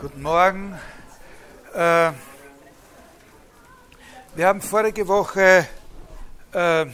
[0.00, 0.78] Guten Morgen.
[1.74, 2.12] Äh,
[4.36, 5.66] wir haben vorige Woche
[6.52, 6.86] äh,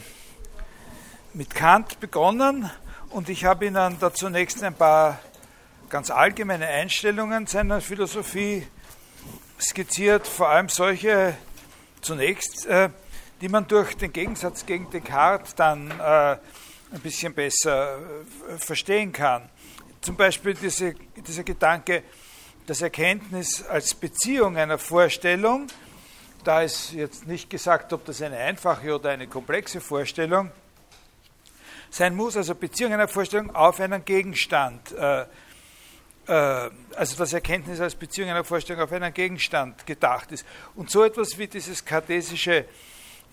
[1.35, 2.67] mit Kant begonnen
[3.11, 5.19] und ich habe Ihnen da zunächst ein paar
[5.87, 8.65] ganz allgemeine Einstellungen seiner Philosophie
[9.61, 11.37] skizziert, vor allem solche
[12.01, 12.89] zunächst, äh,
[13.39, 16.39] die man durch den Gegensatz gegen Descartes dann ein
[17.03, 17.99] bisschen besser
[18.57, 19.47] verstehen kann.
[20.01, 22.01] Zum Beispiel diese, dieser Gedanke,
[22.65, 25.67] das Erkenntnis als Beziehung einer Vorstellung,
[26.43, 30.51] da ist jetzt nicht gesagt, ob das eine einfache oder eine komplexe Vorstellung
[31.89, 35.25] sein muss, also Beziehung einer Vorstellung auf einen Gegenstand, äh, äh,
[36.95, 40.45] also das Erkenntnis als Beziehung einer Vorstellung auf einen Gegenstand gedacht ist.
[40.75, 42.65] Und so etwas wie dieses kartesische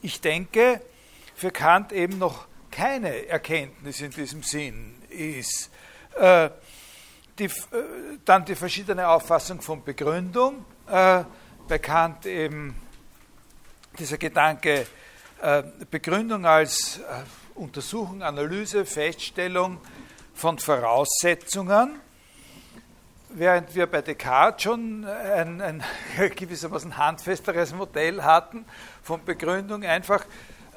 [0.02, 0.80] Ich denke
[1.34, 5.70] für Kant eben noch keine Erkenntnis in diesem Sinn ist.
[6.18, 6.50] Äh,
[7.38, 7.50] die, äh,
[8.24, 10.64] dann die verschiedene Auffassung von Begründung.
[10.88, 11.24] Äh,
[11.68, 12.74] bei Kant eben
[13.98, 14.86] dieser Gedanke
[15.40, 17.00] äh, Begründung als
[17.54, 19.78] Untersuchung, Analyse, Feststellung
[20.34, 22.00] von Voraussetzungen,
[23.28, 25.84] während wir bei Descartes schon ein, ein
[26.36, 28.64] gewissermaßen handfesteres Modell hatten
[29.02, 30.24] von Begründung, einfach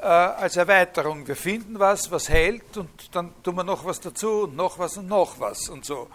[0.02, 1.28] äh, als Erweiterung.
[1.28, 4.98] Wir finden was, was hält und dann tun wir noch was dazu und noch was
[4.98, 6.10] und noch was und so.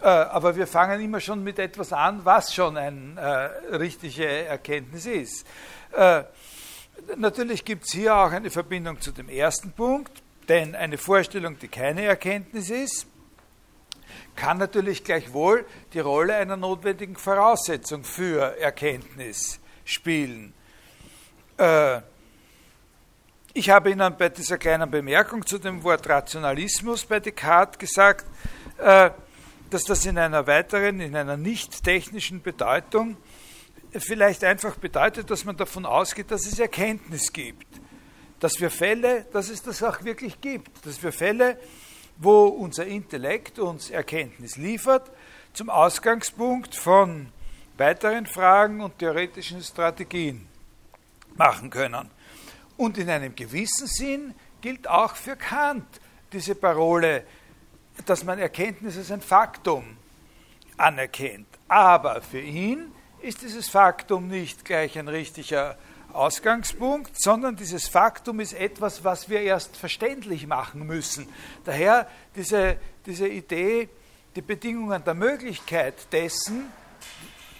[0.00, 5.06] Äh, aber wir fangen immer schon mit etwas an, was schon eine äh, richtige Erkenntnis
[5.06, 5.46] ist.
[5.92, 6.24] Äh,
[7.16, 10.10] natürlich gibt es hier auch eine Verbindung zu dem ersten Punkt,
[10.48, 13.06] denn eine Vorstellung, die keine Erkenntnis ist,
[14.34, 20.52] kann natürlich gleichwohl die Rolle einer notwendigen Voraussetzung für Erkenntnis spielen.
[21.58, 22.00] Äh,
[23.54, 28.26] ich habe Ihnen bei dieser kleinen Bemerkung zu dem Wort Rationalismus bei Descartes gesagt,
[28.78, 29.10] äh,
[29.68, 33.16] dass das in einer weiteren, in einer nicht technischen Bedeutung
[33.92, 37.66] vielleicht einfach bedeutet, dass man davon ausgeht, dass es Erkenntnis gibt.
[38.40, 40.84] Dass wir Fälle, dass es das auch wirklich gibt.
[40.86, 41.58] Dass wir Fälle,
[42.16, 45.10] wo unser Intellekt uns Erkenntnis liefert,
[45.52, 47.28] zum Ausgangspunkt von
[47.76, 50.46] weiteren Fragen und theoretischen Strategien
[51.36, 52.10] machen können.
[52.82, 55.86] Und in einem gewissen Sinn gilt auch für Kant
[56.32, 57.24] diese Parole,
[58.06, 59.96] dass man Erkenntnis als ein Faktum
[60.76, 61.46] anerkennt.
[61.68, 62.90] Aber für ihn
[63.20, 65.78] ist dieses Faktum nicht gleich ein richtiger
[66.12, 71.28] Ausgangspunkt, sondern dieses Faktum ist etwas, was wir erst verständlich machen müssen.
[71.64, 73.90] Daher diese, diese Idee,
[74.34, 76.64] die Bedingungen der Möglichkeit dessen,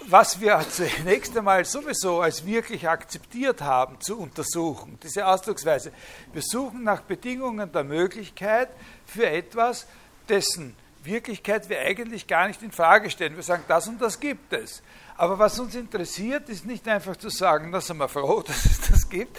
[0.06, 4.98] was wir zunächst einmal sowieso als wirklich akzeptiert haben, zu untersuchen.
[5.02, 5.92] Diese Ausdrucksweise.
[6.32, 8.68] Wir suchen nach Bedingungen der Möglichkeit
[9.06, 9.86] für etwas,
[10.28, 13.36] dessen Wirklichkeit wir eigentlich gar nicht in Frage stellen.
[13.36, 14.82] Wir sagen, das und das gibt es.
[15.16, 18.80] Aber was uns interessiert, ist nicht einfach zu sagen, da sind wir froh, dass es
[18.80, 19.38] das gibt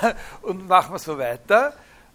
[0.42, 1.74] und machen wir so weiter,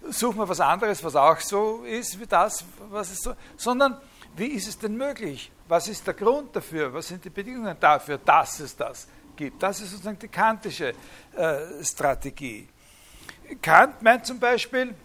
[0.10, 3.98] suchen wir was anderes, was auch so ist wie das, was es so, sondern
[4.40, 5.52] wie ist es denn möglich?
[5.68, 6.94] Was ist der Grund dafür?
[6.94, 9.62] Was sind die Bedingungen dafür, dass es das gibt?
[9.62, 10.94] Das ist sozusagen die kantische
[11.36, 12.68] äh, Strategie.
[13.62, 14.96] Kant meint zum Beispiel,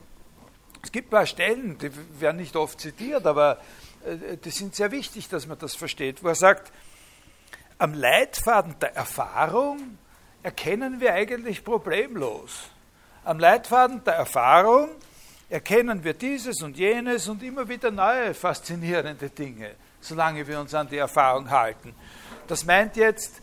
[0.82, 1.90] es gibt ein paar Stellen, die
[2.20, 3.58] werden nicht oft zitiert, aber
[4.04, 6.72] äh, die sind sehr wichtig, dass man das versteht, wo er sagt,
[7.78, 9.98] am Leitfaden der Erfahrung
[10.42, 12.70] erkennen wir eigentlich problemlos.
[13.24, 14.90] Am Leitfaden der Erfahrung
[15.54, 20.88] erkennen wir dieses und jenes und immer wieder neue faszinierende Dinge, solange wir uns an
[20.88, 21.94] die Erfahrung halten.
[22.48, 23.40] Das meint jetzt,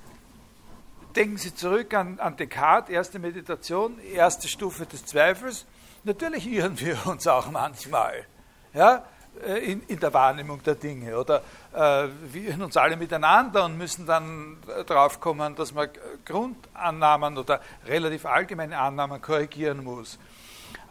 [1.16, 5.66] denken Sie zurück an, an Descartes, erste Meditation, erste Stufe des Zweifels.
[6.04, 8.26] Natürlich irren wir uns auch manchmal
[8.74, 9.06] ja,
[9.48, 11.18] äh, in, in der Wahrnehmung der Dinge.
[11.18, 11.42] Oder
[11.74, 15.88] äh, wir irren uns alle miteinander und müssen dann äh, drauf kommen, dass man
[16.26, 20.20] Grundannahmen oder relativ allgemeine Annahmen korrigieren muss.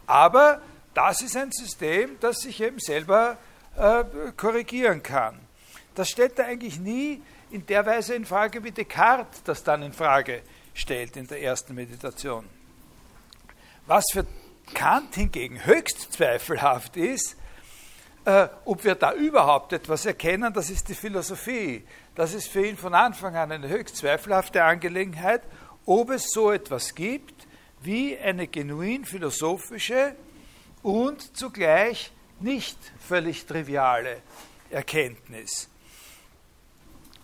[0.07, 0.61] Aber
[0.93, 3.37] das ist ein System, das sich eben selber
[3.77, 4.03] äh,
[4.35, 5.39] korrigieren kann.
[5.95, 9.93] Das stellt er eigentlich nie in der Weise in Frage, wie Descartes das dann in
[9.93, 10.41] Frage
[10.73, 12.45] stellt in der ersten Meditation.
[13.87, 14.25] Was für
[14.73, 17.35] Kant hingegen höchst zweifelhaft ist,
[18.23, 21.83] äh, ob wir da überhaupt etwas erkennen, das ist die Philosophie.
[22.15, 25.41] Das ist für ihn von Anfang an eine höchst zweifelhafte Angelegenheit,
[25.85, 27.47] ob es so etwas gibt
[27.81, 30.15] wie eine genuin philosophische
[30.83, 34.21] und zugleich nicht völlig triviale
[34.69, 35.69] Erkenntnis.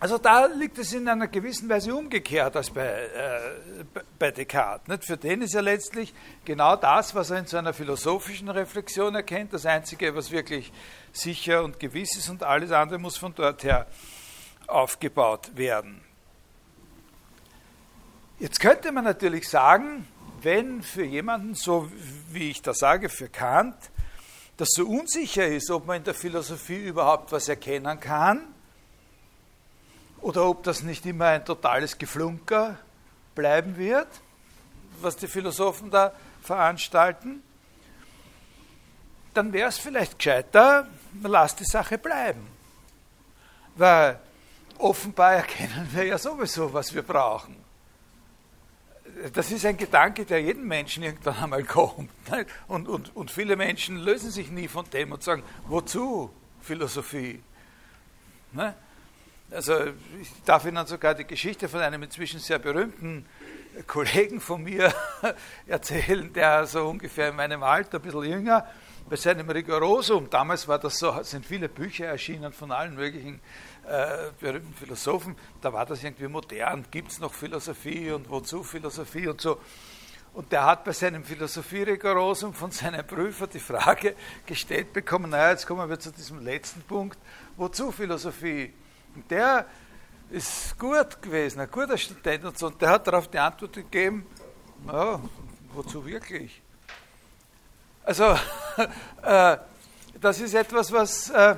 [0.00, 3.84] Also da liegt es in einer gewissen Weise umgekehrt als bei, äh,
[4.16, 4.86] bei Descartes.
[4.86, 5.04] Nicht?
[5.04, 6.14] Für den ist ja letztlich
[6.44, 10.72] genau das, was er in seiner philosophischen Reflexion erkennt, das Einzige, was wirklich
[11.12, 13.88] sicher und gewiss ist und alles andere muss von dort her
[14.68, 16.00] aufgebaut werden.
[18.38, 20.06] Jetzt könnte man natürlich sagen,
[20.42, 21.90] wenn für jemanden, so
[22.30, 23.76] wie ich das sage, für Kant,
[24.56, 28.42] das so unsicher ist, ob man in der Philosophie überhaupt was erkennen kann,
[30.20, 32.76] oder ob das nicht immer ein totales Geflunker
[33.34, 34.08] bleiben wird,
[35.00, 36.12] was die Philosophen da
[36.42, 37.42] veranstalten,
[39.34, 42.46] dann wäre es vielleicht gescheiter, man lässt die Sache bleiben.
[43.76, 44.18] Weil
[44.78, 47.67] offenbar erkennen wir ja sowieso, was wir brauchen.
[49.32, 52.10] Das ist ein Gedanke, der jedem Menschen irgendwann einmal kommt.
[52.68, 56.30] Und, und, und viele Menschen lösen sich nie von dem und sagen, wozu
[56.60, 57.42] Philosophie?
[58.52, 58.74] Ne?
[59.50, 59.86] Also
[60.20, 63.24] ich darf Ihnen sogar die Geschichte von einem inzwischen sehr berühmten
[63.86, 64.92] Kollegen von mir
[65.66, 68.66] erzählen, der so ungefähr in meinem Alter, ein bisschen jünger,
[69.08, 73.40] bei seinem Rigorosum, damals war das so, sind viele Bücher erschienen von allen möglichen
[73.88, 79.28] äh, berühmten Philosophen, da war das irgendwie modern, gibt es noch Philosophie und wozu Philosophie
[79.28, 79.58] und so.
[80.34, 84.14] Und der hat bei seinem Philosophie-Rigorosum von seinem Prüfer die Frage
[84.46, 87.18] gestellt bekommen, naja, jetzt kommen wir zu diesem letzten Punkt,
[87.56, 88.72] wozu Philosophie?
[89.14, 89.66] Und der
[90.30, 94.26] ist gut gewesen, ein guter Student und so, und der hat darauf die Antwort gegeben,
[94.86, 95.20] ja,
[95.72, 96.60] wozu wirklich?
[98.04, 98.24] Also,
[99.22, 99.56] äh,
[100.20, 101.56] das ist etwas, was, äh,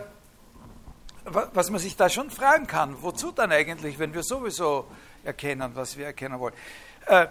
[1.31, 3.03] was man sich da schon fragen kann.
[3.03, 4.87] Wozu dann eigentlich, wenn wir sowieso
[5.25, 6.55] erkennen, was wir erkennen wollen?
[7.07, 7.29] Äh,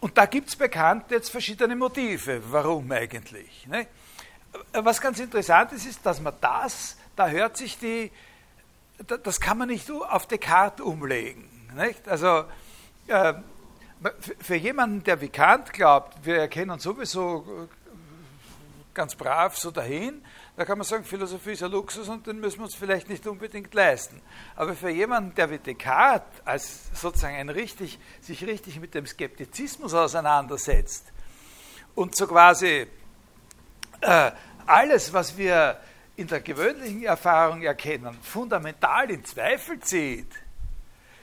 [0.00, 3.66] und da gibt es bekannt jetzt verschiedene Motive, warum eigentlich.
[3.66, 3.86] Ne?
[4.72, 8.10] Was ganz interessant ist, ist, dass man das, da hört sich die,
[9.22, 11.48] das kann man nicht auf Descartes umlegen.
[12.06, 12.44] Also
[13.06, 13.34] äh,
[14.40, 17.68] für jemanden, der wie Kant glaubt, wir erkennen sowieso
[18.94, 20.22] ganz brav so dahin,
[20.56, 23.26] da kann man sagen, Philosophie ist ein Luxus und den müssen wir uns vielleicht nicht
[23.26, 24.20] unbedingt leisten.
[24.54, 29.94] Aber für jemanden, der wie Descartes als sozusagen ein richtig, sich richtig mit dem Skeptizismus
[29.94, 31.06] auseinandersetzt
[31.94, 32.86] und so quasi
[34.02, 34.32] äh,
[34.66, 35.80] alles, was wir
[36.16, 40.30] in der gewöhnlichen Erfahrung erkennen, fundamental in Zweifel zieht,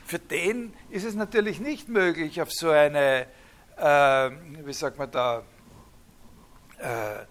[0.08, 3.28] für den ist es natürlich nicht möglich, auf so eine,
[3.78, 4.32] äh,
[4.66, 5.44] wie sagt man da,
[6.80, 7.26] äh,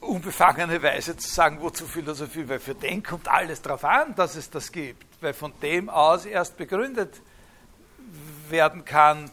[0.00, 4.50] unbefangene Weise zu sagen, wozu Philosophie, weil für den kommt alles darauf an, dass es
[4.50, 7.20] das gibt, weil von dem aus erst begründet
[8.48, 9.30] werden kann,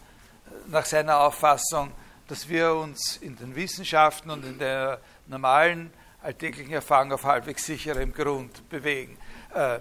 [0.68, 1.92] nach seiner Auffassung,
[2.28, 8.14] dass wir uns in den Wissenschaften und in der normalen alltäglichen Erfahrung auf halbwegs sicherem
[8.14, 9.18] Grund bewegen.
[9.54, 9.80] Äh,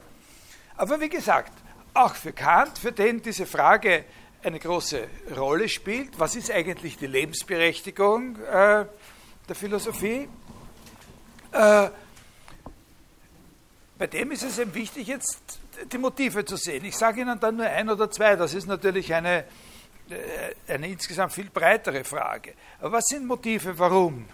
[0.77, 1.53] aber wie gesagt,
[1.95, 4.05] auch für Kant, für den diese Frage
[4.43, 5.07] eine große
[5.37, 8.87] Rolle spielt, was ist eigentlich die Lebensberechtigung äh,
[9.49, 10.29] der Philosophie?
[11.53, 11.91] Äh,
[13.99, 15.61] bei dem ist es eben wichtig, jetzt
[15.93, 16.85] die Motive zu sehen.
[16.85, 19.45] Ich sage Ihnen dann nur ein oder zwei, das ist natürlich eine,
[20.69, 22.55] eine insgesamt viel breitere Frage.
[22.79, 24.27] Aber was sind Motive, warum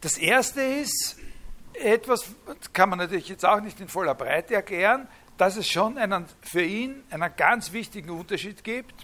[0.00, 1.16] das erste ist,
[1.74, 2.24] etwas
[2.72, 6.62] kann man natürlich jetzt auch nicht in voller Breite erklären, dass es schon einen, für
[6.62, 8.94] ihn einen ganz wichtigen Unterschied gibt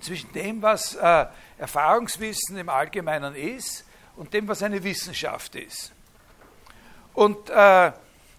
[0.00, 1.26] zwischen dem, was äh,
[1.58, 3.84] Erfahrungswissen im Allgemeinen ist
[4.16, 5.92] und dem, was eine Wissenschaft ist.
[7.14, 7.92] Und äh,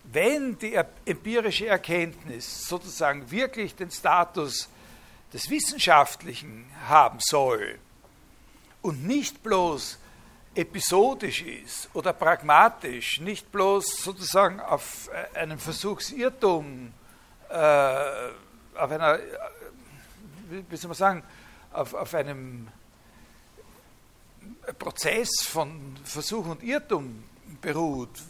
[0.04, 4.70] wenn die empirische Erkenntnis sozusagen wirklich den Status
[5.34, 7.80] des Wissenschaftlichen haben soll
[8.82, 10.00] und nicht bloß
[10.56, 16.94] episodisch ist oder pragmatisch, nicht bloß sozusagen auf äh, einem Versuchsirrtum,
[17.50, 19.22] äh, auf einer, äh,
[20.70, 21.24] wie soll man sagen,
[21.72, 22.70] auf, auf einem
[24.78, 27.24] Prozess von Versuch und Irrtum
[27.62, 28.22] beruht,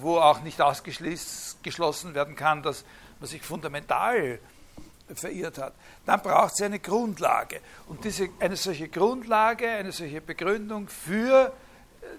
[0.00, 2.84] wo auch nicht ausgeschlossen werden kann, dass
[3.20, 4.38] man sich fundamental
[5.14, 7.60] verirrt hat, dann braucht es eine Grundlage.
[7.86, 11.52] Und diese, eine solche Grundlage, eine solche Begründung für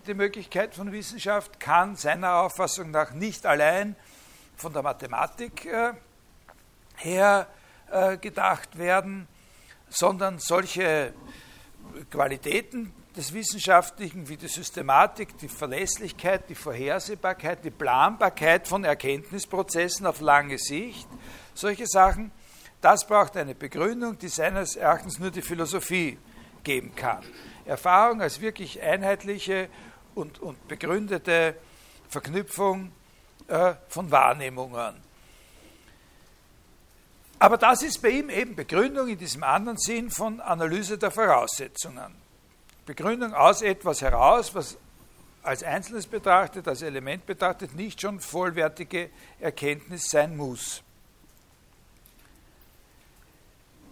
[0.05, 3.95] die Möglichkeit von Wissenschaft kann seiner Auffassung nach nicht allein
[4.55, 5.93] von der Mathematik äh,
[6.95, 7.47] her
[7.91, 9.27] äh, gedacht werden,
[9.89, 11.13] sondern solche
[12.09, 20.21] Qualitäten des Wissenschaftlichen wie die Systematik, die Verlässlichkeit, die Vorhersehbarkeit, die Planbarkeit von Erkenntnisprozessen auf
[20.21, 21.07] lange Sicht,
[21.55, 22.31] solche Sachen,
[22.79, 26.19] das braucht eine Begründung, die seines Erachtens nur die Philosophie
[26.63, 27.23] geben kann.
[27.65, 29.69] Erfahrung als wirklich einheitliche
[30.13, 31.55] und, und begründete
[32.09, 32.91] Verknüpfung
[33.47, 34.95] äh, von Wahrnehmungen.
[37.39, 42.26] Aber das ist bei ihm eben Begründung in diesem anderen Sinn von Analyse der Voraussetzungen.
[42.87, 44.77] Begründung aus etwas heraus, was
[45.43, 50.81] als Einzelnes betrachtet, als Element betrachtet, nicht schon vollwertige Erkenntnis sein muss.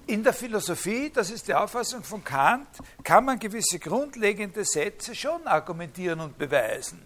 [0.07, 2.67] In der Philosophie, das ist die Auffassung von Kant,
[3.03, 7.01] kann man gewisse grundlegende Sätze schon argumentieren und beweisen.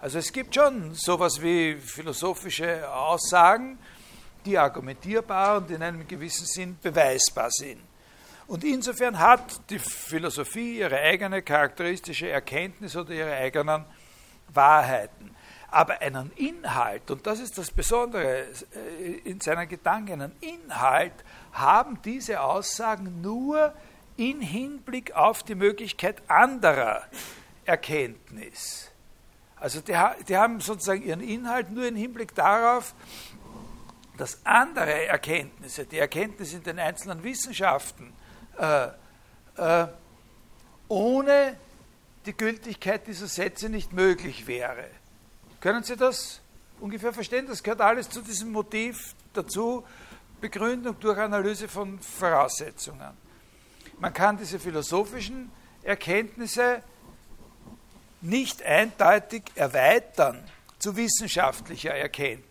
[0.00, 3.78] Also es gibt schon sowas wie philosophische Aussagen,
[4.44, 7.80] die argumentierbar und in einem gewissen Sinn beweisbar sind.
[8.46, 13.84] Und insofern hat die Philosophie ihre eigene charakteristische Erkenntnis oder ihre eigenen
[14.48, 15.34] Wahrheiten.
[15.68, 21.12] Aber einen Inhalt, und das ist das Besondere äh, in seiner Gedanken, einen Inhalt
[21.52, 23.74] haben diese Aussagen nur
[24.16, 27.02] in Hinblick auf die Möglichkeit anderer
[27.64, 28.90] Erkenntnis.
[29.56, 29.96] Also die,
[30.28, 32.94] die haben sozusagen ihren Inhalt nur im Hinblick darauf,
[34.16, 38.14] dass andere Erkenntnisse, die Erkenntnisse in den einzelnen Wissenschaften,
[38.58, 38.88] äh,
[39.56, 39.86] äh,
[40.88, 41.56] ohne
[42.24, 44.86] die Gültigkeit dieser Sätze nicht möglich wäre.
[45.60, 46.40] Können Sie das
[46.80, 47.46] ungefähr verstehen?
[47.46, 49.84] Das gehört alles zu diesem Motiv dazu,
[50.40, 53.16] Begründung durch Analyse von Voraussetzungen.
[53.98, 55.50] Man kann diese philosophischen
[55.82, 56.82] Erkenntnisse
[58.20, 60.42] nicht eindeutig erweitern
[60.78, 62.45] zu wissenschaftlicher Erkenntnis.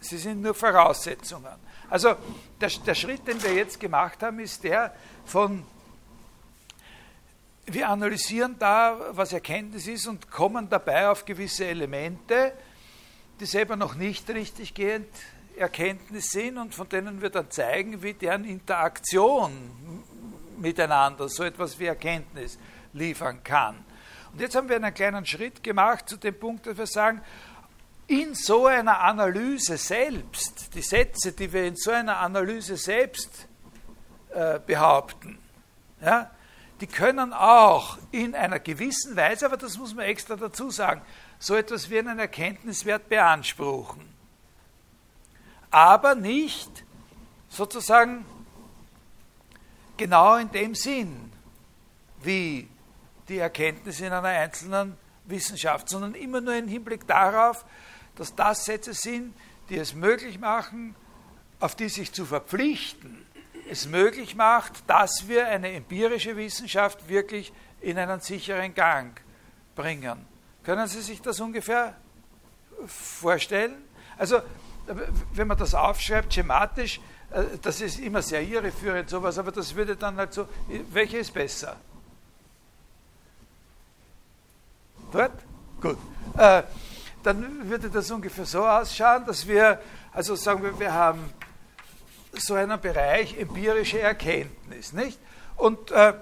[0.00, 1.54] Sie sind nur Voraussetzungen.
[1.88, 2.16] Also
[2.60, 4.94] der, der Schritt, den wir jetzt gemacht haben, ist der
[5.24, 5.64] von,
[7.66, 12.52] wir analysieren da, was Erkenntnis ist und kommen dabei auf gewisse Elemente,
[13.40, 15.08] die selber noch nicht richtig gehend
[15.56, 20.04] Erkenntnis sind und von denen wir dann zeigen, wie deren Interaktion
[20.58, 22.58] miteinander so etwas wie Erkenntnis
[22.92, 23.84] liefern kann.
[24.32, 27.22] Und jetzt haben wir einen kleinen Schritt gemacht zu dem Punkt, dass wir sagen,
[28.08, 33.46] in so einer Analyse selbst, die Sätze, die wir in so einer Analyse selbst
[34.30, 35.38] äh, behaupten,
[36.00, 36.30] ja,
[36.80, 41.02] die können auch in einer gewissen Weise, aber das muss man extra dazu sagen,
[41.38, 44.08] so etwas wie einen Erkenntniswert beanspruchen.
[45.70, 46.84] Aber nicht
[47.48, 48.24] sozusagen
[49.98, 51.30] genau in dem Sinn,
[52.22, 52.68] wie
[53.28, 54.96] die Erkenntnis in einer einzelnen
[55.26, 57.66] Wissenschaft, sondern immer nur im Hinblick darauf,
[58.18, 59.34] dass das Sätze sind,
[59.70, 60.94] die es möglich machen,
[61.60, 63.24] auf die sich zu verpflichten,
[63.70, 69.20] es möglich macht, dass wir eine empirische Wissenschaft wirklich in einen sicheren Gang
[69.74, 70.26] bringen.
[70.64, 71.94] Können Sie sich das ungefähr
[72.86, 73.76] vorstellen?
[74.16, 74.40] Also,
[75.32, 79.96] wenn man das aufschreibt, schematisch, äh, das ist immer sehr irreführend, sowas, aber das würde
[79.96, 80.48] dann halt so,
[80.90, 81.76] welche ist besser?
[85.12, 85.32] Dort?
[85.80, 85.98] Gut.
[86.36, 86.62] Äh,
[87.28, 89.78] dann würde das ungefähr so ausschauen, dass wir,
[90.14, 91.30] also sagen wir, wir haben
[92.32, 95.18] so einen Bereich empirische Erkenntnis, nicht?
[95.56, 96.14] Und, äh,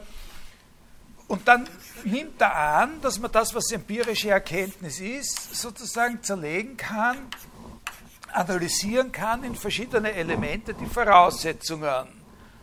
[1.29, 1.69] und dann
[2.03, 7.19] nimmt er an, dass man das, was empirische Erkenntnis ist, sozusagen zerlegen kann,
[8.33, 12.09] analysieren kann in verschiedene Elemente, die Voraussetzungen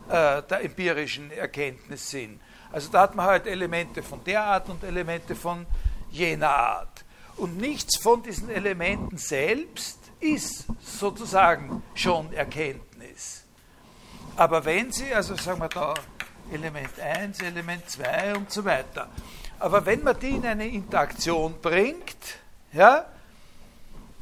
[0.09, 2.41] äh, der empirischen Erkenntnis sind.
[2.73, 5.65] Also da hat man halt Elemente von der Art und Elemente von
[6.11, 7.05] jener Art.
[7.37, 13.43] Und nichts von diesen Elementen selbst ist sozusagen schon Erkenntnis.
[14.35, 15.93] Aber wenn Sie, also sagen wir da
[16.51, 19.09] Element 1, Element 2 und so weiter,
[19.59, 22.39] aber wenn man die in eine Interaktion bringt,
[22.71, 23.05] ja,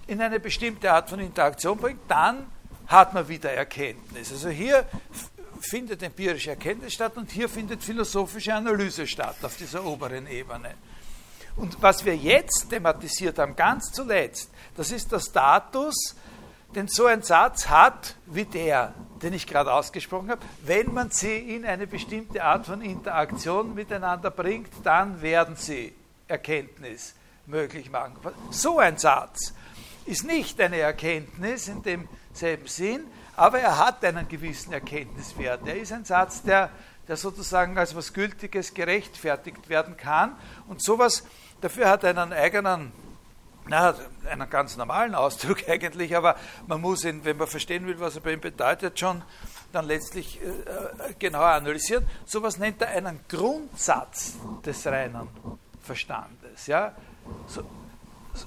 [0.08, 2.48] in eine bestimmte Art von Interaktion bringt, dann
[2.88, 4.32] hat man wieder Erkenntnis.
[4.32, 4.86] Also hier
[5.62, 10.75] findet empirische Erkenntnis statt und hier findet philosophische Analyse statt auf dieser oberen Ebene.
[11.55, 16.15] Und was wir jetzt thematisiert haben, ganz zuletzt, das ist der Status,
[16.75, 20.41] den so ein Satz hat wie der, den ich gerade ausgesprochen habe.
[20.63, 25.93] Wenn man sie in eine bestimmte Art von Interaktion miteinander bringt, dann werden sie
[26.27, 27.13] Erkenntnis
[27.46, 28.15] möglich machen.
[28.51, 29.53] So ein Satz
[30.05, 33.03] ist nicht eine Erkenntnis in demselben Sinn,
[33.36, 35.67] aber er hat einen gewissen Erkenntniswert.
[35.67, 36.70] Er ist ein Satz, der,
[37.08, 40.36] der sozusagen als was Gültiges gerechtfertigt werden kann.
[40.67, 41.24] Und sowas
[41.62, 42.91] Dafür hat einen eigenen,
[43.67, 43.96] na,
[44.27, 46.36] einen ganz normalen Ausdruck eigentlich, aber
[46.67, 49.22] man muss ihn, wenn man verstehen will, was er bei ihm bedeutet, schon
[49.72, 52.05] dann letztlich äh, äh genauer analysieren.
[52.25, 54.34] Sowas nennt er einen Grundsatz
[54.65, 55.29] des reinen
[55.84, 56.65] Verstandes.
[56.65, 56.93] Ja?
[57.48, 57.63] So,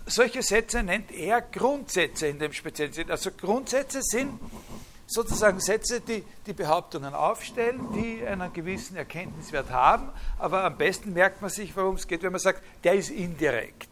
[0.07, 3.11] solche Sätze nennt er Grundsätze in dem speziellen Sinn.
[3.11, 4.41] Also Grundsätze sind
[5.07, 10.09] sozusagen Sätze, die die Behauptungen aufstellen, die einen gewissen Erkenntniswert haben,
[10.39, 13.91] aber am besten merkt man sich, worum es geht, wenn man sagt, der ist indirekt.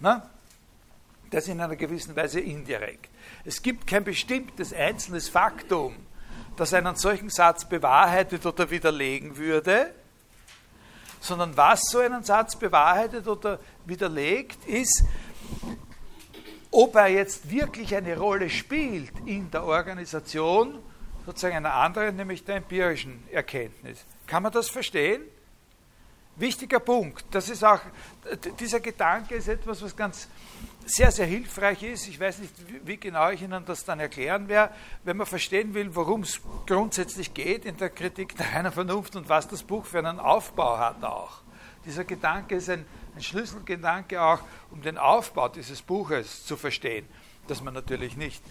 [0.00, 0.28] Na?
[1.30, 3.10] Der ist in einer gewissen Weise indirekt.
[3.44, 5.96] Es gibt kein bestimmtes einzelnes Faktum,
[6.56, 9.94] das einen solchen Satz bewahrheitet oder widerlegen würde,
[11.20, 15.04] sondern was so einen Satz bewahrheitet oder widerlegt, ist,
[16.72, 20.78] ob er jetzt wirklich eine Rolle spielt in der Organisation
[21.24, 24.04] sozusagen einer anderen, nämlich der empirischen Erkenntnis.
[24.26, 25.22] Kann man das verstehen?
[26.36, 27.26] Wichtiger Punkt.
[27.30, 27.80] Das ist auch,
[28.58, 30.28] dieser Gedanke ist etwas, was ganz
[30.86, 32.08] sehr, sehr hilfreich ist.
[32.08, 32.54] Ich weiß nicht,
[32.86, 34.74] wie genau ich Ihnen das dann erklären werde.
[35.04, 39.28] Wenn man verstehen will, worum es grundsätzlich geht in der Kritik der reinen Vernunft und
[39.28, 41.42] was das Buch für einen Aufbau hat auch.
[41.84, 44.40] Dieser Gedanke ist ein, ein Schlüsselgedanke auch,
[44.70, 47.06] um den Aufbau dieses Buches zu verstehen,
[47.48, 48.42] dass man natürlich nicht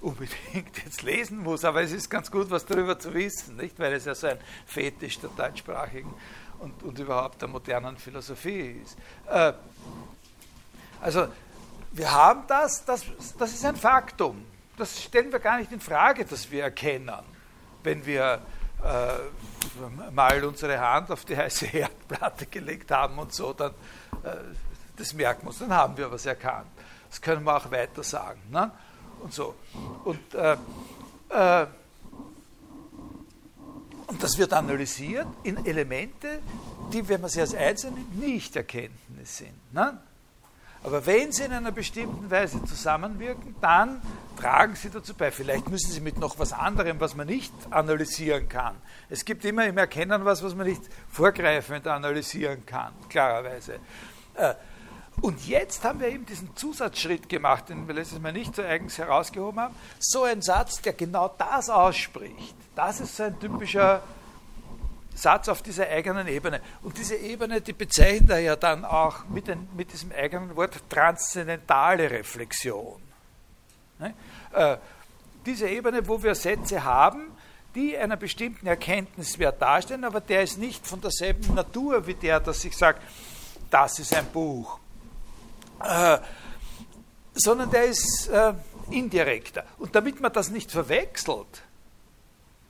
[0.00, 3.78] unbedingt jetzt lesen muss, aber es ist ganz gut, was darüber zu wissen, nicht?
[3.78, 6.12] weil es ja so ein Fetisch der deutschsprachigen
[6.58, 8.96] und, und überhaupt der modernen Philosophie ist.
[9.28, 9.52] Äh,
[11.00, 11.28] also
[11.92, 13.04] wir haben das, das,
[13.38, 14.44] das ist ein Faktum.
[14.76, 17.10] Das stellen wir gar nicht in Frage, dass wir erkennen,
[17.82, 18.40] wenn wir
[18.82, 23.74] äh, mal unsere Hand auf die heiße Herdplatte gelegt haben und so, dann
[24.96, 26.68] das merken wir uns, dann haben wir was erkannt.
[27.08, 28.40] Das können wir auch weiter sagen.
[28.50, 28.70] Ne?
[29.20, 29.54] Und so.
[30.04, 30.56] Und, äh,
[31.28, 31.66] äh
[34.06, 36.40] und das wird analysiert in Elemente,
[36.92, 39.72] die, wenn man sie als Einzelne nicht Erkenntnis sind.
[39.72, 39.98] Ne?
[40.84, 44.00] Aber wenn sie in einer bestimmten Weise zusammenwirken, dann
[44.36, 45.30] tragen sie dazu bei.
[45.30, 48.74] Vielleicht müssen sie mit noch was anderem, was man nicht analysieren kann.
[49.08, 53.74] Es gibt immer im Erkennen was, was man nicht vorgreifend analysieren kann, klarerweise.
[54.34, 54.54] Äh,
[55.20, 58.98] und jetzt haben wir eben diesen Zusatzschritt gemacht, den wir letztes Mal nicht so eigens
[58.98, 59.74] herausgehoben haben.
[60.00, 62.56] So ein Satz, der genau das ausspricht.
[62.74, 64.02] Das ist so ein typischer
[65.14, 66.60] Satz auf dieser eigenen Ebene.
[66.82, 70.74] Und diese Ebene, die bezeichnet er ja dann auch mit, den, mit diesem eigenen Wort
[70.88, 73.00] transzendentale Reflexion.
[73.98, 74.14] Ne?
[74.52, 74.76] Äh,
[75.44, 77.32] diese Ebene, wo wir Sätze haben,
[77.74, 82.64] die einer bestimmten Erkenntniswert darstellen, aber der ist nicht von derselben Natur wie der, dass
[82.64, 83.00] ich sage,
[83.70, 84.78] das ist ein Buch,
[85.82, 86.18] äh,
[87.34, 88.52] sondern der ist äh,
[88.90, 89.64] indirekter.
[89.78, 91.62] Und damit man das nicht verwechselt,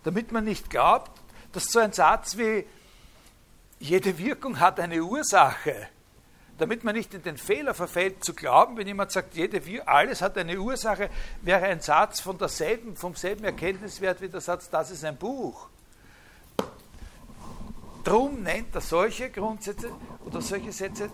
[0.05, 1.22] damit man nicht glaubt,
[1.53, 2.65] dass so ein Satz wie
[3.79, 5.88] jede Wirkung hat eine Ursache,
[6.59, 10.38] damit man nicht in den Fehler verfällt zu glauben, wenn jemand sagt, jede, alles hat
[10.38, 11.11] eine Ursache,
[11.41, 15.69] wäre ein Satz von derselben, vom selben Erkenntniswert wie der Satz, das ist ein Buch.
[18.05, 19.91] Drum nennt er solche Grundsätze
[20.25, 21.11] oder solche Sätze,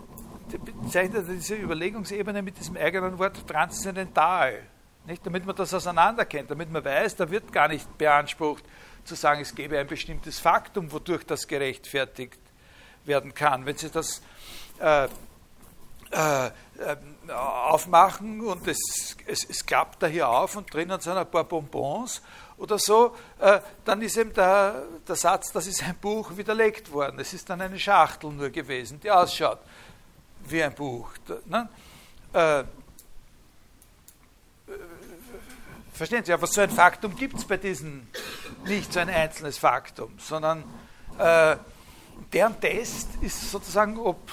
[0.81, 4.63] bezeichnet er diese Überlegungsebene mit diesem eigenen Wort transzendental.
[5.05, 5.25] Nicht?
[5.25, 8.63] Damit man das auseinanderkennt, damit man weiß, da wird gar nicht beansprucht,
[9.05, 12.39] zu sagen, es gäbe ein bestimmtes Faktum, wodurch das gerechtfertigt
[13.05, 13.65] werden kann.
[13.65, 14.21] Wenn Sie das
[14.79, 15.05] äh,
[16.11, 16.51] äh,
[17.31, 22.21] aufmachen und es, es, es, klappt da hier auf und drinnen sind ein paar Bonbons
[22.57, 27.19] oder so, äh, dann ist eben der, der Satz, das ist ein Buch, widerlegt worden.
[27.19, 29.59] Es ist dann eine Schachtel nur gewesen, die ausschaut
[30.45, 31.11] wie ein Buch.
[31.45, 31.69] Ne?
[32.33, 32.63] Äh,
[35.99, 38.07] Verstehen Sie, aber so ein Faktum gibt es bei diesen
[38.65, 40.63] nicht so ein einzelnes Faktum, sondern
[41.17, 41.57] äh,
[42.31, 44.31] deren Test ist sozusagen, ob,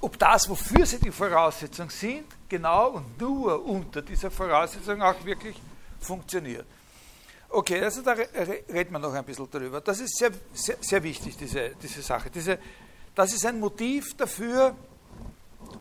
[0.00, 5.56] ob das, wofür sie die Voraussetzung sind, genau und nur unter dieser Voraussetzung auch wirklich
[6.00, 6.66] funktioniert.
[7.48, 9.80] Okay, also da reden wir noch ein bisschen darüber.
[9.80, 12.28] Das ist sehr, sehr, sehr wichtig, diese, diese Sache.
[12.28, 12.58] Diese,
[13.14, 14.74] das ist ein Motiv dafür,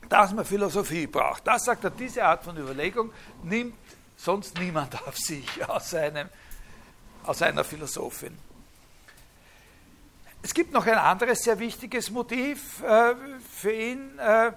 [0.07, 1.47] dass man Philosophie braucht.
[1.47, 3.73] Das sagt er, diese Art von Überlegung nimmt
[4.15, 6.29] sonst niemand auf sich, außer, einem,
[7.23, 8.37] außer einer Philosophin.
[10.41, 13.15] Es gibt noch ein anderes sehr wichtiges Motiv äh,
[13.49, 14.51] für ihn, äh,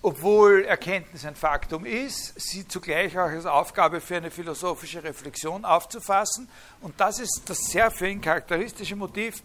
[0.00, 6.48] obwohl Erkenntnis ein Faktum ist, sie zugleich auch als Aufgabe für eine philosophische Reflexion aufzufassen.
[6.80, 9.42] Und das ist das sehr für ihn charakteristische Motiv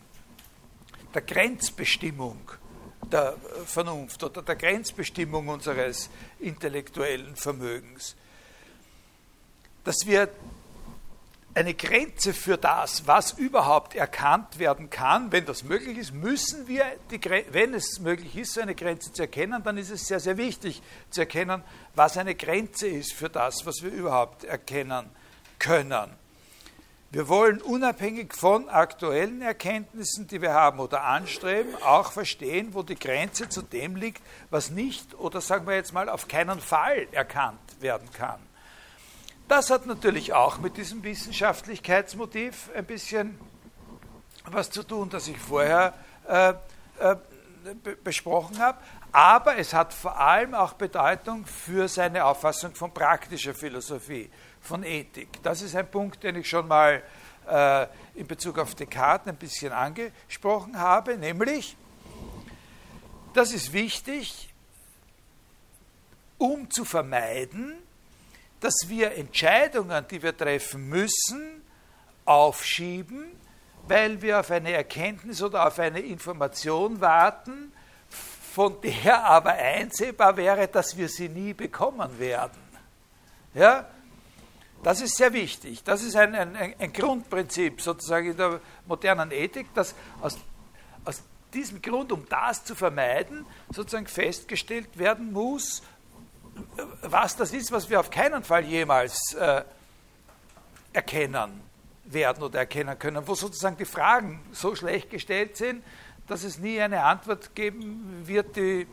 [1.13, 2.39] der Grenzbestimmung
[3.12, 8.15] der Vernunft oder der Grenzbestimmung unseres intellektuellen Vermögens
[9.88, 10.28] dass wir
[11.58, 16.86] eine Grenze für das, was überhaupt erkannt werden kann, wenn das möglich ist, müssen wir,
[17.10, 17.20] die,
[17.52, 20.84] wenn es möglich ist, so eine Grenze zu erkennen, dann ist es sehr, sehr wichtig
[21.10, 21.63] zu erkennen,
[21.96, 25.10] was eine Grenze ist für das, was wir überhaupt erkennen
[25.58, 26.12] können.
[27.10, 33.00] Wir wollen unabhängig von aktuellen Erkenntnissen, die wir haben oder anstreben, auch verstehen, wo die
[33.00, 37.60] Grenze zu dem liegt, was nicht oder sagen wir jetzt mal auf keinen Fall erkannt
[37.80, 38.39] werden kann.
[39.47, 43.39] Das hat natürlich auch mit diesem Wissenschaftlichkeitsmotiv ein bisschen
[44.45, 45.93] was zu tun, das ich vorher
[46.27, 46.49] äh,
[46.99, 47.15] äh,
[48.03, 48.77] besprochen habe.
[49.13, 54.29] Aber es hat vor allem auch Bedeutung für seine Auffassung von praktischer Philosophie,
[54.60, 55.41] von Ethik.
[55.43, 57.01] Das ist ein Punkt, den ich schon mal
[57.47, 61.77] äh, in Bezug auf Descartes ein bisschen angesprochen habe, nämlich,
[63.33, 64.53] das ist wichtig,
[66.38, 67.77] um zu vermeiden,
[68.60, 71.62] dass wir Entscheidungen, die wir treffen müssen,
[72.26, 73.32] aufschieben,
[73.88, 77.72] weil wir auf eine Erkenntnis oder auf eine Information warten,
[78.54, 82.60] von der aber einsehbar wäre, dass wir sie nie bekommen werden.
[83.54, 83.88] Ja?
[84.84, 85.84] Das ist sehr wichtig.
[85.84, 90.38] Das ist ein, ein, ein Grundprinzip sozusagen in der modernen Ethik, dass aus,
[91.06, 95.82] aus diesem Grund, um das zu vermeiden, sozusagen festgestellt werden muss,
[97.02, 99.63] was das ist, was wir auf keinen Fall jemals äh,
[100.93, 101.62] erkennen
[102.06, 105.84] werden oder erkennen können, wo sozusagen die Fragen so schlecht gestellt sind,
[106.28, 108.88] dass es nie eine Antwort geben wird, die,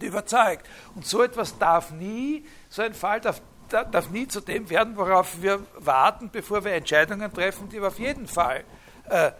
[0.00, 0.68] die überzeugt.
[0.94, 5.40] Und so etwas darf nie, so ein Fall darf, darf nie zu dem werden, worauf
[5.42, 8.64] wir warten, bevor wir Entscheidungen treffen, die wir auf jeden Fall
[9.08, 9.32] äh,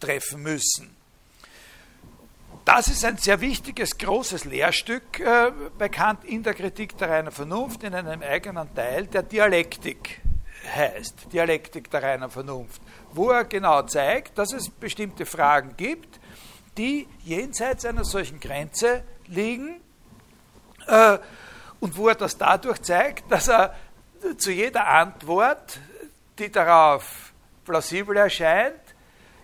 [0.00, 0.97] treffen müssen.
[2.68, 7.32] Das ist ein sehr wichtiges, großes Lehrstück äh, bei Kant in der Kritik der reinen
[7.32, 10.20] Vernunft in einem eigenen Teil der Dialektik
[10.76, 12.82] heißt, Dialektik der reinen Vernunft,
[13.14, 16.20] wo er genau zeigt, dass es bestimmte Fragen gibt,
[16.76, 19.80] die jenseits einer solchen Grenze liegen
[20.88, 21.16] äh,
[21.80, 23.74] und wo er das dadurch zeigt, dass er
[24.36, 25.80] zu jeder Antwort,
[26.38, 27.32] die darauf
[27.64, 28.87] plausibel erscheint,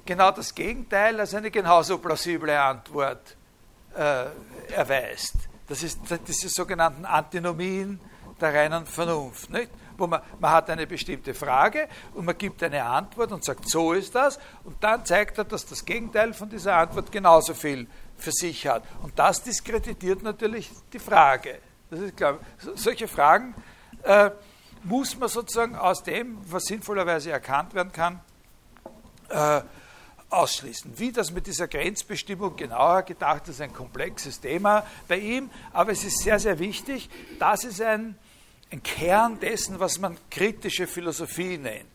[0.04, 3.36] genau das Gegenteil als eine genauso plausible Antwort
[3.96, 4.26] äh,
[4.72, 5.34] erweist.
[5.68, 8.00] Das ist diese sogenannten Antinomien
[8.40, 9.50] der reinen Vernunft.
[9.50, 9.70] Nicht?
[9.96, 13.92] wo man, man hat eine bestimmte Frage und man gibt eine Antwort und sagt, so
[13.92, 17.86] ist das, und dann zeigt er, dass das Gegenteil von dieser Antwort genauso viel
[18.16, 18.84] für sich hat.
[19.02, 21.58] Und das diskreditiert natürlich die Frage.
[21.90, 22.38] Das ist klar.
[22.74, 23.54] Solche Fragen
[24.02, 24.30] äh,
[24.82, 28.20] muss man sozusagen aus dem, was sinnvollerweise erkannt werden kann,
[29.28, 29.62] äh,
[30.36, 30.98] ausschließen.
[30.98, 36.04] Wie das mit dieser Grenzbestimmung genauer gedacht ist, ein komplexes Thema bei ihm, aber es
[36.04, 37.08] ist sehr, sehr wichtig.
[37.38, 38.16] Das ist ein
[38.74, 41.86] ein Kern dessen, was man kritische Philosophie nennt.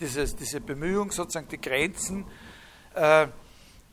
[0.00, 2.24] Dieses, diese Bemühung, sozusagen die Grenzen
[2.94, 3.28] äh,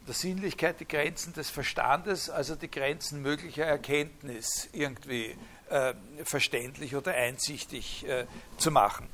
[0.07, 5.35] der Sinnlichkeit, die Grenzen des Verstandes, also die Grenzen möglicher Erkenntnis irgendwie
[5.69, 5.93] äh,
[6.23, 8.25] verständlich oder einsichtig äh,
[8.57, 9.07] zu machen.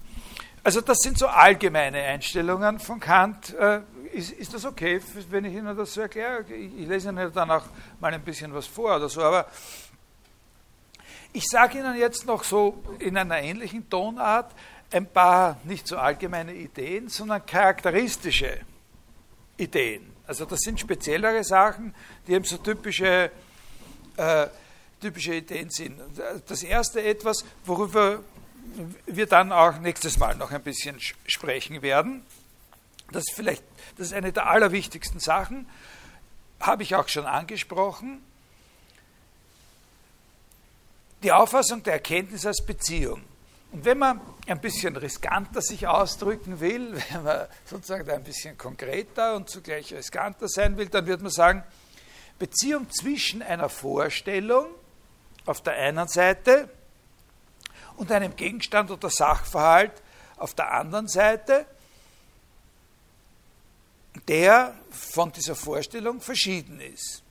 [0.64, 3.54] Also das sind so allgemeine Einstellungen von Kant.
[4.14, 6.44] Ist, ist, das okay, wenn ich Ihnen das so erkläre?
[6.54, 7.66] Ich lese Ihnen dann auch
[8.00, 9.48] mal ein bisschen was vor oder so, aber
[11.34, 14.52] ich sage Ihnen jetzt noch so in einer ähnlichen Tonart
[14.92, 18.60] ein paar nicht so allgemeine Ideen, sondern charakteristische
[19.58, 20.14] Ideen.
[20.26, 21.94] Also das sind speziellere Sachen,
[22.28, 23.32] die eben so typische,
[24.18, 24.48] äh,
[25.02, 26.00] typische Ideen sind.
[26.48, 28.24] Das erste etwas, worüber
[29.06, 32.26] wir dann auch nächstes Mal noch ein bisschen sprechen werden.
[33.12, 33.64] Das ist vielleicht
[33.98, 35.68] das ist eine der allerwichtigsten Sachen,
[36.60, 38.22] habe ich auch schon angesprochen
[41.24, 43.24] die Auffassung der Erkenntnis als Beziehung.
[43.72, 49.36] Und wenn man ein bisschen riskanter sich ausdrücken will, wenn man sozusagen ein bisschen konkreter
[49.36, 51.64] und zugleich riskanter sein will, dann wird man sagen,
[52.40, 54.68] Beziehung zwischen einer Vorstellung
[55.46, 56.70] auf der einen Seite
[57.96, 60.04] und einem Gegenstand oder Sachverhalt
[60.38, 61.66] auf der anderen Seite,
[64.26, 67.24] der von dieser Vorstellung verschieden ist.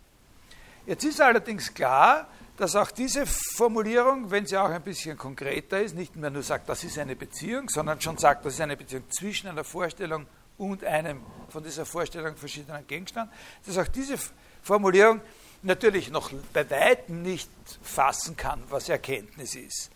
[0.86, 5.94] Jetzt ist allerdings klar, dass auch diese Formulierung, wenn sie auch ein bisschen konkreter ist,
[5.94, 9.04] nicht mehr nur sagt, das ist eine Beziehung, sondern schon sagt, das ist eine Beziehung
[9.10, 10.26] zwischen einer Vorstellung
[10.58, 13.30] und einem von dieser Vorstellung verschiedenen Gegenstand,
[13.66, 14.16] dass auch diese
[14.62, 15.20] Formulierung
[15.62, 17.50] natürlich noch bei weitem nicht
[17.82, 19.90] fassen kann, was Erkenntnis ist.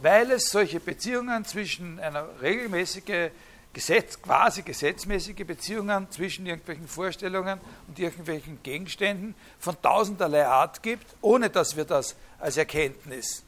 [0.00, 3.30] Weil es solche Beziehungen zwischen einer regelmäßigen
[3.74, 11.50] Gesetz, quasi gesetzmäßige Beziehungen zwischen irgendwelchen Vorstellungen und irgendwelchen Gegenständen von tausenderlei Art gibt, ohne
[11.50, 13.42] dass wir das als Erkenntnis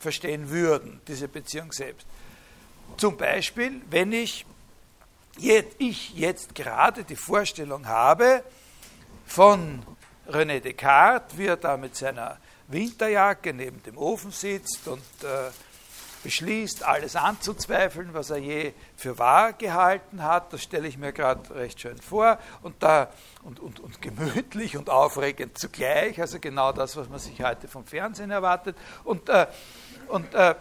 [0.00, 2.06] verstehen würden, diese Beziehung selbst.
[2.96, 4.46] Zum Beispiel, wenn ich,
[5.36, 8.42] ich jetzt gerade die Vorstellung habe
[9.26, 9.82] von
[10.28, 15.50] René Descartes, wie er da mit seiner Winterjacke neben dem Ofen sitzt und äh,
[16.28, 20.52] beschließt, alles anzuzweifeln, was er je für wahr gehalten hat.
[20.52, 22.38] Das stelle ich mir gerade recht schön vor.
[22.60, 23.08] Und, da,
[23.44, 27.86] und, und, und gemütlich und aufregend zugleich, also genau das, was man sich heute vom
[27.86, 28.76] Fernsehen erwartet.
[29.04, 29.46] Und, äh,
[30.08, 30.54] und, äh,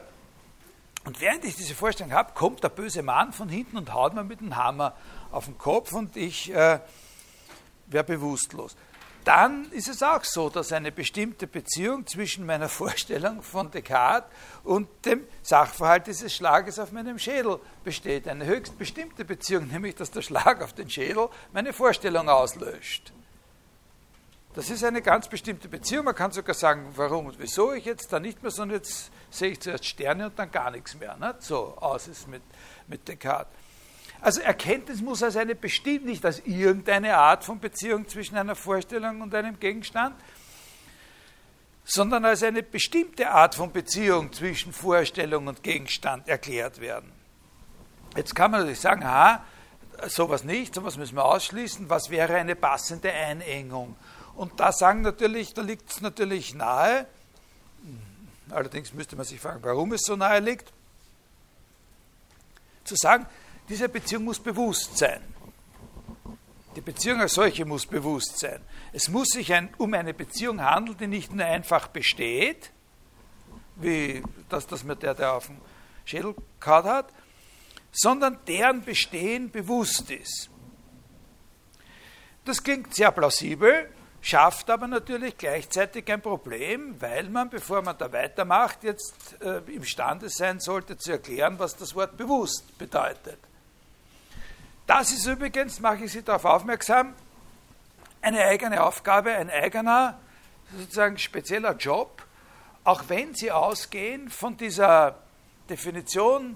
[1.03, 4.23] und während ich diese Vorstellung habe, kommt der böse Mann von hinten und haut mir
[4.23, 4.95] mit dem Hammer
[5.33, 6.79] auf den Kopf und ich äh,
[7.87, 8.77] wäre bewusstlos
[9.27, 14.31] dann ist es auch so, dass eine bestimmte Beziehung zwischen meiner Vorstellung von Descartes
[14.63, 18.27] und dem Sachverhalt dieses Schlages auf meinem Schädel besteht.
[18.27, 23.11] Eine höchst bestimmte Beziehung, nämlich dass der Schlag auf den Schädel meine Vorstellung auslöscht.
[24.53, 26.05] Das ist eine ganz bestimmte Beziehung.
[26.05, 29.51] Man kann sogar sagen, warum und wieso ich jetzt da nicht mehr, sondern jetzt sehe
[29.51, 31.15] ich zuerst Sterne und dann gar nichts mehr.
[31.17, 31.43] Nicht?
[31.43, 32.41] So aus ist mit,
[32.87, 33.53] mit Descartes.
[34.21, 39.21] Also Erkenntnis muss als eine bestimmt, nicht als irgendeine Art von Beziehung zwischen einer Vorstellung
[39.21, 40.15] und einem Gegenstand,
[41.85, 47.11] sondern als eine bestimmte Art von Beziehung zwischen Vorstellung und Gegenstand erklärt werden.
[48.15, 49.43] Jetzt kann man natürlich sagen, aha,
[50.07, 53.95] sowas nicht, sowas müssen wir ausschließen, was wäre eine passende Einengung?
[54.35, 57.07] Und da sagen natürlich, da liegt es natürlich nahe,
[58.49, 60.71] allerdings müsste man sich fragen, warum es so nahe liegt,
[62.83, 63.25] zu sagen,
[63.69, 65.21] diese Beziehung muss bewusst sein.
[66.75, 68.61] Die Beziehung als solche muss bewusst sein.
[68.93, 72.71] Es muss sich ein, um eine Beziehung handeln, die nicht nur einfach besteht,
[73.77, 75.57] wie das, das mir der, der auf dem
[76.05, 77.13] Schädel gehauen hat,
[77.91, 80.49] sondern deren Bestehen bewusst ist.
[82.45, 83.89] Das klingt sehr plausibel,
[84.21, 90.29] schafft aber natürlich gleichzeitig ein Problem, weil man, bevor man da weitermacht, jetzt äh, imstande
[90.29, 93.39] sein sollte zu erklären, was das Wort bewusst bedeutet.
[94.87, 97.13] Das ist übrigens, mache ich Sie darauf aufmerksam,
[98.21, 100.17] eine eigene Aufgabe, ein eigener,
[100.77, 102.23] sozusagen spezieller Job,
[102.85, 105.17] auch wenn Sie ausgehen von dieser
[105.69, 106.55] Definition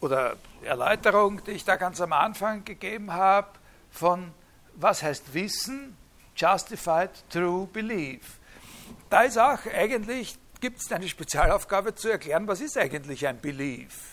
[0.00, 3.50] oder Erläuterung, die ich da ganz am Anfang gegeben habe,
[3.92, 4.32] von
[4.74, 5.96] was heißt Wissen,
[6.34, 8.38] Justified True Belief.
[9.10, 14.11] Da ist auch eigentlich, gibt es eine Spezialaufgabe zu erklären, was ist eigentlich ein Belief?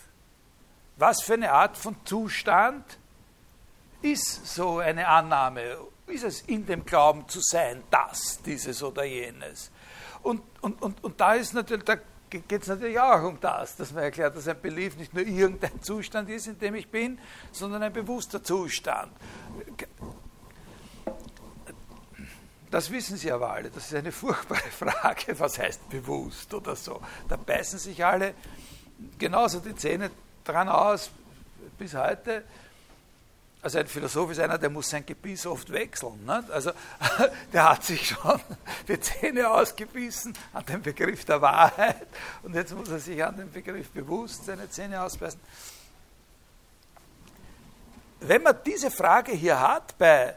[0.99, 2.83] Was für eine Art von Zustand
[4.01, 5.77] ist so eine Annahme?
[6.07, 9.71] Ist es in dem Glauben zu sein, dass dieses oder jenes?
[10.23, 11.95] Und, und, und, und da ist natürlich, da
[12.29, 15.81] geht es natürlich auch um das, dass man erklärt, dass ein Belief nicht nur irgendein
[15.81, 17.17] Zustand ist, in dem ich bin,
[17.53, 19.13] sondern ein bewusster Zustand.
[22.69, 26.99] Das wissen Sie aber alle, das ist eine furchtbare Frage, was heißt bewusst oder so.
[27.29, 28.33] Da beißen sich alle
[29.17, 30.11] genauso die Zähne
[30.49, 31.11] dran aus
[31.77, 32.43] bis heute.
[33.61, 36.25] Also ein Philosoph ist einer, der muss sein Gebiss oft wechseln.
[36.25, 36.49] Nicht?
[36.49, 36.71] Also
[37.53, 38.39] der hat sich schon
[38.87, 42.07] die Zähne ausgebissen an dem Begriff der Wahrheit
[42.43, 45.39] und jetzt muss er sich an dem Begriff bewusst seine Zähne ausbeißen.
[48.21, 50.35] Wenn man diese Frage hier hat bei,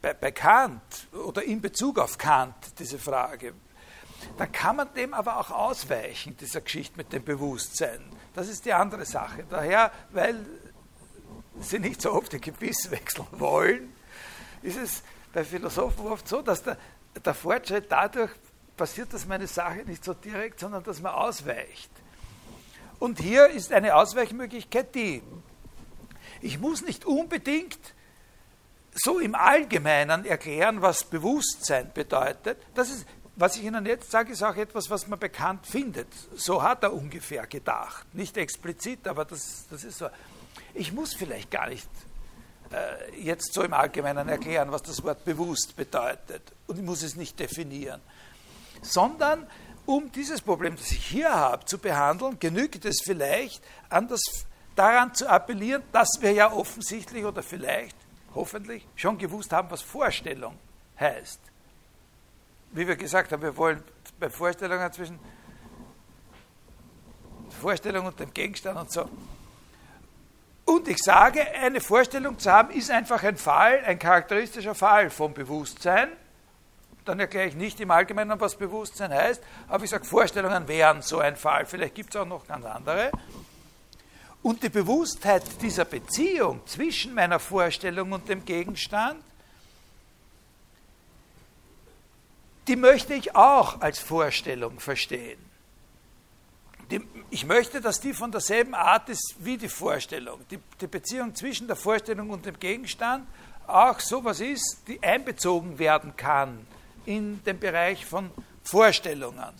[0.00, 3.54] bei, bei Kant oder in Bezug auf Kant, diese Frage,
[4.36, 8.00] dann kann man dem aber auch ausweichen, dieser Geschichte mit dem Bewusstsein.
[8.34, 9.44] Das ist die andere Sache.
[9.48, 10.44] Daher, weil
[11.60, 13.92] sie nicht so oft den Gebiss wechseln wollen,
[14.62, 15.02] ist es
[15.32, 16.78] bei Philosophen oft so, dass der,
[17.24, 18.30] der Fortschritt dadurch
[18.76, 21.90] passiert, dass meine Sache nicht so direkt, sondern dass man ausweicht.
[22.98, 25.22] Und hier ist eine Ausweichmöglichkeit die,
[26.40, 27.78] ich muss nicht unbedingt
[28.94, 32.58] so im Allgemeinen erklären, was Bewusstsein bedeutet.
[32.74, 33.06] Das ist,
[33.38, 36.08] was ich Ihnen jetzt sage, ist auch etwas, was man bekannt findet.
[36.34, 38.12] So hat er ungefähr gedacht.
[38.12, 40.08] Nicht explizit, aber das, das ist so.
[40.74, 41.88] Ich muss vielleicht gar nicht
[42.72, 46.42] äh, jetzt so im Allgemeinen erklären, was das Wort bewusst bedeutet.
[46.66, 48.00] Und ich muss es nicht definieren.
[48.82, 49.46] Sondern
[49.86, 54.20] um dieses Problem, das ich hier habe, zu behandeln, genügt es vielleicht, das,
[54.74, 57.96] daran zu appellieren, dass wir ja offensichtlich oder vielleicht,
[58.34, 60.58] hoffentlich, schon gewusst haben, was Vorstellung
[60.98, 61.40] heißt.
[62.72, 63.82] Wie wir gesagt haben, wir wollen
[64.18, 65.18] bei Vorstellungen zwischen
[67.60, 69.08] Vorstellung und dem Gegenstand und so
[70.68, 75.32] und ich sage, eine Vorstellung zu haben, ist einfach ein Fall, ein charakteristischer Fall vom
[75.32, 76.10] Bewusstsein.
[77.06, 81.20] Dann erkläre ich nicht im Allgemeinen, was Bewusstsein heißt, aber ich sage, Vorstellungen wären so
[81.20, 81.64] ein Fall.
[81.64, 83.10] Vielleicht gibt es auch noch ganz andere.
[84.42, 89.24] Und die Bewusstheit dieser Beziehung zwischen meiner Vorstellung und dem Gegenstand,
[92.68, 95.48] die möchte ich auch als Vorstellung verstehen
[96.90, 97.00] die,
[97.30, 100.40] ich möchte, dass die von derselben Art ist wie die Vorstellung.
[100.50, 103.26] Die, die Beziehung zwischen der Vorstellung und dem Gegenstand
[103.66, 106.66] auch sowas ist, die einbezogen werden kann
[107.04, 108.30] in den Bereich von
[108.62, 109.52] Vorstellungen.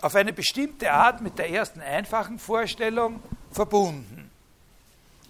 [0.00, 4.27] Auf eine bestimmte Art mit der ersten einfachen Vorstellung verbunden.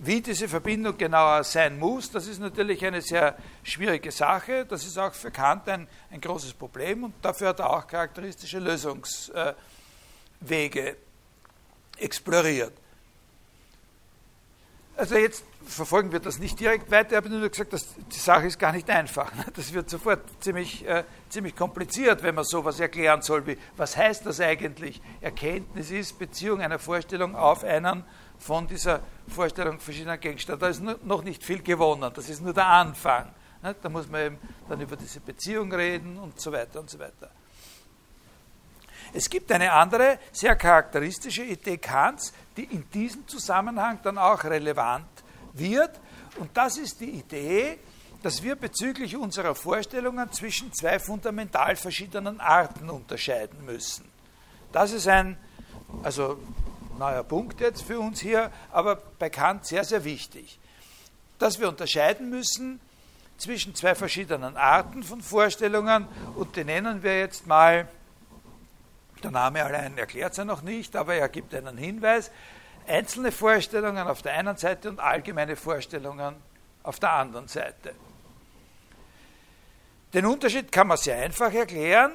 [0.01, 4.65] Wie diese Verbindung genauer sein muss, das ist natürlich eine sehr schwierige Sache.
[4.65, 8.61] Das ist auch für Kant ein, ein großes Problem und dafür hat er auch charakteristische
[8.61, 9.29] Lösungs.
[9.31, 9.55] Äh,
[10.41, 10.97] Wege
[11.99, 12.73] exploriert.
[14.97, 18.47] Also jetzt verfolgen wir das nicht direkt weiter, ich habe nur gesagt, dass die Sache
[18.47, 19.31] ist gar nicht einfach.
[19.55, 24.27] Das wird sofort ziemlich, äh, ziemlich kompliziert, wenn man sowas erklären soll, wie was heißt
[24.27, 25.01] das eigentlich?
[25.21, 28.05] Erkenntnis ist Beziehung einer Vorstellung auf einen
[28.39, 30.59] von dieser Vorstellung verschiedener Gegenstände.
[30.59, 33.33] Da ist noch nicht viel gewonnen, das ist nur der Anfang.
[33.63, 33.75] Ne?
[33.81, 37.31] Da muss man eben dann über diese Beziehung reden und so weiter und so weiter.
[39.13, 45.07] Es gibt eine andere, sehr charakteristische Idee Kants, die in diesem Zusammenhang dann auch relevant
[45.55, 45.99] wird.
[46.39, 47.79] Und das ist die Idee,
[48.23, 54.05] dass wir bezüglich unserer Vorstellungen zwischen zwei fundamental verschiedenen Arten unterscheiden müssen.
[54.73, 55.39] Das ist ein,
[56.03, 56.39] also
[56.99, 60.59] neuer Punkt jetzt für uns hier, aber bei Kant sehr, sehr wichtig.
[61.39, 62.81] Dass wir unterscheiden müssen
[63.39, 67.89] zwischen zwei verschiedenen Arten von Vorstellungen und die nennen wir jetzt mal,
[69.23, 72.31] der Name allein erklärt es ja noch nicht, aber er gibt einen Hinweis,
[72.87, 76.37] einzelne Vorstellungen auf der einen Seite und allgemeine Vorstellungen
[76.83, 77.95] auf der anderen Seite.
[80.15, 82.13] Den Unterschied kann man sehr einfach erklären.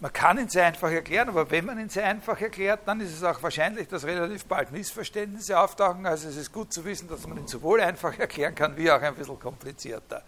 [0.00, 3.12] Man kann ihn sehr einfach erklären, aber wenn man ihn sehr einfach erklärt, dann ist
[3.12, 6.06] es auch wahrscheinlich, dass relativ bald Missverständnisse auftauchen.
[6.06, 9.00] Also es ist gut zu wissen, dass man ihn sowohl einfach erklären kann, wie auch
[9.00, 10.22] ein bisschen komplizierter.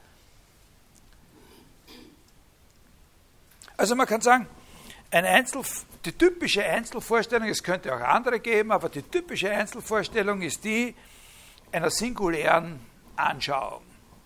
[3.79, 4.47] Also man kann sagen,
[5.11, 5.63] ein Einzel,
[6.05, 10.95] die typische Einzelvorstellung, es könnte auch andere geben, aber die typische Einzelvorstellung ist die
[11.73, 12.79] einer singulären
[13.17, 13.83] Anschauung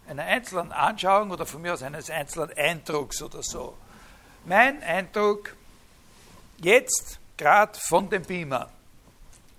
[0.09, 3.76] einer einzelnen Anschauung oder von mir aus eines einzelnen Eindrucks oder so.
[4.46, 5.54] Mein Eindruck
[6.59, 8.70] jetzt gerade von dem Beamer,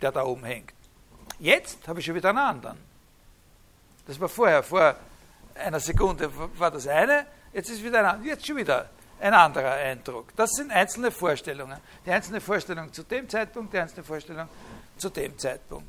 [0.01, 0.73] der da oben hängt.
[1.39, 2.77] Jetzt habe ich schon wieder einen anderen.
[4.07, 4.95] Das war vorher, vor
[5.55, 10.35] einer Sekunde war das eine, jetzt ist wieder ein jetzt schon wieder ein anderer Eindruck.
[10.35, 11.79] Das sind einzelne Vorstellungen.
[12.05, 14.47] Die einzelne Vorstellung zu dem Zeitpunkt, die einzelne Vorstellung
[14.97, 15.87] zu dem Zeitpunkt.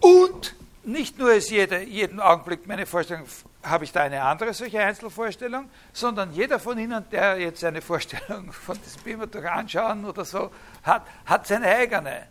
[0.00, 3.26] Und nicht nur ist jeder, jeden Augenblick meine Vorstellung,
[3.64, 8.52] habe ich da eine andere solche Einzelvorstellung, sondern jeder von Ihnen, der jetzt eine Vorstellung
[8.52, 10.50] von diesem Beamer anschauen oder so
[10.82, 12.28] hat, hat seine eigene.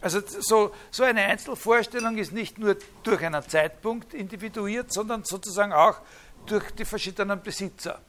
[0.00, 6.00] Also so, so eine Einzelvorstellung ist nicht nur durch einen Zeitpunkt individuiert, sondern sozusagen auch
[6.46, 8.00] durch die verschiedenen Besitzer.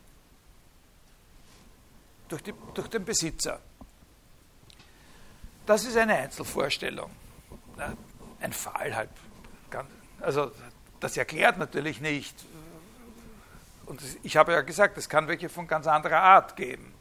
[2.28, 3.60] Durch, die, durch den Besitzer.
[5.66, 7.10] Das ist eine Einzelvorstellung.
[8.40, 9.10] Ein Fall halt
[10.22, 10.52] also
[11.00, 12.36] das erklärt natürlich nicht.
[13.86, 16.94] Und ich habe ja gesagt, es kann welche von ganz anderer Art geben.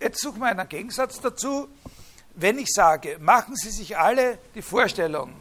[0.00, 1.68] Jetzt suchen wir einen Gegensatz dazu.
[2.34, 5.32] Wenn ich sage, machen Sie sich alle die Vorstellung,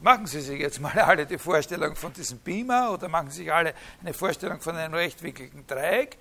[0.00, 3.52] machen Sie sich jetzt mal alle die Vorstellung von diesem Beamer oder machen Sie sich
[3.52, 6.18] alle eine Vorstellung von einem rechtwinkligen Dreieck,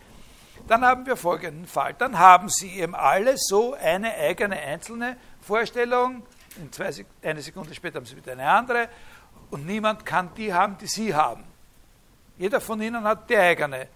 [0.67, 1.93] dann haben wir folgenden Fall.
[1.93, 6.23] Dann haben Sie eben alle so eine eigene einzelne Vorstellung
[6.57, 8.89] in zwei, eine Sekunde später haben sie wieder eine andere
[9.51, 11.43] und niemand kann die haben, die sie haben.
[12.37, 13.87] Jeder von ihnen hat die eigene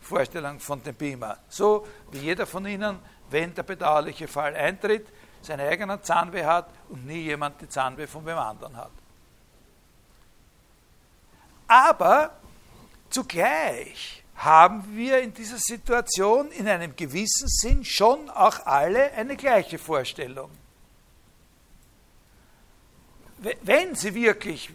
[0.00, 1.38] Vorstellung von dem Beamer.
[1.48, 2.98] So wie jeder von ihnen,
[3.30, 5.06] wenn der bedauerliche Fall eintritt,
[5.40, 8.90] seine eigenen Zahnweh hat und nie jemand die Zahnweh von wem anderen hat.
[11.66, 12.30] Aber
[13.10, 19.78] zugleich haben wir in dieser Situation in einem gewissen Sinn schon auch alle eine gleiche
[19.78, 20.50] Vorstellung
[23.62, 24.70] wenn Sie wirklich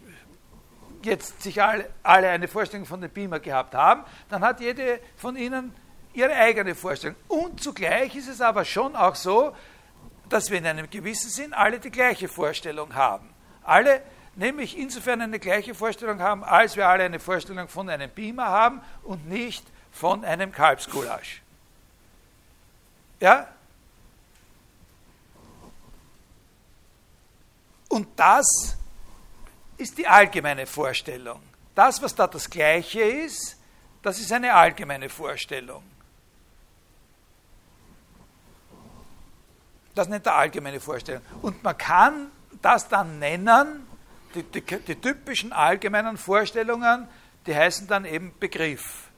[1.02, 5.36] jetzt sich alle, alle eine Vorstellung von dem Beamer gehabt haben, dann hat jede von
[5.36, 5.74] Ihnen
[6.12, 7.16] ihre eigene Vorstellung.
[7.28, 9.54] Und zugleich ist es aber schon auch so,
[10.28, 13.28] dass wir in einem gewissen Sinn alle die gleiche Vorstellung haben.
[13.62, 14.02] Alle
[14.36, 18.80] nämlich insofern eine gleiche Vorstellung haben, als wir alle eine Vorstellung von einem Beamer haben
[19.02, 21.42] und nicht von einem Kalbsgulasch.
[23.20, 23.48] Ja?
[28.00, 28.78] Und das
[29.76, 31.42] ist die allgemeine Vorstellung.
[31.74, 33.58] Das, was da das Gleiche ist,
[34.00, 35.82] das ist eine allgemeine Vorstellung.
[39.94, 41.22] Das nennt er allgemeine Vorstellung.
[41.42, 42.30] Und man kann
[42.62, 43.86] das dann nennen,
[44.34, 47.06] die, die, die typischen allgemeinen Vorstellungen,
[47.44, 49.09] die heißen dann eben Begriff.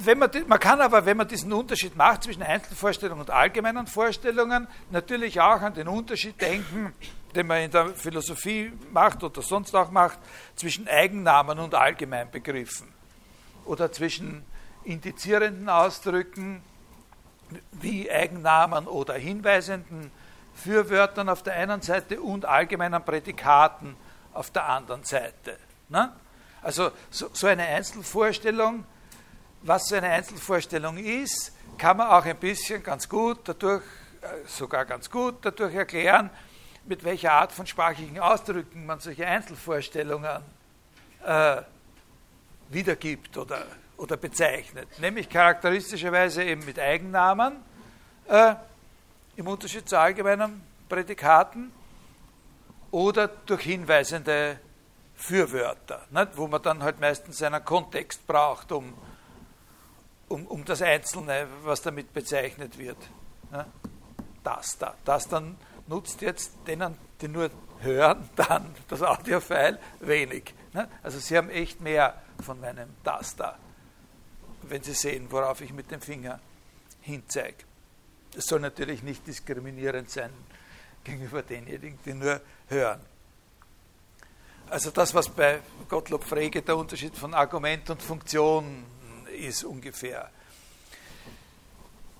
[0.00, 4.68] Wenn man, man kann aber, wenn man diesen Unterschied macht zwischen Einzelvorstellungen und allgemeinen Vorstellungen,
[4.90, 6.92] natürlich auch an den Unterschied denken,
[7.34, 10.18] den man in der Philosophie macht oder sonst auch macht,
[10.56, 12.88] zwischen Eigennamen und Allgemeinbegriffen
[13.64, 14.44] oder zwischen
[14.84, 16.62] indizierenden Ausdrücken
[17.72, 20.10] wie Eigennamen oder hinweisenden
[20.54, 23.96] Fürwörtern auf der einen Seite und allgemeinen Prädikaten
[24.32, 25.58] auf der anderen Seite.
[25.88, 26.12] Ne?
[26.62, 28.84] Also so, so eine Einzelvorstellung
[29.66, 33.82] was so eine Einzelvorstellung ist, kann man auch ein bisschen ganz gut dadurch,
[34.22, 36.30] äh, sogar ganz gut dadurch erklären,
[36.84, 40.42] mit welcher Art von sprachlichen Ausdrücken man solche Einzelvorstellungen
[41.24, 41.62] äh,
[42.68, 44.88] wiedergibt oder, oder bezeichnet.
[45.00, 47.56] Nämlich charakteristischerweise eben mit Eigennamen
[48.28, 48.54] äh,
[49.36, 51.72] im Unterschied zu allgemeinen Prädikaten
[52.92, 54.60] oder durch hinweisende
[55.16, 56.36] Fürwörter, nicht?
[56.36, 58.94] wo man dann halt meistens einen Kontext braucht, um,
[60.28, 62.98] um, um das Einzelne, was damit bezeichnet wird.
[63.50, 63.66] Ne?
[64.42, 64.94] Das da.
[65.04, 65.56] Das dann
[65.86, 67.50] nutzt jetzt denen, die nur
[67.80, 70.54] hören, dann das Audiofile wenig.
[70.72, 70.88] Ne?
[71.02, 73.58] Also Sie haben echt mehr von meinem Das da,
[74.62, 76.40] wenn Sie sehen, worauf ich mit dem Finger
[77.00, 77.64] hinzeige.
[78.34, 80.30] Das soll natürlich nicht diskriminierend sein
[81.04, 83.00] gegenüber denjenigen, die nur hören.
[84.68, 88.84] Also das, was bei Gottlob Frege der Unterschied von Argument und Funktion
[89.32, 90.30] ist ungefähr.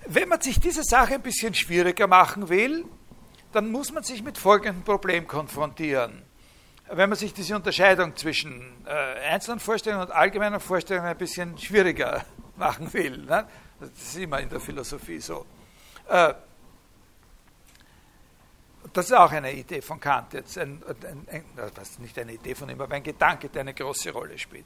[0.07, 2.85] Wenn man sich diese Sache ein bisschen schwieriger machen will,
[3.53, 6.23] dann muss man sich mit folgendem Problem konfrontieren.
[6.89, 8.91] Wenn man sich diese Unterscheidung zwischen äh,
[9.31, 12.25] einzelnen Vorstellungen und allgemeinen Vorstellungen ein bisschen schwieriger
[12.57, 13.19] machen will.
[13.19, 13.47] Ne?
[13.81, 15.45] Das ist immer in der Philosophie so.
[16.09, 16.35] Äh,
[18.93, 21.45] das ist auch eine Idee von Kant jetzt, ein, ein, ein,
[21.75, 24.65] das ist nicht eine Idee von ihm, aber ein Gedanke, der eine große Rolle spielt.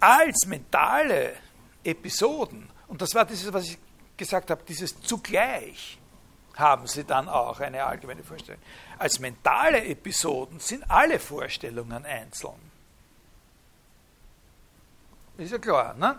[0.00, 1.36] Als mentale
[1.82, 3.78] Episoden, und das war dieses, was ich
[4.16, 5.98] gesagt habe, dieses zugleich,
[6.56, 8.62] haben sie dann auch eine allgemeine Vorstellung.
[8.98, 12.72] Als mentale Episoden sind alle Vorstellungen einzeln.
[15.36, 16.18] Ist ja klar, ne?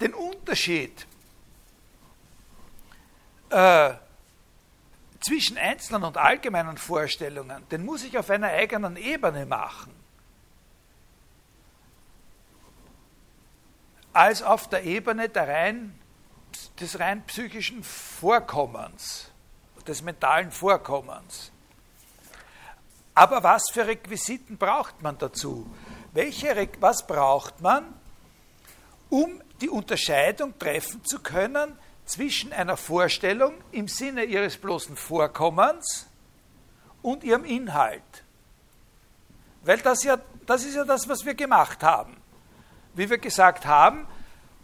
[0.00, 1.06] Den Unterschied
[3.50, 3.94] äh,
[5.20, 10.03] zwischen einzelnen und allgemeinen Vorstellungen, den muss ich auf einer eigenen Ebene machen.
[14.14, 15.98] Als auf der Ebene der rein,
[16.80, 19.30] des rein psychischen Vorkommens,
[19.86, 21.52] des mentalen Vorkommens.
[23.14, 25.70] Aber was für Requisiten braucht man dazu?
[26.14, 27.84] Welche, was braucht man,
[29.10, 36.06] um die Unterscheidung treffen zu können zwischen einer Vorstellung im Sinne ihres bloßen Vorkommens
[37.02, 38.02] und ihrem Inhalt.
[39.62, 42.16] Weil das, ja, das ist ja das, was wir gemacht haben.
[42.94, 44.06] Wie wir gesagt haben,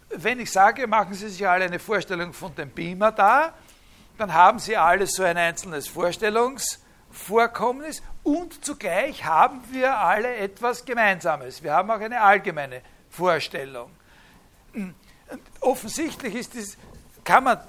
[0.09, 3.53] wenn ich sage, machen Sie sich alle eine Vorstellung von dem Beamer da,
[4.17, 11.63] dann haben Sie alle so ein einzelnes Vorstellungsvorkommnis und zugleich haben wir alle etwas Gemeinsames.
[11.63, 13.89] Wir haben auch eine allgemeine Vorstellung.
[15.59, 16.77] Offensichtlich ist das
[17.23, 17.59] kann man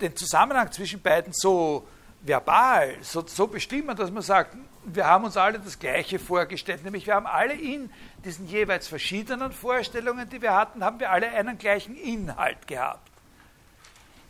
[0.00, 1.86] den Zusammenhang zwischen beiden so
[2.22, 7.06] verbal, so, so bestimmen, dass man sagt, wir haben uns alle das Gleiche vorgestellt, nämlich
[7.06, 7.90] wir haben alle in
[8.26, 13.10] diesen jeweils verschiedenen Vorstellungen, die wir hatten, haben wir alle einen gleichen Inhalt gehabt.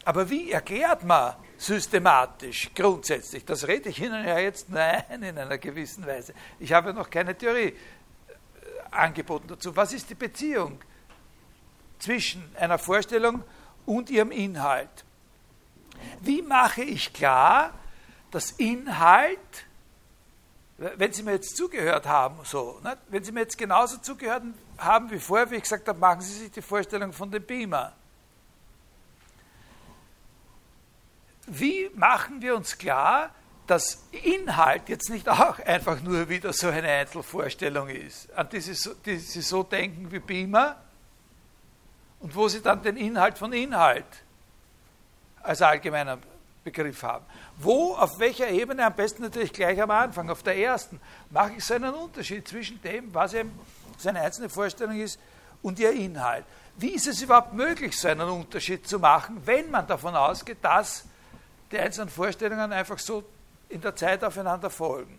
[0.04, 5.58] Aber wie erklärt man systematisch, grundsätzlich, das rede ich Ihnen ja jetzt nein in einer
[5.58, 6.34] gewissen Weise.
[6.60, 7.74] Ich habe noch keine Theorie äh,
[8.92, 9.74] angeboten dazu.
[9.74, 10.78] Was ist die Beziehung
[11.98, 13.42] zwischen einer Vorstellung
[13.84, 15.04] und ihrem Inhalt.
[16.20, 17.72] Wie mache ich klar,
[18.30, 19.65] dass Inhalt,
[20.78, 24.42] wenn Sie mir jetzt zugehört haben, so, ne, wenn Sie mir jetzt genauso zugehört
[24.76, 27.92] haben wie vorher, wie ich gesagt habe, machen Sie sich die Vorstellung von dem Beamer.
[31.46, 33.30] Wie machen wir uns klar,
[33.66, 38.90] dass Inhalt jetzt nicht auch einfach nur wieder so eine Einzelvorstellung ist, an die Sie
[39.04, 40.76] die Sie so denken wie Beamer,
[42.20, 44.04] und wo Sie dann den Inhalt von Inhalt
[45.42, 46.18] als allgemeiner
[46.66, 47.24] Begriff haben.
[47.58, 51.00] Wo, auf welcher Ebene, am besten natürlich gleich am Anfang, auf der ersten,
[51.30, 53.58] mache ich so einen Unterschied zwischen dem, was eben
[53.96, 55.18] seine einzelne Vorstellung ist
[55.62, 56.44] und ihr Inhalt.
[56.76, 61.04] Wie ist es überhaupt möglich, so einen Unterschied zu machen, wenn man davon ausgeht, dass
[61.70, 63.24] die einzelnen Vorstellungen einfach so
[63.68, 65.18] in der Zeit aufeinander folgen?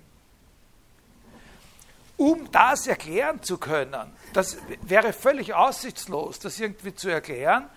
[2.17, 7.69] um das erklären zu können, das wäre völlig aussichtslos, das irgendwie zu erklären,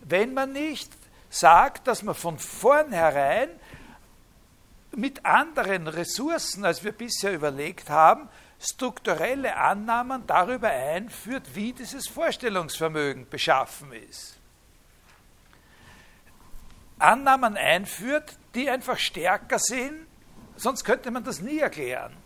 [0.00, 0.90] wenn man nicht
[1.34, 3.48] sagt, dass man von vornherein
[4.94, 8.28] mit anderen Ressourcen, als wir bisher überlegt haben,
[8.60, 14.38] strukturelle Annahmen darüber einführt, wie dieses Vorstellungsvermögen beschaffen ist.
[16.98, 20.06] Annahmen einführt, die einfach stärker sind,
[20.56, 22.16] sonst könnte man das nie erklären.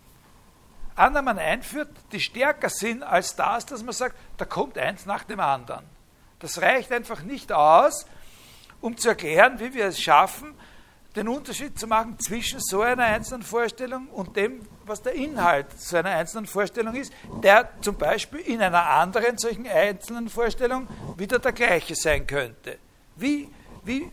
[0.95, 5.39] Annahmen einführt, die stärker sind als das, dass man sagt, da kommt eins nach dem
[5.39, 5.85] anderen.
[6.39, 8.05] Das reicht einfach nicht aus,
[8.81, 10.53] um zu erklären, wie wir es schaffen,
[11.15, 15.97] den Unterschied zu machen zwischen so einer einzelnen Vorstellung und dem, was der Inhalt so
[15.97, 17.11] einer einzelnen Vorstellung ist,
[17.43, 22.77] der zum Beispiel in einer anderen solchen einzelnen Vorstellung wieder der gleiche sein könnte.
[23.15, 23.49] Wie,
[23.83, 24.11] wie,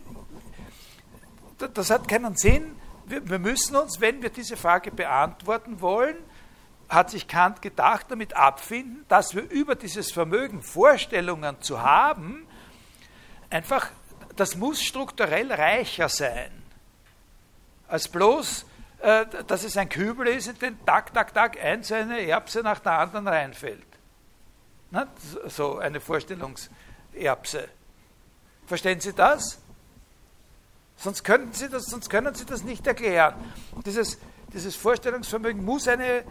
[1.58, 2.76] das hat keinen Sinn.
[3.04, 6.16] Wir müssen uns, wenn wir diese Frage beantworten wollen,
[6.88, 12.46] hat sich Kant gedacht, damit abfinden, dass wir über dieses Vermögen Vorstellungen zu haben,
[13.50, 13.90] einfach,
[14.36, 16.50] das muss strukturell reicher sein,
[17.88, 18.66] als bloß,
[19.00, 22.92] äh, dass es ein Kübel ist, in den Tag, Tag, Tag einzelne Erbse nach der
[22.92, 23.86] anderen reinfällt.
[24.90, 25.06] Na,
[25.46, 27.68] so eine Vorstellungserbse.
[28.66, 29.58] Verstehen Sie das?
[30.96, 33.34] Sonst, können Sie das, sonst können Sie das nicht erklären.
[33.84, 34.18] Dieses,
[34.52, 36.24] dieses Vorstellungsvermögen muss eine,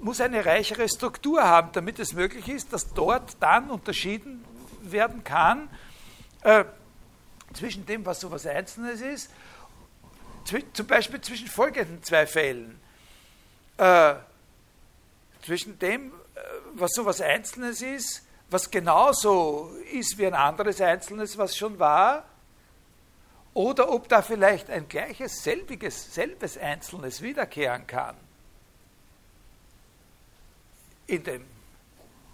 [0.00, 4.44] muss eine reichere Struktur haben, damit es möglich ist, dass dort dann unterschieden
[4.82, 5.68] werden kann
[6.42, 6.64] äh,
[7.54, 9.30] zwischen dem, was so etwas Einzelnes ist,
[10.72, 12.80] zum Beispiel zwischen folgenden zwei Fällen.
[13.76, 14.14] Äh,
[15.44, 16.40] zwischen dem, äh,
[16.74, 22.24] was so etwas Einzelnes ist, was genauso ist wie ein anderes Einzelnes, was schon war,
[23.54, 28.16] oder ob da vielleicht ein gleiches, selbiges, selbes Einzelnes wiederkehren kann
[31.06, 31.51] in dem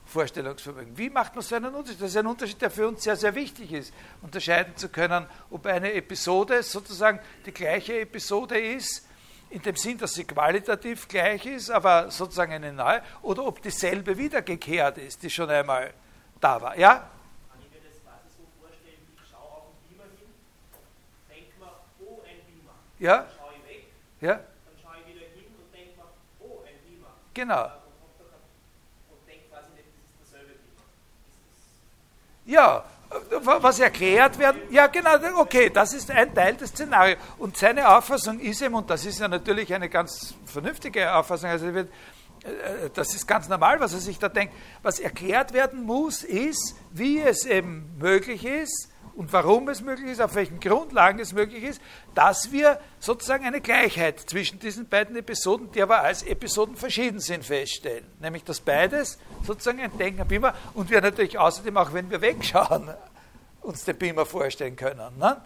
[0.09, 0.97] Vorstellungsvermögen.
[0.97, 2.01] Wie macht man so einen Unterschied?
[2.01, 3.93] Das ist ein Unterschied, der für uns sehr, sehr wichtig ist,
[4.23, 9.07] unterscheiden zu können, ob eine Episode sozusagen die gleiche Episode ist,
[9.51, 14.17] in dem Sinn, dass sie qualitativ gleich ist, aber sozusagen eine neue, oder ob dieselbe
[14.19, 15.93] wiedergekehrt ist, die schon einmal
[16.41, 16.79] da war.
[16.79, 17.11] Ja?
[22.99, 23.19] Ja?
[23.19, 23.87] Dann schaue ich weg,
[24.21, 24.35] ja?
[24.35, 26.05] dann schaue ich wieder hin und denke mir,
[26.41, 27.15] oh, ein Beamer.
[27.33, 27.65] Genau.
[29.11, 30.83] Und denke quasi nicht, das ist derselbe Beamer.
[32.49, 32.83] Ja,
[33.43, 37.19] was erklärt werden, ja genau, okay, das ist ein Teil des Szenarios.
[37.37, 41.75] Und seine Auffassung ist eben, und das ist ja natürlich eine ganz vernünftige Auffassung, also
[41.75, 41.91] wird,
[42.45, 44.55] äh, das ist ganz normal, was er sich da denkt.
[44.83, 48.89] Was erklärt werden muss, ist, wie es eben möglich ist,
[49.19, 51.83] und warum es möglich ist, auf welchen Grundlagen es möglich ist,
[52.15, 57.45] dass wir sozusagen eine Gleichheit zwischen diesen beiden Episoden, die aber als Episoden verschieden sind,
[57.45, 58.07] feststellen.
[58.21, 62.21] Nämlich, dass beides sozusagen ein Denken am Beamer und wir natürlich außerdem, auch wenn wir
[62.21, 62.95] wegschauen,
[63.61, 65.19] uns den Beamer vorstellen können.
[65.19, 65.37] Ne?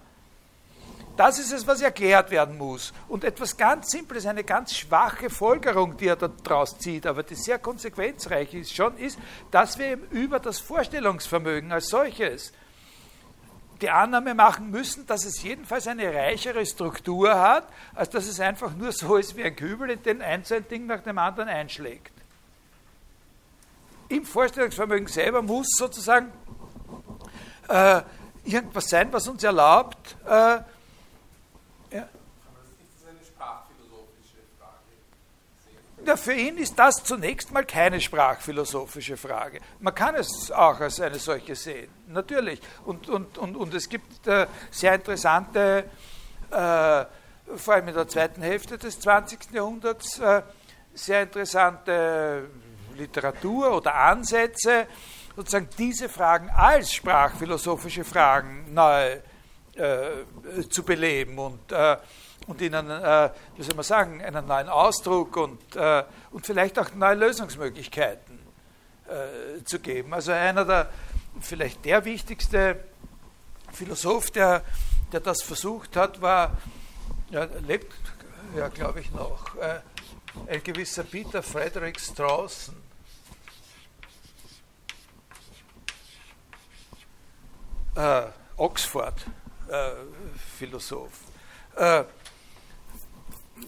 [1.17, 2.93] Das ist es, was erklärt werden muss.
[3.09, 7.59] Und etwas ganz Simples, eine ganz schwache Folgerung, die er daraus zieht, aber die sehr
[7.59, 9.19] konsequenzreich ist schon, ist,
[9.51, 12.53] dass wir eben über das Vorstellungsvermögen als solches
[13.83, 18.75] die Annahme machen müssen, dass es jedenfalls eine reichere Struktur hat, als dass es einfach
[18.75, 22.13] nur so ist wie ein Kübel, in den ein Ding nach dem anderen einschlägt.
[24.09, 26.33] Im Vorstellungsvermögen selber muss sozusagen
[27.69, 28.03] äh,
[28.45, 30.59] irgendwas sein, was uns erlaubt, äh,
[36.05, 39.61] Ja, für ihn ist das zunächst mal keine sprachphilosophische Frage.
[39.79, 42.61] Man kann es auch als eine solche sehen, natürlich.
[42.85, 45.85] Und, und, und, und es gibt äh, sehr interessante,
[46.51, 47.05] äh,
[47.57, 49.53] vor allem in der zweiten Hälfte des 20.
[49.53, 50.43] Jahrhunderts, äh,
[50.93, 52.49] sehr interessante
[52.97, 54.89] Literatur oder Ansätze,
[55.37, 59.19] sozusagen diese Fragen als sprachphilosophische Fragen neu
[59.75, 61.97] äh, zu beleben und äh,
[62.47, 66.93] und ihnen, äh, wie soll man sagen, einen neuen Ausdruck und, äh, und vielleicht auch
[66.95, 68.39] neue Lösungsmöglichkeiten
[69.07, 70.15] äh, zu geben.
[70.15, 70.89] Also einer der,
[71.41, 72.81] vielleicht der wichtigste
[73.73, 74.63] Philosoph, der,
[75.13, 76.59] der das versucht hat, war,
[77.31, 77.93] ja, lebt
[78.57, 79.81] ja, glaube ich, noch, äh,
[80.47, 82.77] ein gewisser Peter Frederick Strawson.
[87.95, 88.23] Äh,
[88.57, 91.21] Oxford-Philosoph.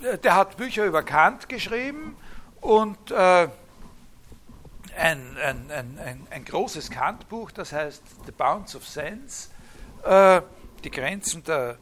[0.03, 2.17] Der hat Bücher über Kant geschrieben
[2.61, 3.49] und äh,
[4.97, 9.49] ein, ein, ein, ein, großes Kant-Buch, das heißt The Bounds of Sense,
[10.03, 10.41] äh,
[10.83, 11.79] die Grenzen der,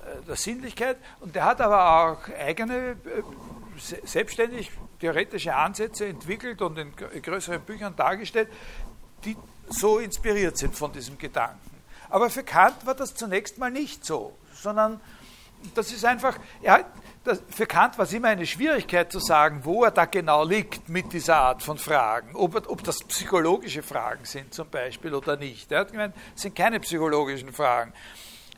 [0.00, 0.98] äh, der Sinnlichkeit.
[1.20, 2.96] Und der hat aber auch eigene, äh,
[4.04, 8.48] selbstständig theoretische Ansätze entwickelt und in größeren Büchern dargestellt,
[9.24, 9.36] die
[9.68, 11.58] so inspiriert sind von diesem Gedanken.
[12.08, 15.00] Aber für Kant war das zunächst mal nicht so, sondern
[15.74, 16.84] das ist einfach, er,
[17.24, 20.88] das, für Kant war es immer eine Schwierigkeit zu sagen, wo er da genau liegt
[20.88, 22.34] mit dieser Art von Fragen.
[22.34, 25.70] Ob, ob das psychologische Fragen sind zum Beispiel oder nicht.
[25.70, 27.92] Er hat gemeint, es sind keine psychologischen Fragen.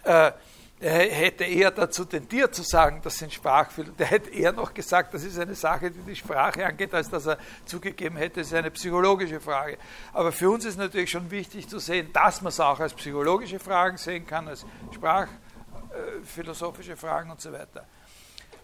[0.02, 0.32] Äh,
[0.80, 3.92] er hätte eher dazu tendiert zu sagen, das sind Sprachfehler.
[3.98, 7.26] Der hätte eher noch gesagt, das ist eine Sache, die die Sprache angeht, als dass
[7.26, 9.78] er zugegeben hätte, es ist eine psychologische Frage.
[10.12, 13.58] Aber für uns ist natürlich schon wichtig zu sehen, dass man es auch als psychologische
[13.58, 17.86] Fragen sehen kann, als sprachphilosophische Fragen und so weiter.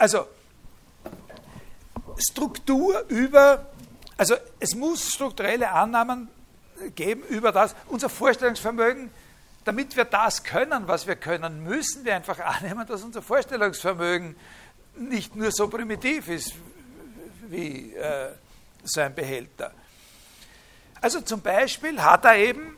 [0.00, 0.26] Also
[2.16, 3.66] Struktur über,
[4.16, 6.28] also es muss strukturelle Annahmen
[6.94, 9.10] geben über das, unser Vorstellungsvermögen,
[9.66, 14.36] damit wir das können, was wir können, müssen wir einfach annehmen, dass unser Vorstellungsvermögen
[14.96, 16.54] nicht nur so primitiv ist
[17.48, 18.30] wie äh,
[18.82, 19.70] so ein Behälter.
[21.02, 22.74] Also zum Beispiel hat er eben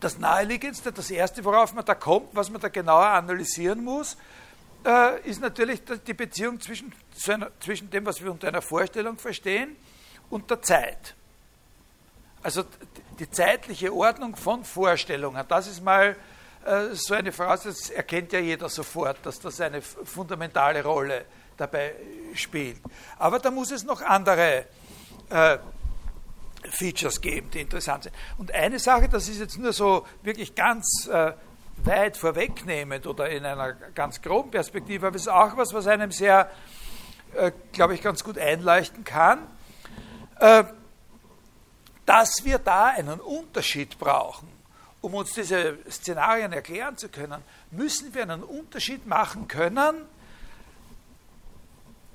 [0.00, 4.16] das Naheliegendste, das Erste, worauf man da kommt, was man da genauer analysieren muss,
[4.84, 6.92] äh, ist natürlich die Beziehung zwischen,
[7.60, 9.76] zwischen dem, was wir unter einer Vorstellung verstehen,
[10.30, 11.14] und der Zeit.
[12.42, 12.64] Also
[13.18, 16.16] die zeitliche Ordnung von Vorstellungen, das ist mal
[16.64, 21.24] äh, so eine Frage, das erkennt ja jeder sofort, dass das eine fundamentale Rolle
[21.56, 21.94] dabei
[22.34, 22.80] spielt.
[23.18, 24.66] Aber da muss es noch andere
[25.30, 25.58] äh,
[26.70, 28.14] Features geben, die interessant sind.
[28.38, 31.32] Und eine Sache, das ist jetzt nur so wirklich ganz äh,
[31.82, 36.12] weit vorwegnehmend oder in einer ganz groben Perspektive, aber es ist auch was, was einem
[36.12, 36.50] sehr,
[37.34, 39.46] äh, glaube ich, ganz gut einleuchten kann,
[40.40, 40.64] äh,
[42.06, 44.48] dass wir da einen Unterschied brauchen.
[45.00, 50.06] Um uns diese Szenarien erklären zu können, müssen wir einen Unterschied machen können,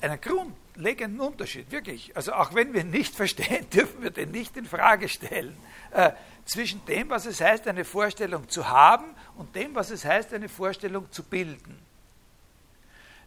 [0.01, 0.21] einen
[0.79, 2.15] grundlegenden Unterschied, wirklich.
[2.15, 5.57] Also auch wenn wir nicht verstehen, dürfen wir den nicht in Frage stellen.
[5.91, 6.11] Äh,
[6.45, 10.49] zwischen dem, was es heißt, eine Vorstellung zu haben und dem, was es heißt, eine
[10.49, 11.77] Vorstellung zu bilden.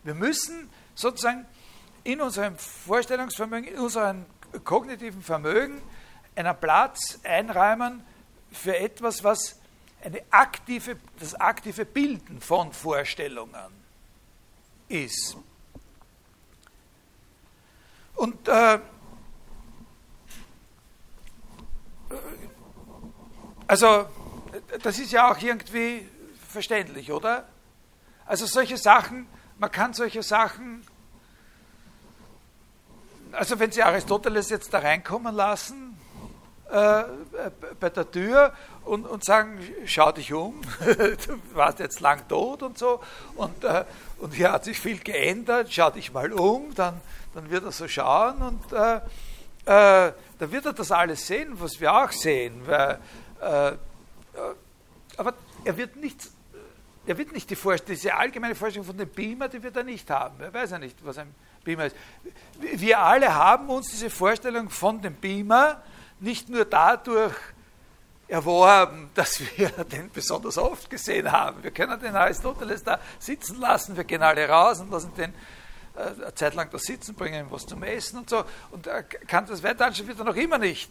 [0.03, 1.47] Wir müssen sozusagen
[2.05, 4.25] in unserem Vorstellungsvermögen, in unserem
[4.65, 5.81] kognitiven Vermögen
[6.35, 8.03] einen Platz einräumen
[8.51, 9.61] für etwas, was
[10.03, 13.71] eine aktive, das aktive Bilden von Vorstellungen
[14.89, 15.37] ist.
[18.15, 18.79] Und äh,
[23.73, 24.05] Also,
[24.83, 26.07] das ist ja auch irgendwie
[26.47, 27.49] verständlich, oder?
[28.27, 29.27] Also solche Sachen,
[29.59, 30.87] man kann solche Sachen,
[33.31, 35.99] also wenn Sie Aristoteles jetzt da reinkommen lassen,
[36.71, 37.05] äh,
[37.81, 38.53] bei der Tür
[38.85, 43.01] und, und sagen, schau dich um, du warst jetzt lang tot und so
[43.37, 43.87] und, äh,
[44.19, 47.01] und hier hat sich viel geändert, schau dich mal um, dann,
[47.35, 48.97] dann wird er so schauen und äh,
[49.67, 52.99] äh dann wird er das alles sehen, was wir auch sehen, weil
[53.41, 53.77] äh, äh,
[55.17, 56.29] aber er wird nicht,
[57.07, 60.09] er wird nicht die Vorstellung, diese allgemeine Vorstellung von dem Beamer, die wird er nicht
[60.11, 60.41] haben.
[60.41, 61.97] Er weiß ja nicht, was ein Beamer ist.
[62.59, 65.83] Wir alle haben uns diese Vorstellung von dem Beamer
[66.21, 67.35] nicht nur dadurch
[68.29, 71.63] erworben, dass wir den besonders oft gesehen haben.
[71.63, 75.35] Wir können den Aristoteles da sitzen lassen, wir gehen alle raus und lassen den
[75.95, 78.45] eine Zeit lang da sitzen, bringen was zum Essen und so.
[78.71, 80.91] Und er kann das weiter anschauen, wird er noch immer nicht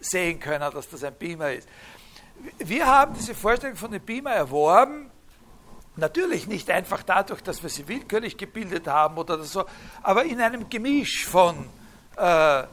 [0.00, 1.68] sehen können, dass das ein Beamer ist.
[2.58, 5.10] Wir haben diese Vorstellung von dem Beamer erworben,
[5.96, 9.64] natürlich nicht einfach dadurch, dass wir sie willkürlich gebildet haben oder so,
[10.02, 11.68] aber in einem Gemisch von
[12.16, 12.64] äh,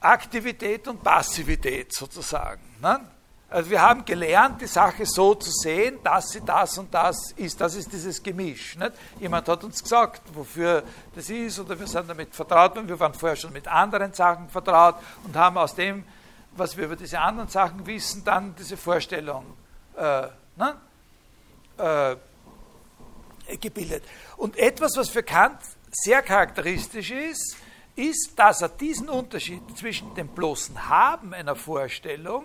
[0.00, 2.62] Aktivität und Passivität sozusagen.
[2.80, 3.00] Ne?
[3.50, 7.58] Also wir haben gelernt, die Sache so zu sehen, dass sie das und das ist.
[7.58, 8.76] Das ist dieses Gemisch.
[8.76, 8.92] Nicht?
[9.18, 10.82] Jemand hat uns gesagt, wofür
[11.14, 14.50] das ist, oder wir sind damit vertraut und wir waren vorher schon mit anderen Sachen
[14.50, 16.04] vertraut und haben aus dem,
[16.52, 19.46] was wir über diese anderen Sachen wissen, dann diese Vorstellung
[19.96, 20.26] äh,
[20.56, 20.76] ne?
[21.78, 24.04] äh, gebildet.
[24.36, 25.58] Und etwas, was für Kant
[25.90, 27.56] sehr charakteristisch ist,
[27.96, 32.44] ist, dass er diesen Unterschied zwischen dem bloßen Haben einer Vorstellung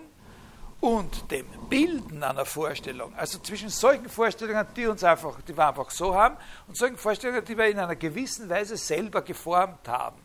[0.84, 5.88] und dem Bilden einer Vorstellung, also zwischen solchen Vorstellungen, die uns einfach, die wir einfach
[5.88, 6.36] so haben,
[6.68, 10.20] und solchen Vorstellungen, die wir in einer gewissen Weise selber geformt haben,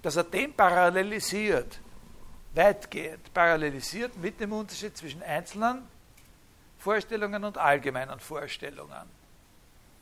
[0.00, 1.80] dass er den parallelisiert,
[2.54, 5.86] weitgehend parallelisiert mit dem Unterschied zwischen einzelnen
[6.78, 9.10] Vorstellungen und allgemeinen Vorstellungen.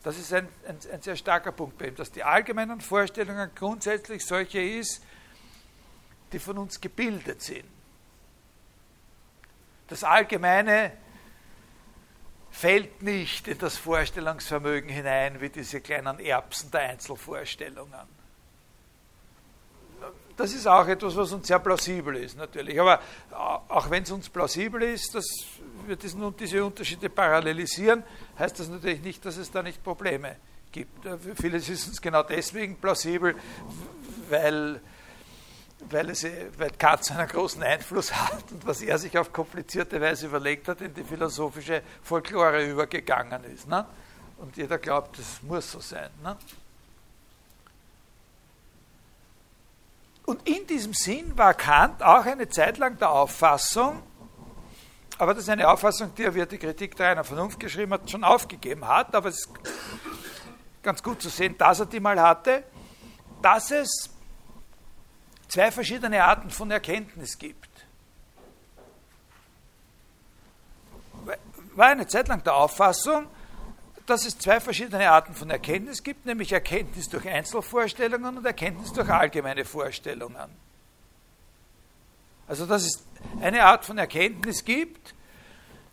[0.05, 4.25] Das ist ein, ein, ein sehr starker Punkt bei ihm, dass die allgemeinen Vorstellungen grundsätzlich
[4.25, 5.03] solche ist,
[6.33, 7.82] die von uns gebildet sind
[9.93, 10.93] das Allgemeine
[12.51, 18.23] fällt nicht in das Vorstellungsvermögen hinein wie diese kleinen Erbsen der Einzelvorstellungen.
[20.35, 22.81] Das ist auch etwas, was uns sehr plausibel ist, natürlich.
[22.81, 23.01] Aber
[23.69, 25.27] auch wenn es uns plausibel ist, dass
[25.87, 28.03] wir diesen, diese Unterschiede parallelisieren,
[28.39, 30.37] heißt das natürlich nicht, dass es da nicht Probleme
[30.73, 31.07] gibt.
[31.39, 33.37] Vieles ist uns genau deswegen plausibel,
[34.31, 34.81] weil
[35.91, 36.25] weil, es,
[36.59, 40.69] weil Kant so einen großen Einfluss hat und was er sich auf komplizierte Weise überlegt
[40.69, 43.69] hat, in die philosophische Folklore übergegangen ist.
[43.69, 43.85] Ne?
[44.39, 46.11] Und jeder glaubt, das muss so sein.
[46.23, 46.37] Ne?
[50.25, 54.03] Und in diesem Sinn war Kant auch eine Zeit lang der Auffassung,
[55.19, 57.93] aber das ist eine Auffassung, die er, wie er die Kritik der reiner Vernunft geschrieben
[57.93, 59.51] hat, schon aufgegeben hat, aber es ist
[60.83, 62.65] ganz gut zu sehen, dass er die mal hatte,
[63.41, 64.12] dass es
[65.53, 67.69] zwei verschiedene Arten von Erkenntnis gibt.
[71.75, 73.27] War eine Zeit lang der Auffassung,
[74.07, 79.11] dass es zwei verschiedene Arten von Erkenntnis gibt, nämlich Erkenntnis durch Einzelvorstellungen und Erkenntnis durch
[79.11, 80.51] allgemeine Vorstellungen.
[82.49, 83.05] Also dass es
[83.43, 85.15] eine Art von Erkenntnis gibt,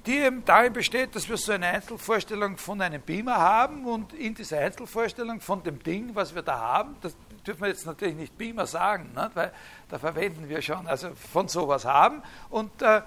[0.05, 4.35] die eben darin besteht, dass wir so eine Einzelvorstellung von einem Beamer haben und in
[4.35, 7.13] dieser Einzelvorstellung von dem Ding, was wir da haben, das
[7.49, 9.51] dürfen wir jetzt natürlich nicht Beamer sagen, ne, weil
[9.89, 12.21] da verwenden wir schon, also von sowas haben
[12.51, 13.01] und, äh,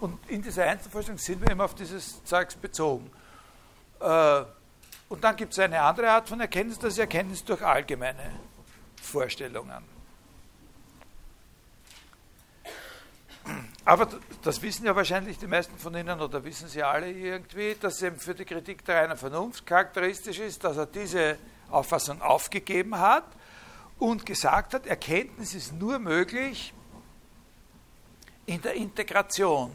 [0.00, 3.10] und in dieser Einzelvorstellung sind wir immer auf dieses Zeugs bezogen.
[4.00, 4.42] Äh,
[5.08, 8.32] und dann gibt es eine andere Art von Erkenntnis, das ist Erkenntnis durch allgemeine
[9.00, 9.82] Vorstellungen.
[13.86, 14.08] Aber
[14.42, 18.18] das wissen ja wahrscheinlich die meisten von Ihnen oder wissen Sie alle irgendwie, dass eben
[18.18, 21.38] für die Kritik der reinen Vernunft charakteristisch ist, dass er diese
[21.70, 23.24] Auffassung aufgegeben hat
[23.98, 26.72] und gesagt hat, Erkenntnis ist nur möglich
[28.46, 29.72] in der Integration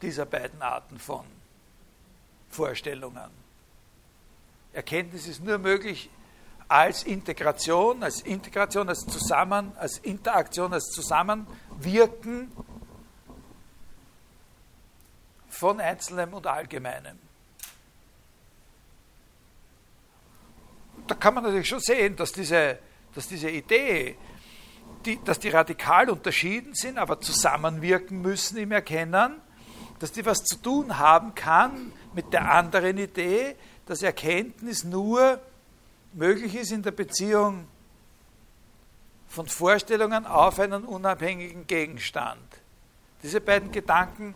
[0.00, 1.24] dieser beiden Arten von
[2.50, 3.30] Vorstellungen.
[4.72, 6.10] Erkenntnis ist nur möglich
[6.68, 12.50] als Integration, als Integration, als Zusammen, als Interaktion, als Zusammenwirken
[15.48, 17.18] von Einzelnem und Allgemeinem.
[21.06, 22.78] Da kann man natürlich schon sehen, dass diese,
[23.14, 24.16] dass diese Idee,
[25.04, 29.40] die, dass die radikal unterschieden sind, aber zusammenwirken müssen im Erkennen,
[29.98, 33.54] dass die was zu tun haben kann mit der anderen Idee,
[33.86, 35.40] dass Erkenntnis nur
[36.14, 37.66] möglich ist in der Beziehung
[39.28, 42.40] von Vorstellungen auf einen unabhängigen Gegenstand.
[43.22, 44.34] Diese beiden Gedanken,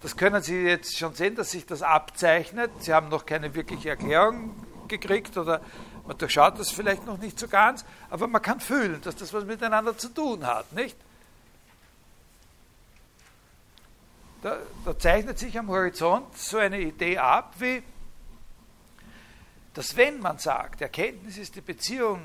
[0.00, 2.70] das können Sie jetzt schon sehen, dass sich das abzeichnet.
[2.80, 4.54] Sie haben noch keine wirkliche Erklärung
[4.86, 5.60] gekriegt oder
[6.08, 9.44] man durchschaut das vielleicht noch nicht so ganz, aber man kann fühlen, dass das was
[9.44, 10.96] miteinander zu tun hat, nicht?
[14.40, 17.82] Da, da zeichnet sich am Horizont so eine Idee ab, wie
[19.74, 22.22] dass wenn man sagt, Erkenntnis ist die Beziehung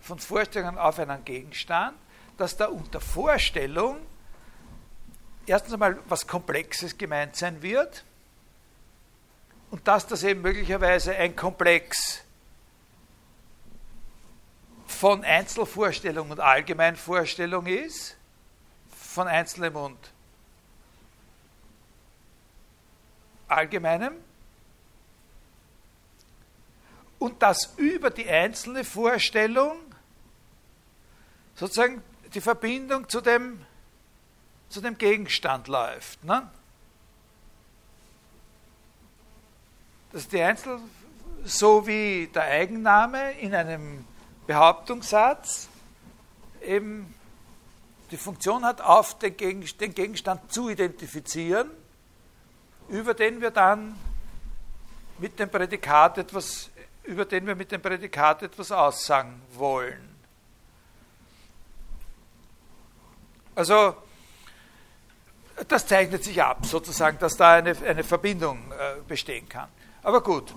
[0.00, 1.96] von Vorstellungen auf einen Gegenstand,
[2.38, 3.98] dass da unter Vorstellung
[5.46, 8.04] erstens einmal was Komplexes gemeint sein wird
[9.70, 12.24] und dass das eben möglicherweise ein Komplex
[14.88, 18.16] von Einzelvorstellung und Allgemeinvorstellung ist,
[18.90, 19.98] von Einzelnem und
[23.46, 24.14] Allgemeinem
[27.18, 29.78] und dass über die einzelne Vorstellung
[31.54, 32.02] sozusagen
[32.34, 33.64] die Verbindung zu dem,
[34.68, 36.22] zu dem Gegenstand läuft.
[36.24, 36.48] Ne?
[40.12, 40.80] Dass die Einzel,
[41.44, 44.04] so wie der Eigenname in einem
[44.48, 45.68] Behauptungssatz
[46.62, 47.14] eben
[48.10, 51.70] die Funktion hat, auf den Gegenstand zu identifizieren,
[52.88, 53.94] über den wir dann
[55.18, 56.70] mit dem Prädikat etwas
[57.08, 60.14] über den wir mit dem Prädikat etwas aussagen wollen.
[63.54, 63.96] Also,
[65.66, 69.70] das zeichnet sich ab, sozusagen, dass da eine, eine Verbindung äh, bestehen kann.
[70.02, 70.54] Aber gut,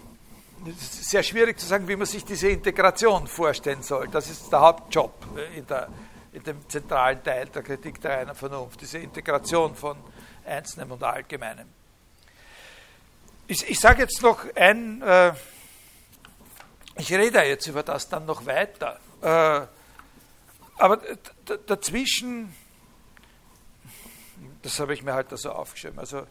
[0.77, 4.07] sehr schwierig zu sagen, wie man sich diese Integration vorstellen soll.
[4.09, 5.89] Das ist der Hauptjob äh, in, der,
[6.33, 9.97] in dem zentralen Teil der Kritik der reinen Vernunft, diese Integration von
[10.45, 11.67] Einzelnem und Allgemeinem.
[13.47, 15.01] Ich, ich sage jetzt noch ein.
[15.01, 15.33] Äh,
[16.97, 18.99] ich rede jetzt über das dann noch weiter.
[19.21, 19.67] Äh,
[20.77, 20.99] aber
[21.67, 22.55] dazwischen,
[24.61, 26.25] das habe ich mir halt da so aufgeschrieben, also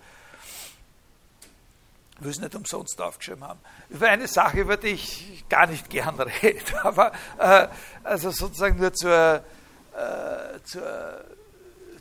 [2.20, 6.84] will es nicht umsonst aufgeschrieben haben, über eine Sache, die ich gar nicht gern rede,
[6.84, 7.68] aber äh,
[8.04, 9.36] also sozusagen nur zur,
[9.96, 11.24] äh, zur,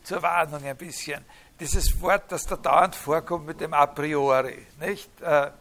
[0.04, 1.24] zur Warnung ein bisschen.
[1.60, 5.10] Dieses Wort, das da dauernd vorkommt mit dem a priori, nicht?
[5.22, 5.52] Äh,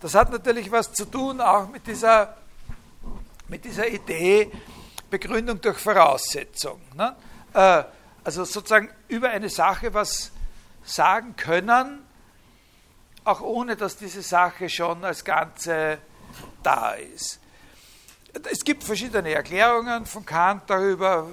[0.00, 2.36] das hat natürlich was zu tun auch mit dieser,
[3.48, 4.50] mit dieser Idee
[5.08, 6.80] Begründung durch Voraussetzung.
[6.94, 7.14] Ne?
[7.52, 7.84] Äh,
[8.24, 10.32] also sozusagen über eine Sache was
[10.84, 12.03] sagen können,
[13.24, 15.98] auch ohne dass diese Sache schon als Ganze
[16.62, 17.40] da ist.
[18.50, 21.26] Es gibt verschiedene Erklärungen von Kant darüber,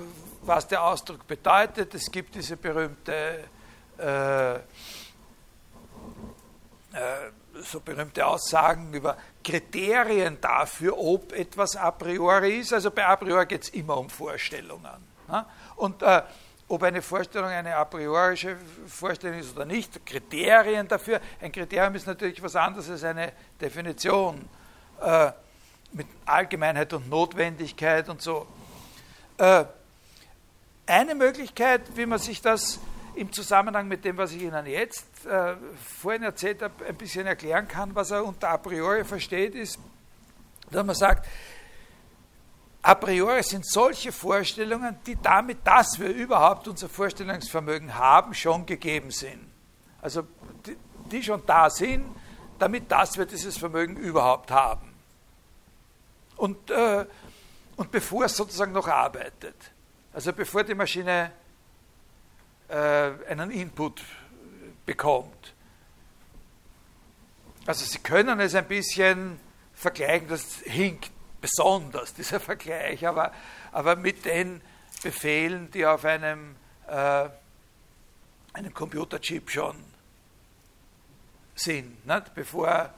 [0.43, 1.93] was der Ausdruck bedeutet.
[1.93, 3.43] Es gibt diese berühmte
[3.97, 4.59] äh, äh,
[7.63, 12.73] so berühmte Aussagen über Kriterien dafür, ob etwas a priori ist.
[12.73, 15.05] Also bei a priori geht es immer um Vorstellungen.
[15.27, 15.45] Ne?
[15.75, 16.23] Und äh,
[16.71, 18.55] ob eine Vorstellung eine a priorische
[18.87, 21.19] Vorstellung ist oder nicht, Kriterien dafür.
[21.41, 24.47] Ein Kriterium ist natürlich was anderes als eine Definition
[25.01, 25.31] äh,
[25.91, 28.47] mit Allgemeinheit und Notwendigkeit und so.
[29.37, 29.65] Äh,
[30.87, 32.79] eine Möglichkeit, wie man sich das
[33.15, 35.55] im Zusammenhang mit dem, was ich Ihnen jetzt äh,
[35.99, 39.77] vorhin erzählt habe, ein bisschen erklären kann, was er unter a priori versteht, ist,
[40.69, 41.27] dass man sagt,
[42.81, 49.11] a priori sind solche Vorstellungen, die damit, dass wir überhaupt unser Vorstellungsvermögen haben, schon gegeben
[49.11, 49.51] sind.
[50.01, 50.23] Also
[50.65, 50.75] die,
[51.11, 52.05] die schon da sind,
[52.57, 54.93] damit das wir dieses Vermögen überhaupt haben.
[56.37, 57.05] Und, äh,
[57.75, 59.55] und bevor es sozusagen noch arbeitet,
[60.13, 61.31] also bevor die Maschine
[62.67, 64.01] äh, einen Input
[64.85, 65.53] bekommt.
[67.67, 69.39] Also Sie können es ein bisschen
[69.73, 71.11] vergleichen, das hinkt
[71.41, 73.33] besonders, dieser Vergleich, aber,
[73.71, 74.61] aber mit den
[75.03, 76.55] Befehlen, die auf einem,
[76.87, 77.27] äh,
[78.53, 79.75] einem Computerchip schon
[81.55, 82.33] sind, nicht?
[82.35, 82.91] bevor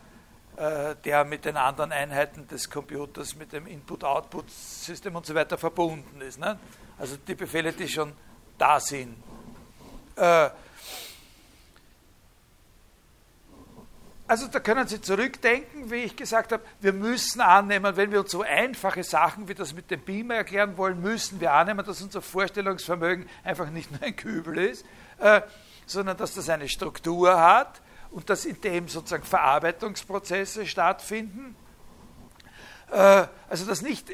[0.57, 6.21] äh, der mit den anderen Einheiten des Computers, mit dem Input-Output-System und so weiter verbunden
[6.21, 6.39] ist.
[6.39, 6.57] Nicht?
[6.99, 8.13] Also die Befehle, die schon
[8.57, 9.15] da sind.
[10.15, 10.49] Äh,
[14.25, 18.31] also da können Sie zurückdenken, wie ich gesagt habe, wir müssen annehmen, wenn wir uns
[18.31, 22.21] so einfache Sachen wie das mit dem Beamer erklären wollen, müssen wir annehmen, dass unser
[22.21, 24.85] Vorstellungsvermögen einfach nicht nur ein Kübel ist,
[25.19, 25.41] äh,
[25.85, 31.55] sondern dass das eine Struktur hat und dass in dem sozusagen Verarbeitungsprozesse stattfinden.
[32.91, 34.09] Äh, also das nicht,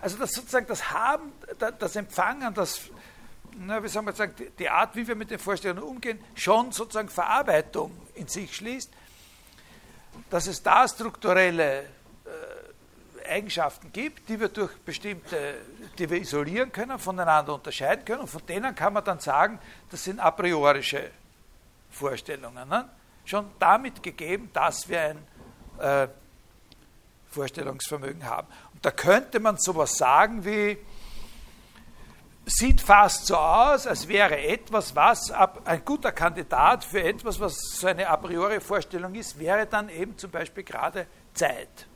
[0.00, 1.32] also das sozusagen das Haben,
[1.80, 2.82] das Empfangen, das,
[3.58, 7.08] na, wie soll man sagen, die Art, wie wir mit den Vorstellungen umgehen, schon sozusagen
[7.08, 8.92] Verarbeitung in sich schließt,
[10.30, 15.54] dass es da strukturelle äh, Eigenschaften gibt, die wir durch bestimmte,
[15.98, 19.58] die wir isolieren können, voneinander unterscheiden können und von denen kann man dann sagen,
[19.90, 21.10] das sind a priorische
[21.90, 22.68] Vorstellungen.
[22.68, 22.88] Ne?
[23.28, 25.18] schon damit gegeben, dass wir ein
[25.78, 26.08] äh,
[27.30, 28.48] Vorstellungsvermögen haben.
[28.72, 30.78] Und da könnte man sowas sagen wie,
[32.48, 37.86] sieht fast so aus, als wäre etwas, was ein guter Kandidat für etwas, was so
[37.86, 41.86] eine a priori Vorstellung ist, wäre dann eben zum Beispiel gerade Zeit.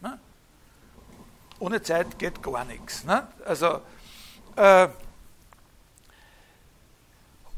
[0.00, 0.18] Ne?
[1.58, 3.04] Ohne Zeit geht gar nichts.
[3.04, 3.28] Ne?
[3.44, 3.82] Also
[4.56, 4.88] äh,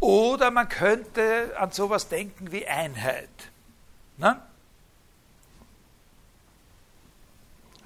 [0.01, 3.31] oder man könnte an sowas denken wie Einheit.
[4.17, 4.43] Ne?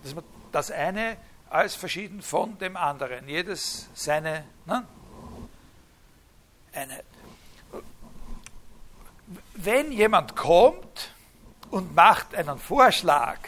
[0.03, 1.19] Dass man das eine
[1.57, 3.29] als verschieden von dem anderen.
[3.29, 4.85] Jedes seine ne?
[6.73, 7.05] Einheit.
[9.55, 11.13] Wenn jemand kommt
[11.71, 13.39] und macht einen Vorschlag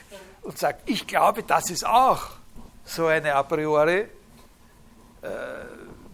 [0.42, 2.30] und sagt, ich glaube, das ist auch
[2.84, 4.08] so eine a priori
[5.22, 5.28] äh,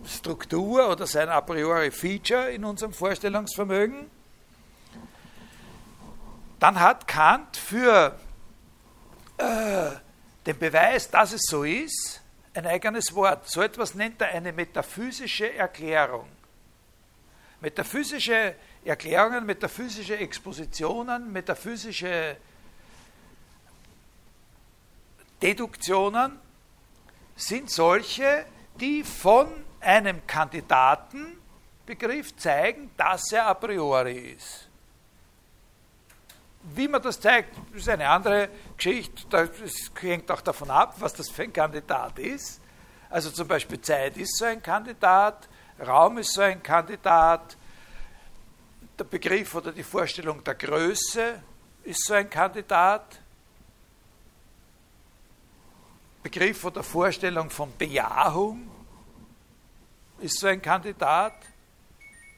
[0.07, 4.11] Struktur oder sein a priori Feature in unserem Vorstellungsvermögen,
[6.59, 8.19] dann hat Kant für
[9.39, 9.91] äh,
[10.47, 12.21] den Beweis, dass es so ist,
[12.55, 13.49] ein eigenes Wort.
[13.49, 16.29] So etwas nennt er eine metaphysische Erklärung.
[17.61, 22.37] Metaphysische Erklärungen, metaphysische Expositionen, metaphysische
[25.41, 26.39] Deduktionen
[27.37, 28.45] sind solche,
[28.81, 29.49] die von
[29.81, 34.69] einem Kandidatenbegriff zeigen, dass er a priori ist.
[36.73, 39.25] Wie man das zeigt, ist eine andere Geschichte.
[39.29, 39.51] Das
[40.01, 42.61] hängt auch davon ab, was das für ein Kandidat ist.
[43.11, 45.49] Also zum Beispiel Zeit ist so ein Kandidat,
[45.87, 47.57] Raum ist so ein Kandidat,
[48.99, 51.43] der Begriff oder die Vorstellung der Größe
[51.85, 53.21] ist so ein Kandidat.
[56.23, 58.71] Begriff oder Vorstellung von Bejahung
[60.21, 61.35] ist so ein Kandidat.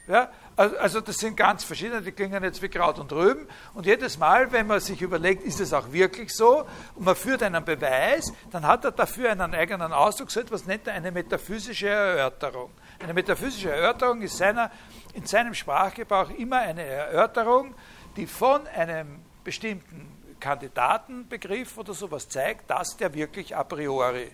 [0.08, 3.46] Ja, also das sind ganz verschiedene, die klingen jetzt wie Kraut und Rüben.
[3.74, 7.42] Und jedes Mal, wenn man sich überlegt, ist es auch wirklich so, und man führt
[7.42, 11.88] einen Beweis, dann hat er dafür einen eigenen Ausdruck, so etwas nennt er eine metaphysische
[11.88, 12.70] Erörterung.
[12.98, 14.70] Eine metaphysische Erörterung ist seiner,
[15.12, 17.74] in seinem Sprachgebrauch immer eine Erörterung,
[18.16, 24.30] die von einem bestimmten Kandidatenbegriff oder sowas zeigt, dass der wirklich a priori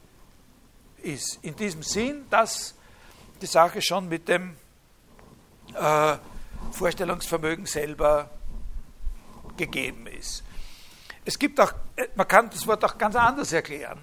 [0.98, 1.40] ist.
[1.42, 2.76] In diesem Sinn, dass
[3.40, 4.56] die Sache schon mit dem
[5.82, 6.16] äh,
[6.70, 8.30] Vorstellungsvermögen selber
[9.56, 10.44] gegeben ist.
[11.24, 14.00] Es gibt auch, äh, man kann das Wort auch ganz anders erklären,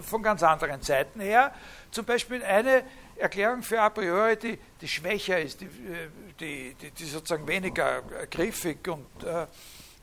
[0.00, 1.52] von ganz anderen Seiten her.
[1.90, 2.84] Zum Beispiel eine
[3.16, 6.08] Erklärung für a priori, die, die schwächer ist, die, äh,
[6.40, 9.06] die, die, sozusagen weniger griffig und,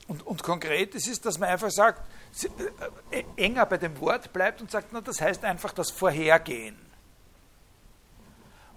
[0.07, 2.07] und, und konkret ist, ist, dass man einfach sagt,
[3.35, 6.77] enger bei dem Wort bleibt und sagt, na, das heißt einfach das Vorhergehen.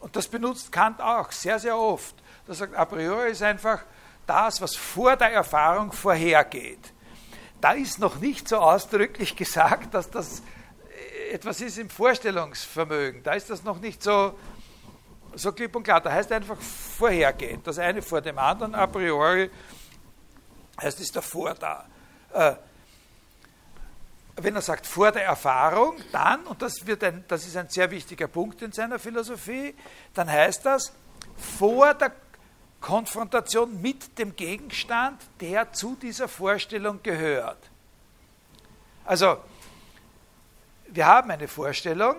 [0.01, 2.15] Und das benutzt Kant auch sehr, sehr oft.
[2.51, 3.85] Er sagt, a priori ist einfach
[4.27, 6.93] das, was vor der Erfahrung vorhergeht.
[7.61, 10.43] Da ist noch nicht so ausdrücklich gesagt, dass das
[11.31, 13.23] etwas ist im Vorstellungsvermögen.
[13.23, 14.37] Da ist das noch nicht so,
[15.37, 16.01] so klipp und klar.
[16.01, 17.65] Da heißt einfach vorhergehend.
[17.69, 19.49] Das eine vor dem anderen, a priori
[20.83, 21.87] heißt es davor da.
[22.33, 22.55] Äh,
[24.35, 27.93] wenn er sagt vor der Erfahrung, dann, und das, wird ein, das ist ein sehr
[27.93, 29.77] wichtiger Punkt in seiner Philosophie,
[30.15, 30.93] dann heißt das
[31.37, 32.11] vor der,
[32.81, 37.71] Konfrontation mit dem Gegenstand, der zu dieser Vorstellung gehört.
[39.05, 39.39] Also,
[40.87, 42.17] wir haben eine Vorstellung,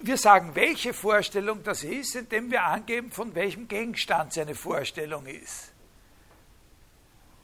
[0.00, 5.72] wir sagen, welche Vorstellung das ist, indem wir angeben, von welchem Gegenstand seine Vorstellung ist.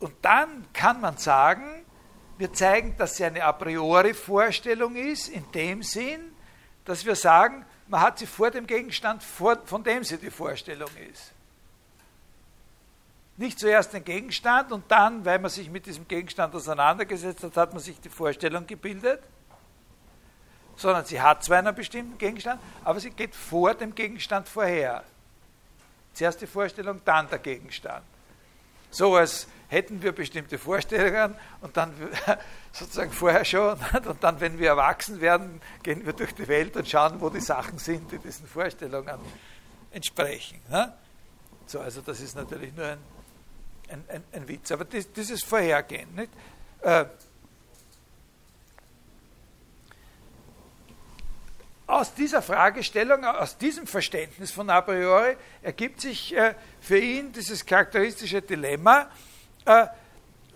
[0.01, 1.85] Und dann kann man sagen,
[2.37, 6.21] wir zeigen, dass sie eine a priori Vorstellung ist, in dem Sinn,
[6.85, 11.33] dass wir sagen, man hat sie vor dem Gegenstand, von dem sie die Vorstellung ist.
[13.37, 17.73] Nicht zuerst den Gegenstand und dann, weil man sich mit diesem Gegenstand auseinandergesetzt hat, hat
[17.73, 19.23] man sich die Vorstellung gebildet,
[20.77, 25.05] sondern sie hat zwar einen bestimmten Gegenstand, aber sie geht vor dem Gegenstand vorher.
[26.15, 28.05] Zuerst die Vorstellung, dann der Gegenstand.
[28.91, 31.93] So als hätten wir bestimmte Vorstellungen und dann
[32.73, 36.89] sozusagen vorher schon und dann, wenn wir erwachsen werden, gehen wir durch die Welt und
[36.89, 39.19] schauen, wo die Sachen sind, die diesen Vorstellungen
[39.93, 40.61] entsprechen.
[40.71, 40.93] Ne?
[41.67, 42.99] So, also das ist natürlich nur ein,
[43.91, 46.15] ein, ein, ein Witz, aber das, dieses Vorhergehen.
[46.15, 46.31] Nicht?
[46.81, 47.05] Äh,
[51.87, 57.65] aus dieser Fragestellung, aus diesem Verständnis von a priori, ergibt sich äh, für ihn dieses
[57.65, 59.11] charakteristische Dilemma,
[59.69, 59.87] äh,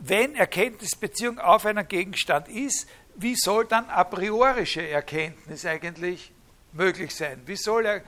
[0.00, 6.32] wenn Erkenntnisbeziehung auf einen Gegenstand ist, wie soll dann a priorische Erkenntnis eigentlich
[6.72, 7.42] möglich sein?
[7.46, 8.02] Wie soll er,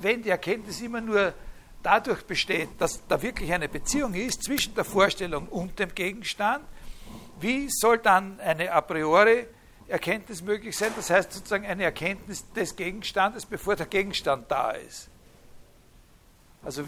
[0.00, 1.34] wenn die Erkenntnis immer nur
[1.82, 6.64] dadurch besteht, dass da wirklich eine Beziehung ist zwischen der Vorstellung und dem Gegenstand,
[7.40, 9.46] wie soll dann eine a priori
[9.88, 10.92] Erkenntnis möglich sein?
[10.96, 15.10] Das heißt sozusagen eine Erkenntnis des Gegenstandes, bevor der Gegenstand da ist.
[16.62, 16.84] Also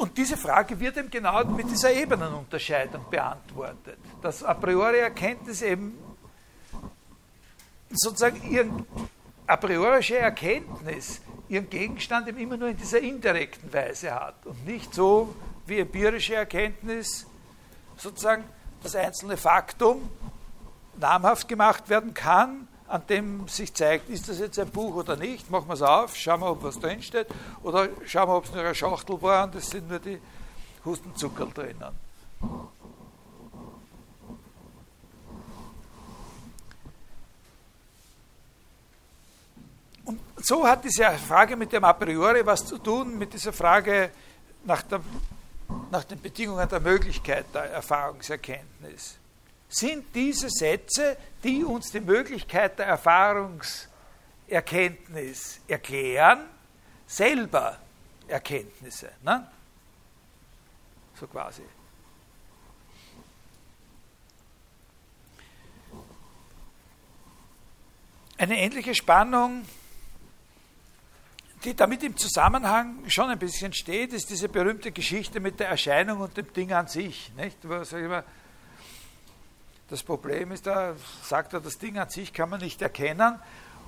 [0.00, 3.98] Und diese Frage wird eben genau mit dieser Ebenenunterscheidung beantwortet.
[4.22, 5.98] Dass a priori Erkenntnis eben
[7.90, 8.86] sozusagen ihren
[9.46, 11.20] a priorische Erkenntnis
[11.50, 15.34] ihren Gegenstand eben immer nur in dieser indirekten Weise hat und nicht so
[15.66, 17.26] wie empirische Erkenntnis
[17.98, 18.44] sozusagen
[18.82, 20.08] das einzelne Faktum
[20.98, 25.48] namhaft gemacht werden kann an dem sich zeigt, ist das jetzt ein Buch oder nicht,
[25.48, 27.28] machen wir es auf, schauen wir, ob was drinsteht,
[27.62, 30.20] oder schauen wir, ob es nur eine Schachtel war und es sind nur die
[30.84, 31.94] Hustenzucker drinnen.
[40.04, 44.10] Und so hat diese Frage mit dem A priori was zu tun, mit dieser Frage
[44.64, 45.00] nach, der,
[45.92, 49.19] nach den Bedingungen der Möglichkeit der Erfahrungserkenntnis
[49.70, 56.44] sind diese Sätze, die uns die Möglichkeit der Erfahrungserkenntnis erklären,
[57.06, 57.78] selber
[58.26, 59.12] Erkenntnisse.
[59.22, 59.46] Ne?
[61.14, 61.62] So quasi.
[68.38, 69.66] Eine ähnliche Spannung,
[71.64, 76.20] die damit im Zusammenhang schon ein bisschen steht, ist diese berühmte Geschichte mit der Erscheinung
[76.20, 77.32] und dem Ding an sich.
[77.36, 77.58] Nicht?
[77.68, 78.24] Wo, sag ich mal,
[79.90, 83.38] das Problem ist, da sagt er, das Ding an sich kann man nicht erkennen.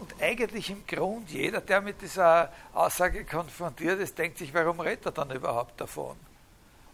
[0.00, 5.07] Und eigentlich im Grund, jeder, der mit dieser Aussage konfrontiert ist, denkt sich, warum redet
[5.07, 6.16] er dann überhaupt davon?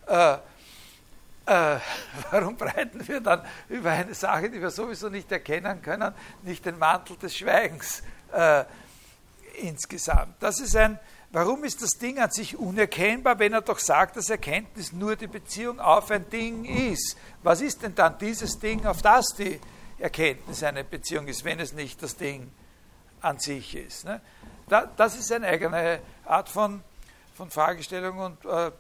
[0.07, 0.39] Äh, äh,
[2.31, 6.79] warum breiten wir dann über eine Sache, die wir sowieso nicht erkennen können, nicht den
[6.79, 8.65] Mantel des Schweigens äh,
[9.63, 10.35] insgesamt?
[10.41, 10.99] Das ist ein
[11.31, 15.27] Warum ist das Ding an sich unerkennbar, wenn er doch sagt, dass Erkenntnis nur die
[15.27, 17.19] Beziehung auf ein Ding ist?
[17.43, 19.61] Was ist denn dann dieses Ding, auf das die
[19.99, 22.51] Erkenntnis eine Beziehung ist, wenn es nicht das Ding
[23.21, 24.05] an sich ist?
[24.05, 24.21] Ne?
[24.97, 26.83] das ist eine eigene Art von,
[27.35, 28.71] von Fragestellung und äh,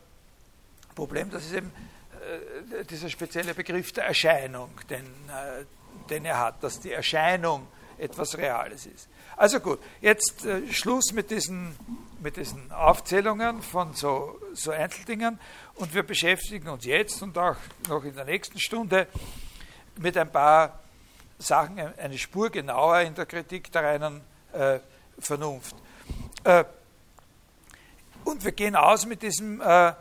[0.94, 1.30] Problem.
[1.30, 5.64] Das ist eben äh, dieser spezielle Begriff der Erscheinung, den, äh,
[6.10, 7.66] den er hat, dass die Erscheinung
[7.98, 9.08] etwas Reales ist.
[9.38, 11.76] Also gut, jetzt äh, Schluss mit diesen,
[12.20, 15.38] mit diesen Aufzählungen von so, so Einzeldingen
[15.76, 17.54] und wir beschäftigen uns jetzt und auch
[17.88, 19.06] noch in der nächsten Stunde
[19.96, 20.80] mit ein paar
[21.38, 24.22] Sachen, eine Spur genauer in der Kritik der reinen
[24.52, 24.80] äh,
[25.20, 25.76] Vernunft.
[26.42, 26.64] Äh,
[28.24, 29.92] und wir gehen aus mit diesem, äh,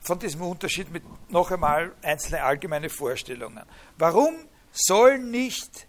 [0.00, 3.62] von diesem Unterschied mit noch einmal einzelne allgemeine Vorstellungen.
[3.98, 4.36] Warum
[4.72, 5.86] soll nicht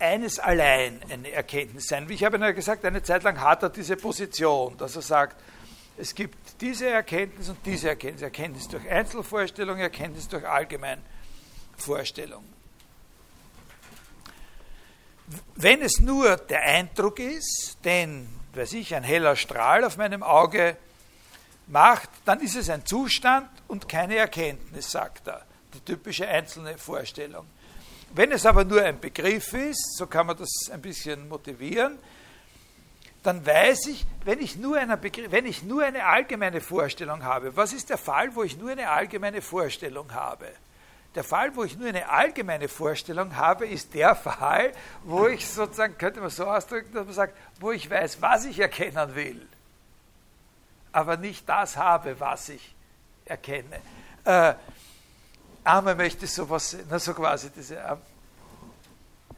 [0.00, 2.08] eines allein eine Erkenntnis sein.
[2.08, 5.36] Wie ich habe ja gesagt, eine Zeit lang hat er diese Position, dass er sagt,
[5.96, 8.22] es gibt diese Erkenntnis und diese Erkenntnis.
[8.22, 12.44] Erkenntnis durch Einzelvorstellung, Erkenntnis durch Allgemeinvorstellung.
[15.54, 20.76] Wenn es nur der Eindruck ist, den, weiß ich, ein heller Strahl auf meinem Auge
[21.66, 25.44] macht, dann ist es ein Zustand und keine Erkenntnis, sagt er.
[25.74, 27.46] Die typische einzelne Vorstellung.
[28.12, 31.98] Wenn es aber nur ein Begriff ist, so kann man das ein bisschen motivieren,
[33.22, 37.54] dann weiß ich, wenn ich, nur eine Begriff, wenn ich nur eine allgemeine Vorstellung habe,
[37.56, 40.46] was ist der Fall, wo ich nur eine allgemeine Vorstellung habe?
[41.14, 44.72] Der Fall, wo ich nur eine allgemeine Vorstellung habe, ist der Fall,
[45.04, 48.58] wo ich sozusagen, könnte man so ausdrücken, dass man sagt, wo ich weiß, was ich
[48.58, 49.46] erkennen will,
[50.92, 52.74] aber nicht das habe, was ich
[53.24, 53.80] erkenne.
[54.24, 54.54] Äh,
[55.64, 57.96] einmal möchte sowas, na so quasi diese, äh,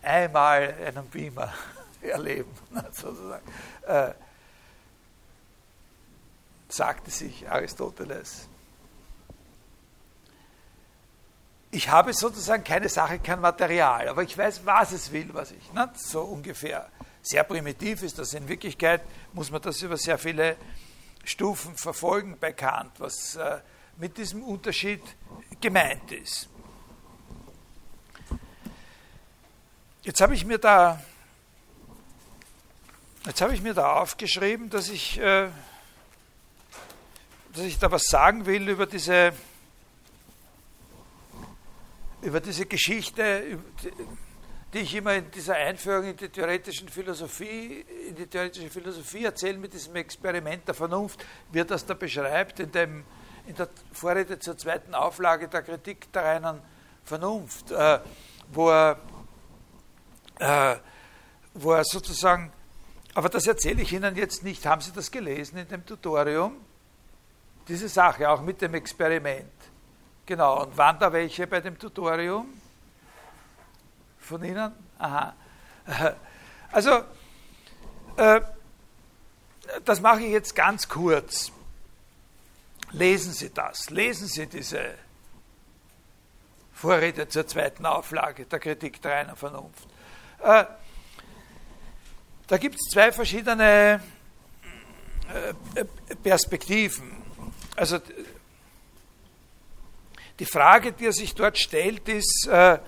[0.02, 1.52] einmal einen Beamer
[2.02, 2.52] erleben,
[2.92, 3.46] sozusagen.
[3.86, 4.12] Äh,
[6.68, 8.48] sagte sich Aristoteles.
[11.70, 15.72] Ich habe sozusagen keine Sache, kein Material, aber ich weiß, was es will, was ich,
[15.72, 15.90] ne?
[15.94, 16.88] so ungefähr.
[17.22, 18.34] Sehr primitiv ist das.
[18.34, 19.02] In Wirklichkeit
[19.32, 20.56] muss man das über sehr viele
[21.24, 23.60] Stufen verfolgen bei Kant, was äh,
[24.02, 25.00] mit diesem Unterschied
[25.60, 26.48] gemeint ist.
[30.02, 31.00] Jetzt habe ich mir da,
[33.24, 35.50] jetzt habe ich mir da aufgeschrieben, dass ich, äh,
[37.52, 39.34] dass ich da was sagen will über diese,
[42.22, 43.56] über diese Geschichte,
[44.72, 49.58] die ich immer in dieser Einführung in die theoretischen Philosophie, in die theoretische Philosophie erzähle,
[49.58, 53.04] mit diesem Experiment der Vernunft, wie er das da beschreibt, in, dem,
[53.46, 56.60] in der Vorrede zur zweiten Auflage der Kritik der reinen
[57.04, 57.98] Vernunft, äh,
[58.52, 58.98] wo er
[60.38, 60.76] äh,
[61.54, 62.52] wo er sozusagen,
[63.14, 64.64] aber das erzähle ich Ihnen jetzt nicht.
[64.66, 66.56] Haben Sie das gelesen in dem Tutorium?
[67.68, 69.52] Diese Sache, auch mit dem Experiment.
[70.26, 72.48] Genau, und waren da welche bei dem Tutorium?
[74.18, 74.72] Von Ihnen?
[74.98, 75.34] Aha.
[76.72, 77.02] Also,
[78.16, 78.40] äh,
[79.84, 81.52] das mache ich jetzt ganz kurz.
[82.92, 84.94] Lesen Sie das, lesen Sie diese
[86.72, 89.86] Vorrede zur zweiten Auflage der Kritik der reinen Vernunft.
[90.42, 90.64] Äh,
[92.48, 94.02] da gibt es zwei verschiedene
[95.32, 95.84] äh,
[96.22, 97.22] Perspektiven.
[97.76, 97.98] Also
[100.38, 102.78] die Frage, die er sich dort stellt, ist äh,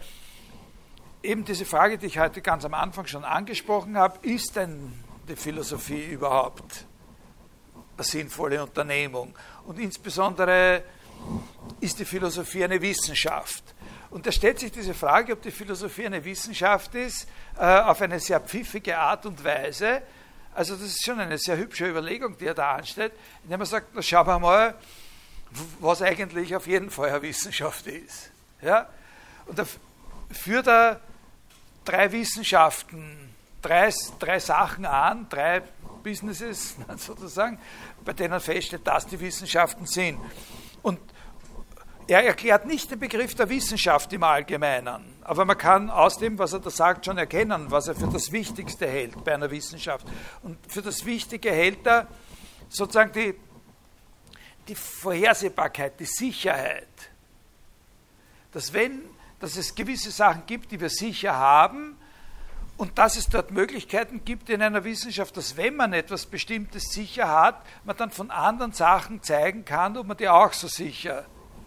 [1.22, 4.92] eben diese Frage, die ich heute ganz am Anfang schon angesprochen habe, ist denn
[5.28, 6.84] die Philosophie überhaupt
[7.96, 9.34] eine sinnvolle Unternehmung?
[9.66, 10.82] Und insbesondere
[11.80, 13.62] ist die Philosophie eine Wissenschaft?
[14.10, 17.26] Und da stellt sich diese Frage, ob die Philosophie eine Wissenschaft ist,
[17.58, 20.02] äh, auf eine sehr pfiffige Art und Weise.
[20.54, 23.12] Also das ist schon eine sehr hübsche Überlegung, die er da anstellt,
[23.42, 24.74] indem er sagt, na, schauen wir mal,
[25.80, 28.30] was eigentlich auf jeden Fall eine Wissenschaft ist.
[28.62, 28.88] Ja?
[29.46, 29.66] Und da
[30.30, 31.00] führt er
[31.84, 33.33] drei Wissenschaften,
[33.64, 35.62] drei, drei Sachen an, drei
[36.02, 37.58] Businesses sozusagen,
[38.04, 40.20] bei denen feststeht, dass die Wissenschaften sind.
[40.82, 41.00] Und
[42.06, 46.52] er erklärt nicht den Begriff der Wissenschaft im Allgemeinen, aber man kann aus dem, was
[46.52, 50.06] er da sagt, schon erkennen, was er für das Wichtigste hält bei einer Wissenschaft.
[50.42, 52.06] Und für das Wichtige hält er
[52.68, 53.34] sozusagen die,
[54.68, 56.88] die Vorhersehbarkeit, die Sicherheit.
[58.52, 59.00] Dass, wenn,
[59.40, 61.96] dass es gewisse Sachen gibt, die wir sicher haben,
[62.76, 67.28] und dass es dort Möglichkeiten gibt in einer Wissenschaft, dass wenn man etwas Bestimmtes sicher
[67.28, 71.24] hat, man dann von anderen Sachen zeigen kann, ob man die auch so sicher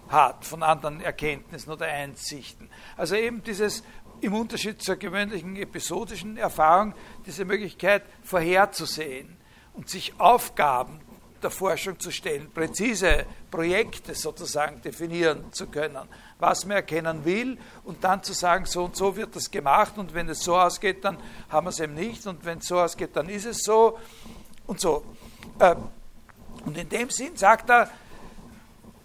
[0.10, 2.70] hat von anderen Erkenntnissen oder Einsichten.
[2.96, 3.84] Also eben dieses
[4.22, 6.94] im Unterschied zur gewöhnlichen episodischen Erfahrung,
[7.26, 9.38] diese Möglichkeit vorherzusehen
[9.74, 11.00] und sich Aufgaben
[11.44, 16.08] der Forschung zu stellen, präzise Projekte sozusagen definieren zu können,
[16.40, 20.14] was man erkennen will und dann zu sagen, so und so wird das gemacht und
[20.14, 21.18] wenn es so ausgeht, dann
[21.50, 23.98] haben wir es eben nicht und wenn es so ausgeht, dann ist es so
[24.66, 25.04] und so.
[25.60, 25.76] Äh,
[26.66, 27.90] und in dem Sinn sagt er,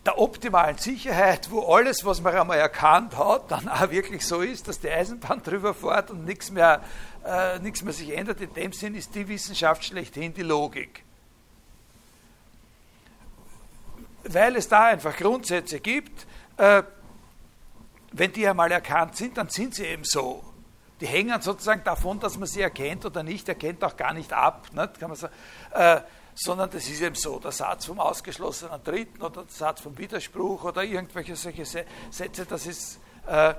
[0.05, 4.67] der optimalen Sicherheit, wo alles, was man einmal erkannt hat, dann auch wirklich so ist,
[4.67, 6.83] dass die Eisenbahn drüber fährt und nichts mehr,
[7.25, 8.41] äh, nichts mehr sich ändert.
[8.41, 11.05] In dem Sinn ist die Wissenschaft schlechthin die Logik.
[14.25, 16.27] Weil es da einfach Grundsätze gibt,
[16.57, 16.83] äh,
[18.13, 20.45] wenn die einmal erkannt sind, dann sind sie eben so.
[21.01, 24.69] Die hängen sozusagen davon, dass man sie erkennt oder nicht erkennt, auch gar nicht ab.
[24.73, 25.01] Nicht?
[25.01, 25.35] Kann man sagen.
[25.73, 26.01] Äh,
[26.35, 30.65] sondern das ist eben so, der Satz vom ausgeschlossenen Dritten oder der Satz vom Widerspruch
[30.65, 32.99] oder irgendwelche solche Sätze, das ist.
[33.27, 33.55] Äh,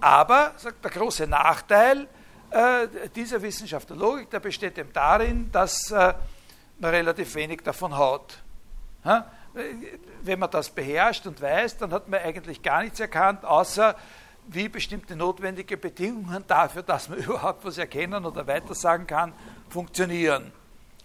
[0.00, 2.08] aber, sagt der große Nachteil
[2.50, 5.92] äh, dieser Wissenschaft der Logik, der besteht eben darin, dass
[6.82, 8.42] relativ wenig davon hat.
[9.04, 9.30] Ha?
[10.22, 13.96] Wenn man das beherrscht und weiß, dann hat man eigentlich gar nichts erkannt, außer
[14.46, 19.32] wie bestimmte notwendige Bedingungen dafür, dass man überhaupt was erkennen oder weitersagen kann,
[19.68, 20.52] funktionieren.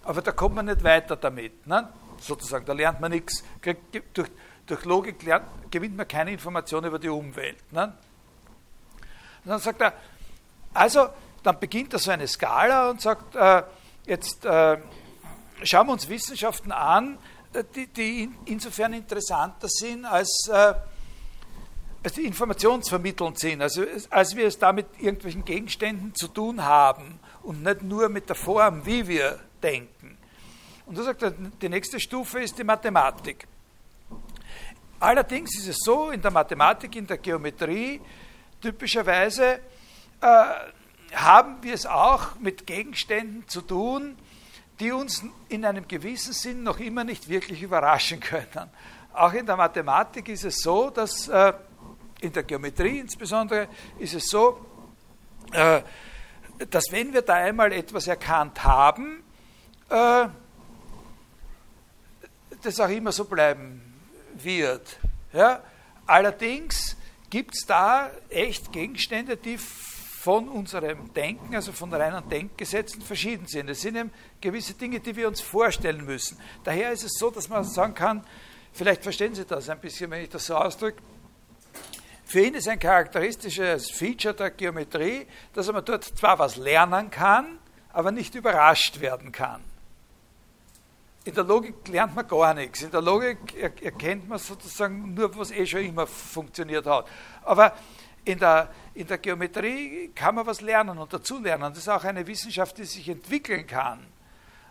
[0.02, 1.66] Aber da kommt man nicht weiter damit.
[1.66, 1.88] Ne?
[2.20, 3.42] Sozusagen, da lernt man nichts.
[4.12, 4.28] Durch,
[4.66, 7.72] Durch Logik lernt, gewinnt man keine Information über die Umwelt.
[7.72, 7.92] Ne?
[9.44, 9.92] Und dann sagt er,
[10.72, 11.08] also,
[11.42, 13.62] dann beginnt er so eine Skala und sagt, äh,
[14.06, 14.78] jetzt äh,
[15.64, 17.18] schauen wir uns Wissenschaften an,
[17.52, 20.74] äh, die, die insofern interessanter sind, als, äh,
[22.02, 27.18] als die informationsvermittelnd sind, also als wir es da mit irgendwelchen Gegenständen zu tun haben
[27.42, 30.18] und nicht nur mit der Form, wie wir denken.
[30.86, 33.46] Und da sagt er, die nächste Stufe ist die Mathematik.
[35.00, 38.00] Allerdings ist es so, in der Mathematik, in der Geometrie,
[38.60, 39.60] typischerweise
[40.20, 40.44] äh,
[41.14, 44.16] haben wir es auch mit Gegenständen zu tun,
[44.80, 48.70] die uns in einem gewissen Sinn noch immer nicht wirklich überraschen können.
[49.12, 51.52] Auch in der Mathematik ist es so, dass äh,
[52.20, 53.68] in der Geometrie insbesondere
[53.98, 54.64] ist es so,
[55.52, 55.82] äh,
[56.70, 59.22] dass wenn wir da einmal etwas erkannt haben,
[59.88, 60.26] äh,
[62.62, 63.82] das auch immer so bleiben
[64.36, 64.98] wird.
[66.06, 66.96] Allerdings
[67.28, 69.58] gibt es da echt Gegenstände, die
[70.24, 73.68] von unserem Denken, also von reinen Denkgesetzen verschieden sind.
[73.68, 74.10] Es sind eben
[74.40, 76.38] gewisse Dinge, die wir uns vorstellen müssen.
[76.64, 78.24] Daher ist es so, dass man sagen kann,
[78.72, 81.02] vielleicht verstehen Sie das ein bisschen, wenn ich das so ausdrücke,
[82.24, 87.58] für ihn ist ein charakteristisches Feature der Geometrie, dass man dort zwar was lernen kann,
[87.92, 89.62] aber nicht überrascht werden kann.
[91.26, 92.80] In der Logik lernt man gar nichts.
[92.80, 97.08] In der Logik erkennt man sozusagen nur, was eh schon immer funktioniert hat.
[97.42, 97.74] Aber
[98.24, 101.72] in der, in der Geometrie kann man was lernen und dazulernen.
[101.72, 104.06] Das ist auch eine Wissenschaft, die sich entwickeln kann.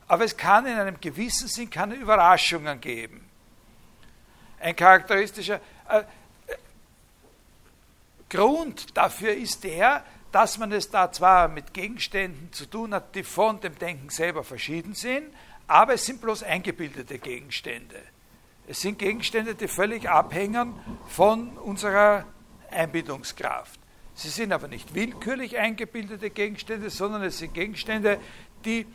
[0.07, 3.30] Aber es kann in einem gewissen Sinn keine Überraschungen geben.
[4.59, 5.59] Ein charakteristischer
[5.89, 6.03] äh,
[8.30, 13.23] Grund dafür ist der, dass man es da zwar mit Gegenständen zu tun hat, die
[13.23, 15.27] von dem Denken selber verschieden sind,
[15.67, 18.01] aber es sind bloß eingebildete Gegenstände.
[18.67, 20.73] Es sind Gegenstände, die völlig abhängen
[21.07, 22.25] von unserer
[22.73, 23.79] Einbildungskraft.
[24.15, 28.19] Sie sind aber nicht willkürlich eingebildete Gegenstände, sondern es sind Gegenstände,
[28.65, 28.85] die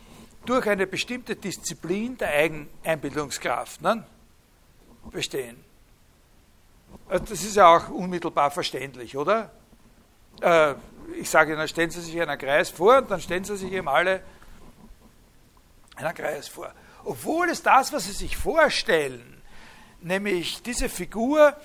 [0.45, 4.05] durch eine bestimmte Disziplin der Eigeneinbildungskraft ne,
[5.11, 5.57] bestehen.
[7.07, 9.51] Also das ist ja auch unmittelbar verständlich, oder?
[10.41, 10.75] Äh,
[11.19, 13.89] ich sage Ihnen, stellen Sie sich einen Kreis vor und dann stellen Sie sich eben
[13.89, 14.21] alle
[15.95, 16.73] einen Kreis vor.
[17.03, 19.41] Obwohl es das, was Sie sich vorstellen,
[20.01, 21.55] nämlich diese Figur,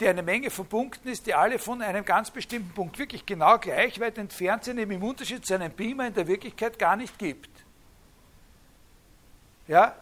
[0.00, 3.58] die eine Menge von Punkten ist, die alle von einem ganz bestimmten Punkt wirklich genau
[3.58, 7.18] gleich weit entfernt sind, eben im Unterschied zu einem Beamer in der Wirklichkeit gar nicht
[7.18, 7.50] gibt.
[9.66, 9.94] Ja?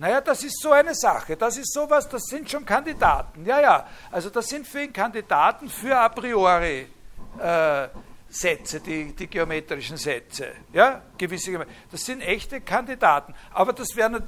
[0.00, 1.36] Naja, das ist so eine Sache.
[1.36, 3.44] Das ist sowas, das sind schon Kandidaten.
[3.44, 3.88] Ja, ja.
[4.12, 6.86] Also das sind für ihn Kandidaten für a priori
[7.40, 7.88] äh,
[8.30, 10.52] Sätze, die, die geometrischen Sätze.
[10.72, 11.66] Ja, gewisse.
[11.90, 13.34] Das sind echte Kandidaten.
[13.52, 14.22] Aber das wäre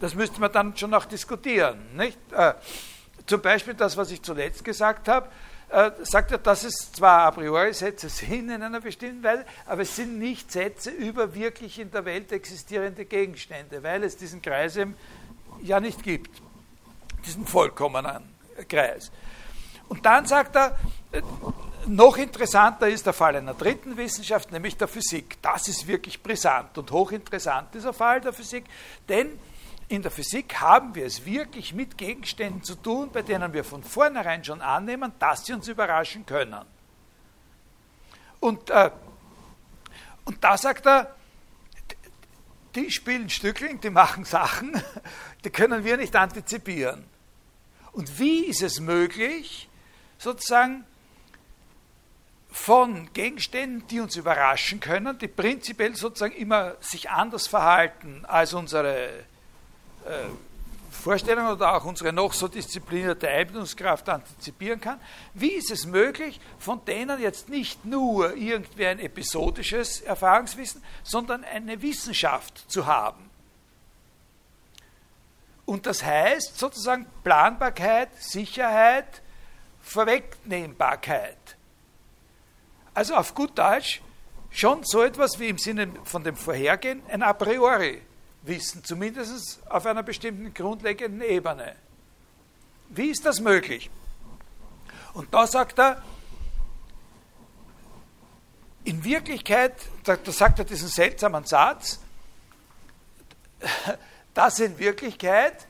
[0.00, 1.78] das müsste man dann schon noch diskutieren.
[1.96, 2.18] Nicht?
[2.32, 2.54] Äh,
[3.26, 5.28] zum Beispiel das, was ich zuletzt gesagt habe,
[5.70, 9.82] äh, sagt er, dass es zwar a priori Sätze sind in einer bestimmten Weise, aber
[9.82, 14.76] es sind nicht Sätze über wirklich in der Welt existierende Gegenstände, weil es diesen Kreis
[14.76, 14.96] eben
[15.62, 16.30] ja nicht gibt,
[17.26, 18.22] diesen vollkommenen
[18.68, 19.10] Kreis.
[19.88, 20.78] Und dann sagt er,
[21.12, 21.20] äh,
[21.86, 25.36] noch interessanter ist der Fall einer dritten Wissenschaft, nämlich der Physik.
[25.42, 28.64] Das ist wirklich brisant und hochinteressant, dieser Fall der Physik,
[29.08, 29.38] denn
[29.88, 33.82] in der Physik haben wir es wirklich mit Gegenständen zu tun, bei denen wir von
[33.82, 36.64] vornherein schon annehmen, dass sie uns überraschen können.
[38.40, 38.90] Und, äh,
[40.24, 41.14] und da sagt er,
[42.74, 44.80] die spielen Stückling, die machen Sachen,
[45.44, 47.04] die können wir nicht antizipieren.
[47.92, 49.68] Und wie ist es möglich,
[50.18, 50.84] sozusagen
[52.50, 59.24] von Gegenständen, die uns überraschen können, die prinzipiell sozusagen immer sich anders verhalten als unsere
[60.90, 65.00] Vorstellungen oder auch unsere noch so disziplinierte Einbildungskraft antizipieren kann.
[65.34, 71.80] Wie ist es möglich, von denen jetzt nicht nur irgendwie ein episodisches Erfahrungswissen, sondern eine
[71.80, 73.30] Wissenschaft zu haben?
[75.66, 79.22] Und das heißt sozusagen Planbarkeit, Sicherheit,
[79.82, 81.36] Vorwegnehmbarkeit.
[82.94, 84.00] Also auf gut Deutsch
[84.50, 88.02] schon so etwas wie im Sinne von dem Vorhergehen ein A priori
[88.42, 91.74] wissen, zumindest auf einer bestimmten grundlegenden Ebene.
[92.88, 93.90] Wie ist das möglich?
[95.14, 96.02] Und da sagt er,
[98.84, 99.74] in Wirklichkeit,
[100.04, 102.00] da, da sagt er diesen seltsamen Satz,
[104.34, 105.66] dass in Wirklichkeit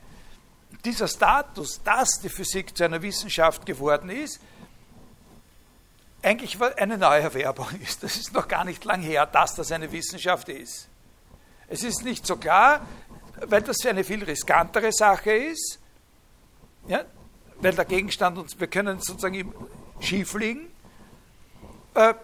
[0.85, 4.39] dieser Status, dass die Physik zu einer Wissenschaft geworden ist,
[6.21, 8.03] eigentlich eine Neuerwerbung ist.
[8.03, 10.87] Das ist noch gar nicht lang her, dass das eine Wissenschaft ist.
[11.69, 12.85] Es ist nicht so klar,
[13.45, 15.79] weil das eine viel riskantere Sache ist,
[16.87, 17.05] ja,
[17.61, 19.53] weil der Gegenstand uns, wir können sozusagen
[19.99, 20.71] schief liegen.
[21.93, 22.15] Äh,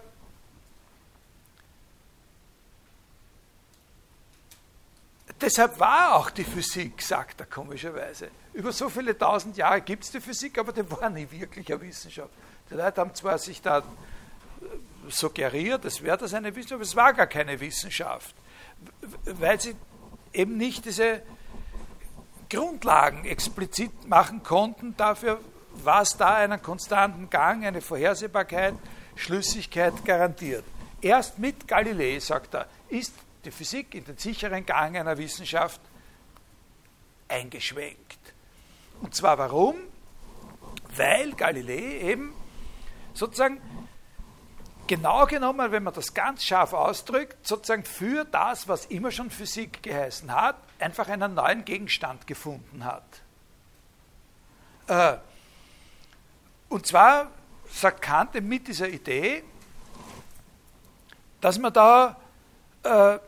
[5.40, 8.30] deshalb war auch die Physik, sagt er komischerweise.
[8.52, 11.80] Über so viele tausend Jahre gibt es die Physik, aber die war nie wirklich eine
[11.82, 12.30] Wissenschaft.
[12.68, 13.82] Die Leute haben zwar sich da
[15.08, 18.34] suggeriert, es wäre das eine Wissenschaft, aber es war gar keine Wissenschaft,
[19.24, 19.74] weil sie
[20.32, 21.22] eben nicht diese
[22.48, 25.40] Grundlagen explizit machen konnten dafür,
[25.72, 28.74] was da einen konstanten Gang, eine Vorhersehbarkeit,
[29.16, 30.64] Schlüssigkeit garantiert.
[31.00, 35.80] Erst mit Galilei, sagt er, ist die Physik in den sicheren Gang einer Wissenschaft
[37.28, 38.18] eingeschwenkt.
[39.02, 39.76] Und zwar warum?
[40.96, 42.32] Weil Galilei eben
[43.12, 43.60] sozusagen
[44.86, 49.82] genau genommen, wenn man das ganz scharf ausdrückt, sozusagen für das, was immer schon Physik
[49.82, 53.04] geheißen hat, einfach einen neuen Gegenstand gefunden hat.
[54.86, 55.18] Äh,
[56.68, 57.30] und zwar
[57.70, 59.42] sagt Kant mit dieser Idee,
[61.40, 62.16] dass man da
[62.82, 63.18] äh,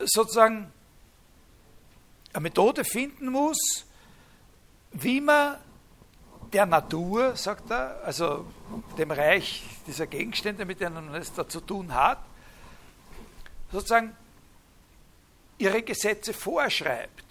[0.00, 0.72] sozusagen
[2.32, 3.86] eine Methode finden muss,
[4.92, 5.56] wie man
[6.52, 8.46] der Natur, sagt er, also
[8.96, 12.18] dem Reich dieser Gegenstände, mit denen es da zu tun hat,
[13.70, 14.16] sozusagen
[15.58, 17.24] ihre Gesetze vorschreibt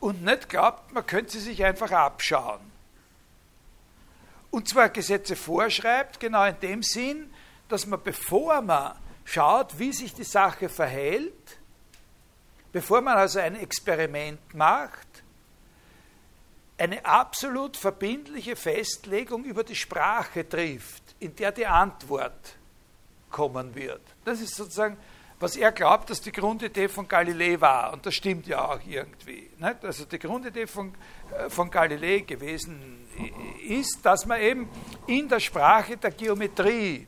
[0.00, 2.60] und nicht glaubt, man könnte sie sich einfach abschauen.
[4.50, 7.32] Und zwar Gesetze vorschreibt, genau in dem Sinn,
[7.68, 11.58] dass man, bevor man schaut, wie sich die Sache verhält,
[12.72, 15.07] bevor man also ein Experiment macht,
[16.78, 22.56] eine absolut verbindliche Festlegung über die Sprache trifft, in der die Antwort
[23.30, 24.00] kommen wird.
[24.24, 24.96] Das ist sozusagen,
[25.40, 27.92] was er glaubt, dass die Grundidee von Galilei war.
[27.92, 29.50] Und das stimmt ja auch irgendwie.
[29.58, 29.84] Nicht?
[29.84, 30.94] Also die Grundidee von,
[31.36, 33.06] äh, von Galilei gewesen
[33.66, 34.68] ist, dass man eben
[35.06, 37.06] in der Sprache der Geometrie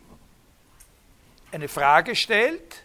[1.53, 2.85] eine Frage stellt,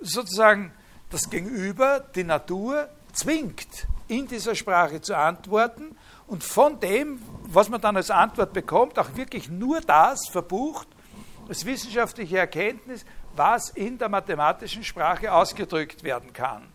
[0.00, 0.72] sozusagen
[1.10, 7.80] das Gegenüber, die Natur, zwingt in dieser Sprache zu antworten und von dem, was man
[7.80, 10.88] dann als Antwort bekommt, auch wirklich nur das verbucht,
[11.48, 13.04] als wissenschaftliche Erkenntnis,
[13.36, 16.66] was in der mathematischen Sprache ausgedrückt werden kann.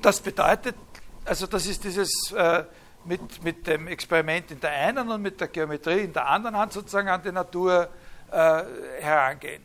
[0.00, 0.76] Das bedeutet,
[1.24, 2.64] also das ist dieses äh,
[3.04, 6.72] mit, mit dem Experiment in der einen und mit der Geometrie in der anderen Hand
[6.72, 7.88] sozusagen an die Natur
[8.30, 8.62] äh,
[9.00, 9.62] herangehen.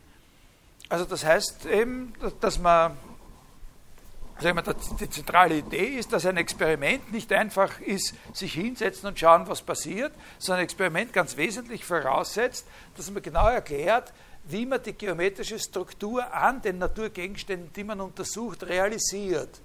[0.90, 2.98] Also das heißt eben, dass man
[4.42, 9.62] die zentrale Idee ist, dass ein Experiment nicht einfach ist, sich hinsetzen und schauen, was
[9.62, 12.66] passiert, sondern ein Experiment ganz wesentlich voraussetzt,
[12.96, 14.14] dass man genau erklärt,
[14.46, 19.60] wie man die geometrische Struktur an den Naturgegenständen, die man untersucht, realisiert.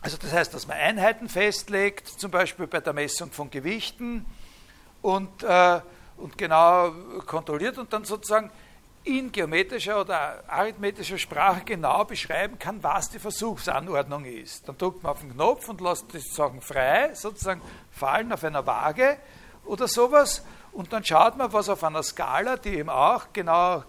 [0.00, 4.26] Also das heißt, dass man Einheiten festlegt, zum Beispiel bei der Messung von Gewichten
[5.00, 5.80] und, äh,
[6.18, 6.92] und genau
[7.26, 8.50] kontrolliert und dann sozusagen
[9.04, 14.66] in geometrischer oder arithmetischer Sprache genau beschreiben kann, was die Versuchsanordnung ist.
[14.66, 17.60] Dann drückt man auf den Knopf und lässt die Sachen frei, sozusagen
[17.90, 19.18] fallen auf einer Waage
[19.66, 20.42] oder sowas.
[20.72, 23.84] Und dann schaut man, was auf einer Skala, die eben auch genau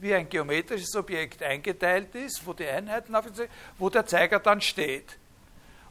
[0.00, 3.16] wie ein geometrisches Objekt eingeteilt ist, wo die Einheiten,
[3.78, 5.18] wo der Zeiger dann steht.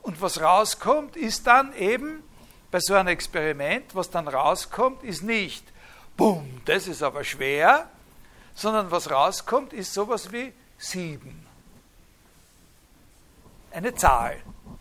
[0.02, 2.24] Und was rauskommt, ist dann eben
[2.72, 5.66] bei so einem Experiment, was dann rauskommt, ist nicht,
[6.16, 7.90] bumm, das ist aber schwer,
[8.56, 11.46] sondern was rauskommt, ist sowas wie sieben.
[13.72, 14.38] Eine Zahl.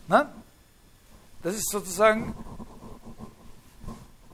[0.06, 0.32] Ne?
[1.42, 2.34] Das ist sozusagen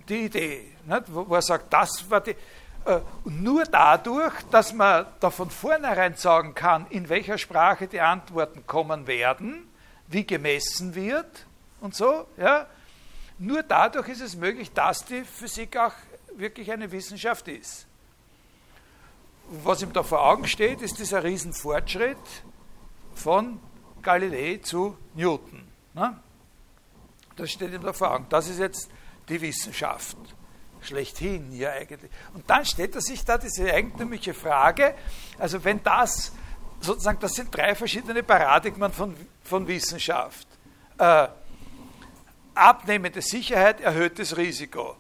[0.09, 1.03] die Idee, ne?
[1.09, 2.37] wo er sagt, das war die.
[2.85, 8.67] Äh, nur dadurch, dass man da von vornherein sagen kann, in welcher Sprache die Antworten
[8.67, 9.69] kommen werden,
[10.09, 11.47] wie gemessen wird
[11.81, 12.67] und so, ja,
[13.39, 15.93] nur dadurch ist es möglich, dass die Physik auch
[16.37, 17.87] wirklich eine Wissenschaft ist
[19.51, 22.17] was ihm da vor Augen steht, ist dieser Riesenfortschritt
[23.15, 23.61] von
[24.03, 25.63] Galilei zu Newton.
[25.95, 26.19] Ne?
[27.37, 28.27] Das steht ihm da vor Augen.
[28.29, 28.91] Das ist jetzt
[29.29, 30.17] die Wissenschaft
[30.83, 32.11] schlechthin hier eigentlich.
[32.33, 34.95] Und dann stellt er sich da diese eigentümliche Frage,
[35.39, 36.33] also wenn das,
[36.81, 40.47] sozusagen, das sind drei verschiedene Paradigmen von, von Wissenschaft.
[40.99, 41.29] Äh,
[42.55, 44.97] abnehmende Sicherheit, erhöhtes Risiko.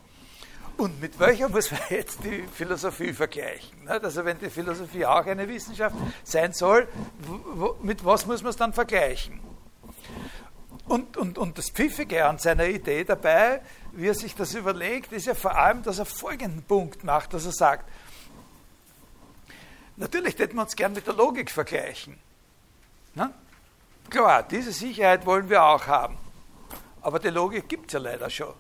[0.81, 3.87] Und mit welcher muss man jetzt die Philosophie vergleichen?
[3.87, 5.95] Also wenn die Philosophie auch eine Wissenschaft
[6.25, 6.89] sein soll,
[7.83, 9.41] mit was muss man es dann vergleichen?
[10.89, 13.61] Und, und, und das Pfiffige an seiner Idee dabei,
[13.93, 17.45] wie er sich das überlegt, ist ja vor allem, dass er folgenden Punkt macht, dass
[17.45, 17.85] er sagt,
[19.97, 22.19] Natürlich hätten wir uns gern mit der Logik vergleichen.
[23.15, 23.35] Na?
[24.09, 26.17] Klar, diese Sicherheit wollen wir auch haben.
[27.03, 28.55] Aber die Logik gibt es ja leider schon.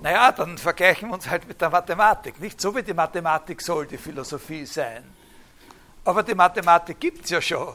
[0.00, 2.40] Naja, dann vergleichen wir uns halt mit der Mathematik.
[2.40, 5.04] Nicht so wie die Mathematik soll die Philosophie sein.
[6.04, 7.74] Aber die Mathematik gibt es ja schon.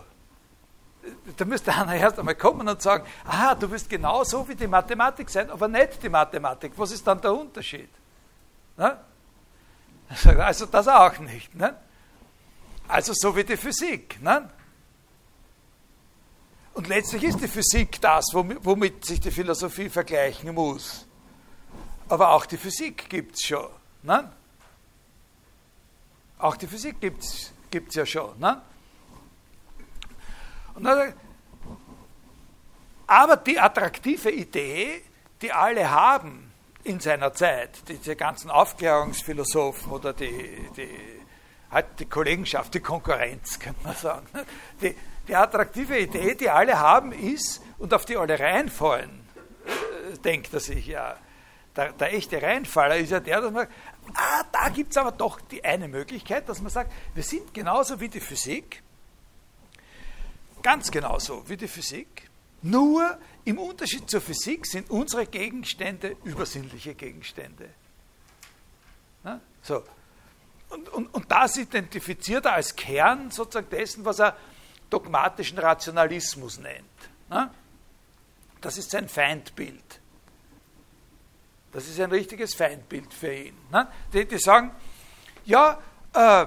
[1.36, 5.30] Da müsste einer erst einmal kommen und sagen, aha, du wirst genauso wie die Mathematik
[5.30, 6.72] sein, aber nicht die Mathematik.
[6.78, 7.90] Was ist dann der Unterschied?
[8.78, 8.98] Ne?
[10.38, 11.54] Also das auch nicht.
[11.54, 11.76] Ne?
[12.88, 14.22] Also so wie die Physik.
[14.22, 14.50] Ne?
[16.74, 21.06] Und letztlich ist die Physik das, womit sich die Philosophie vergleichen muss.
[22.14, 23.70] Aber auch die Physik gibt es schon.
[24.04, 24.32] Ne?
[26.38, 28.38] Auch die Physik gibt es ja schon.
[28.38, 28.62] Ne?
[30.80, 31.14] Dann,
[33.08, 35.02] aber die attraktive Idee,
[35.42, 36.52] die alle haben
[36.84, 40.90] in seiner Zeit, diese ganzen Aufklärungsphilosophen oder die, die,
[41.72, 44.28] halt die Kollegenschaft, die Konkurrenz, könnte man sagen,
[44.84, 44.96] die,
[45.28, 49.28] die attraktive Idee, die alle haben, ist, und auf die alle reinfallen,
[49.66, 51.18] äh, denkt er sich ja,
[51.76, 53.74] der, der, echte Reinfaller ist ja der, dass man sagt,
[54.14, 58.00] ah, da gibt es aber doch die eine Möglichkeit, dass man sagt, wir sind genauso
[58.00, 58.84] wie die Physik,
[60.62, 62.30] ganz genauso wie die Physik,
[62.62, 67.70] nur im Unterschied zur Physik sind unsere Gegenstände übersinnliche Gegenstände.
[69.24, 69.84] Na, so.
[70.70, 74.38] Und, und, und das identifiziert er als Kern sozusagen dessen, was er
[74.90, 76.86] dogmatischen Rationalismus nennt.
[77.30, 77.54] Na?
[78.62, 80.00] Das ist sein Feindbild.
[81.74, 83.58] Das ist ein richtiges Feindbild für ihn.
[83.72, 83.88] Ne?
[84.14, 84.72] Die, sagen,
[85.46, 85.80] ja,
[86.14, 86.46] äh,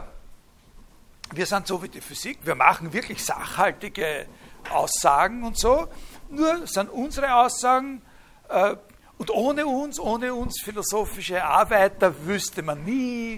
[1.33, 4.27] wir sind so wie die Physik, wir machen wirklich sachhaltige
[4.71, 5.89] Aussagen und so,
[6.31, 8.03] nur sind unsere Aussagen,
[8.49, 8.77] äh,
[9.19, 13.37] und ohne uns, ohne uns philosophische Arbeiter wüsste man nie,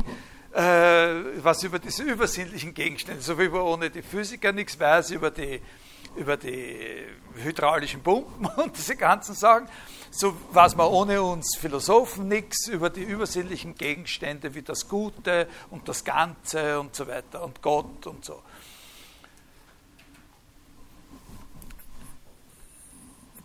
[0.52, 0.62] äh,
[1.36, 5.60] was über diese übersinnlichen Gegenstände, so wie man ohne die Physiker nichts weiß über die,
[6.18, 7.04] über die
[7.36, 9.68] hydraulischen Pumpen und diese ganzen Sachen
[10.10, 15.88] so weiß man ohne uns Philosophen nichts über die übersinnlichen Gegenstände wie das Gute und
[15.88, 18.42] das Ganze und so weiter und Gott und so.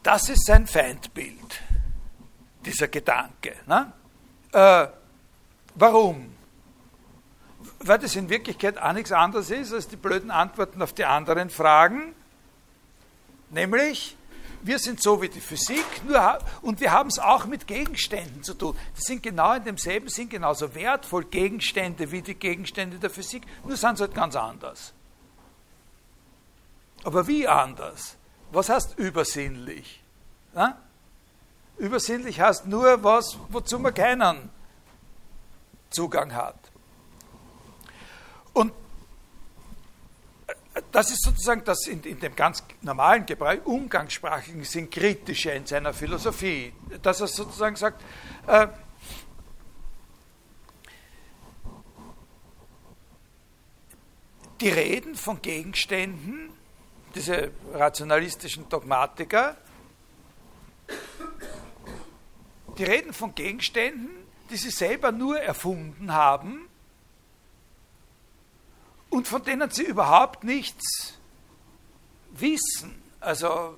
[0.02, 1.62] Das ist sein Feindbild,
[2.66, 3.56] dieser Gedanke.
[3.66, 3.94] Ne?
[4.52, 4.88] Äh,
[5.76, 6.34] warum?
[7.80, 11.50] Weil das in Wirklichkeit auch nichts anderes ist als die blöden Antworten auf die anderen
[11.50, 12.14] Fragen,
[13.54, 14.18] nämlich
[14.64, 18.54] wir sind so wie die Physik, nur, und wir haben es auch mit Gegenständen zu
[18.54, 18.78] tun.
[18.98, 23.76] Die sind genau in demselben Sinn genauso wertvoll, Gegenstände wie die Gegenstände der Physik, nur
[23.76, 24.94] sind sie halt ganz anders.
[27.04, 28.16] Aber wie anders?
[28.52, 30.02] Was heißt übersinnlich?
[30.54, 30.78] Na?
[31.78, 34.50] Übersinnlich heißt nur was, wozu man keinen
[35.90, 36.56] Zugang hat.
[38.54, 38.72] Und
[40.91, 45.94] das ist sozusagen das in, in, dem ganz normalen Gebrauch, umgangssprachlichen Sinn kritische in seiner
[45.94, 48.02] Philosophie, dass er sozusagen sagt,
[48.48, 48.68] äh,
[54.62, 56.50] die Reden von Gegenständen,
[57.14, 59.58] diese rationalistischen Dogmatiker,
[62.78, 64.10] die reden von Gegenständen,
[64.50, 66.68] die sie selber nur erfunden haben
[69.14, 71.19] und von denen sie überhaupt nichts
[72.31, 72.99] wissen.
[73.19, 73.77] Also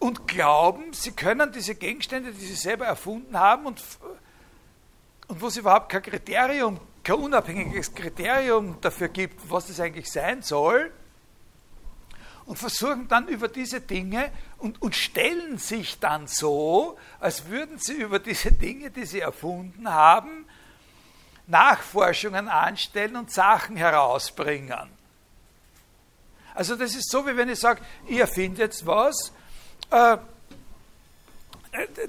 [0.00, 3.80] und glauben, sie können diese Gegenstände, die sie selber erfunden haben und,
[5.28, 10.42] und wo es überhaupt kein Kriterium, kein unabhängiges Kriterium dafür gibt, was das eigentlich sein
[10.42, 10.90] soll,
[12.46, 17.94] und versuchen dann über diese Dinge und, und stellen sich dann so, als würden sie
[17.94, 20.46] über diese Dinge, die sie erfunden haben,
[21.46, 24.88] Nachforschungen anstellen und Sachen herausbringen.
[26.54, 29.32] Also das ist so, wie wenn ich sage, ihr findet was,
[29.90, 30.18] äh,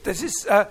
[0.03, 0.66] das ist, äh,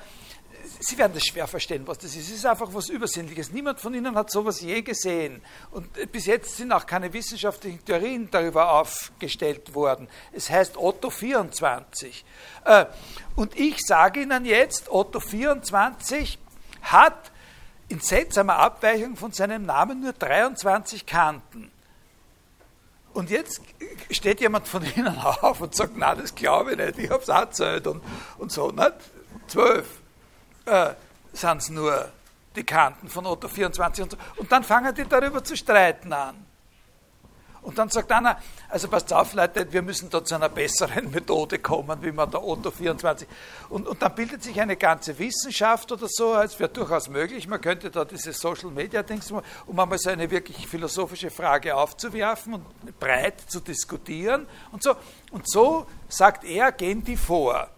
[0.82, 2.30] Sie werden das schwer verstehen, was das ist.
[2.30, 3.52] Es ist einfach was Übersinnliches.
[3.52, 5.42] Niemand von Ihnen hat sowas je gesehen.
[5.72, 10.08] Und bis jetzt sind auch keine wissenschaftlichen Theorien darüber aufgestellt worden.
[10.32, 12.24] Es heißt Otto 24.
[12.64, 12.86] Äh,
[13.36, 16.38] und ich sage Ihnen jetzt, Otto 24
[16.80, 17.30] hat
[17.88, 21.70] in seltsamer Abweichung von seinem Namen nur 23 Kanten.
[23.12, 23.60] Und jetzt
[24.10, 27.28] steht jemand von Ihnen auf und sagt, na, das glaube ich nicht, ich habe es
[27.28, 28.02] erzählt und,
[28.38, 28.94] und so, nicht?
[29.46, 29.99] Zwölf
[30.70, 30.94] äh,
[31.32, 32.08] sind es nur
[32.56, 34.16] die Kanten von Otto 24 und so.
[34.36, 36.46] Und dann fangen die darüber zu streiten an.
[37.62, 38.38] Und dann sagt einer,
[38.70, 42.42] also passt auf, Leute, wir müssen da zu einer besseren Methode kommen, wie man der
[42.42, 43.28] Otto 24.
[43.68, 47.60] Und, und dann bildet sich eine ganze Wissenschaft oder so, es wäre durchaus möglich, man
[47.60, 52.98] könnte da diese Social Media Dings, um einmal so eine wirklich philosophische Frage aufzuwerfen und
[52.98, 54.94] breit zu diskutieren und so.
[55.30, 57.68] Und so sagt er, gehen die vor.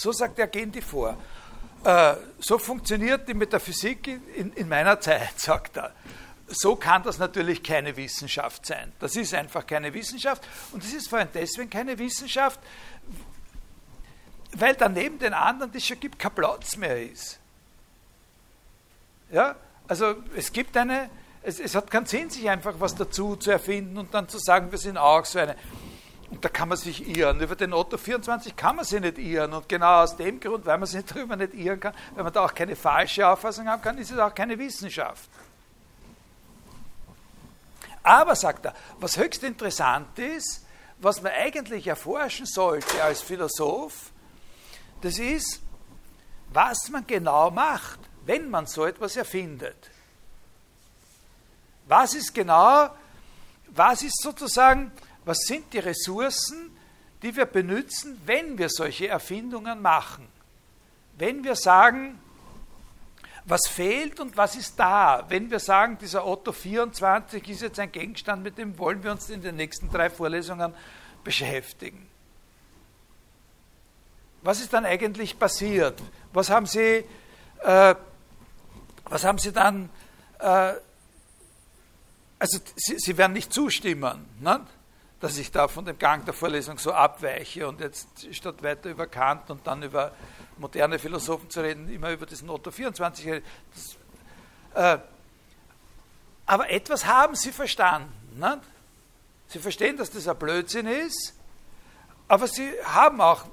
[0.00, 1.16] So sagt er, gehen die vor.
[1.84, 5.92] Äh, so funktioniert die Metaphysik in, in meiner Zeit, sagt er
[6.50, 8.92] so kann das natürlich keine Wissenschaft sein.
[8.98, 10.42] Das ist einfach keine Wissenschaft.
[10.72, 12.60] Und es ist vor allem deswegen keine Wissenschaft,
[14.52, 17.38] weil daneben den anderen, die es schon gibt, kein Platz mehr ist.
[19.30, 19.54] Ja,
[19.86, 21.08] also es gibt eine,
[21.42, 24.72] es, es hat keinen Sinn, sich einfach was dazu zu erfinden und dann zu sagen,
[24.72, 25.54] wir sind auch so eine.
[26.30, 27.40] Und da kann man sich irren.
[27.40, 29.52] Über den Otto 24 kann man sich nicht irren.
[29.52, 32.44] Und genau aus dem Grund, weil man sich darüber nicht irren kann, weil man da
[32.44, 35.28] auch keine falsche Auffassung haben kann, ist es auch keine Wissenschaft.
[38.02, 40.64] Aber, sagt er, was höchst interessant ist,
[40.98, 44.10] was man eigentlich erforschen sollte als Philosoph,
[45.00, 45.60] das ist,
[46.52, 49.90] was man genau macht, wenn man so etwas erfindet.
[51.86, 52.90] Was ist genau,
[53.68, 54.92] was ist sozusagen,
[55.30, 56.76] was sind die Ressourcen,
[57.22, 60.26] die wir benutzen, wenn wir solche Erfindungen machen?
[61.18, 62.18] Wenn wir sagen,
[63.44, 65.24] was fehlt und was ist da.
[65.28, 69.30] Wenn wir sagen, dieser Otto 24 ist jetzt ein Gegenstand, mit dem wollen wir uns
[69.30, 70.74] in den nächsten drei Vorlesungen
[71.22, 72.08] beschäftigen.
[74.42, 76.02] Was ist dann eigentlich passiert?
[76.32, 77.04] Was haben Sie,
[77.62, 77.94] äh,
[79.04, 79.90] was haben Sie dann,
[80.40, 80.72] äh,
[82.36, 84.66] also Sie, Sie, werden nicht zustimmen, ne?
[85.20, 89.06] Dass ich da von dem Gang der Vorlesung so abweiche und jetzt statt weiter über
[89.06, 90.12] Kant und dann über
[90.56, 93.42] moderne Philosophen zu reden, immer über diesen Otto 24.
[93.74, 95.02] Das, äh,
[96.46, 98.38] aber etwas haben sie verstanden.
[98.38, 98.60] Ne?
[99.48, 101.34] Sie verstehen, dass das ein Blödsinn ist,
[102.26, 103.44] aber sie haben auch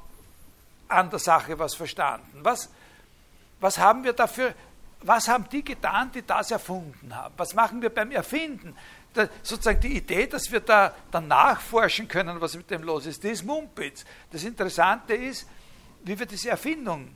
[0.87, 2.39] an der Sache was verstanden.
[2.43, 2.69] Was,
[3.59, 4.53] was haben wir dafür,
[5.01, 7.33] was haben die getan, die das erfunden haben?
[7.37, 8.75] Was machen wir beim Erfinden?
[9.43, 13.31] Sozusagen die Idee, dass wir da dann nachforschen können, was mit dem los ist, das
[13.31, 14.05] ist Mumpitz.
[14.31, 15.47] Das Interessante ist,
[16.03, 17.09] wie wir diese Erfindung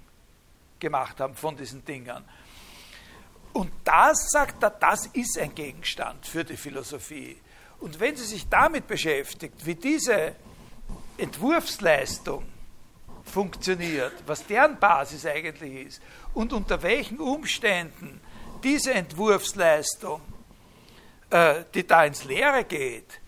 [0.79, 2.23] gemacht haben von diesen Dingern.
[3.53, 7.37] Und das, sagt er, das ist ein Gegenstand für die Philosophie.
[7.79, 10.35] Und wenn sie sich damit beschäftigt, wie diese
[11.17, 12.45] Entwurfsleistung
[13.25, 16.01] funktioniert, was deren Basis eigentlich ist
[16.33, 18.21] und unter welchen Umständen
[18.63, 20.21] diese Entwurfsleistung,
[21.31, 23.19] äh, die da ins Leere geht,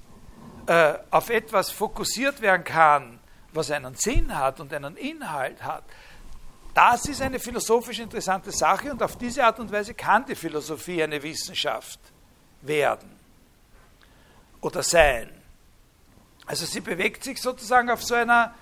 [0.68, 3.20] äh, auf etwas fokussiert werden kann,
[3.52, 5.84] was einen Sinn hat und einen Inhalt hat,
[6.74, 11.04] das ist eine philosophisch interessante Sache und auf diese Art und Weise kann die Philosophie
[11.04, 12.00] eine Wissenschaft
[12.62, 13.12] werden
[14.62, 15.30] oder sein.
[16.46, 18.56] Also sie bewegt sich sozusagen auf so einer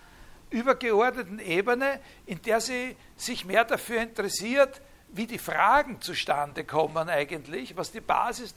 [0.49, 4.81] übergeordneten Ebene, in der sie sich mehr dafür interessiert,
[5.13, 8.53] wie die Fragen zustande kommen eigentlich, was die Basis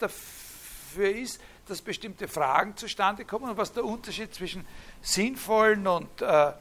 [0.94, 4.66] dafür ist, dass bestimmte Fragen zustande kommen und was der Unterschied zwischen
[5.02, 6.52] sinnvollen und, äh,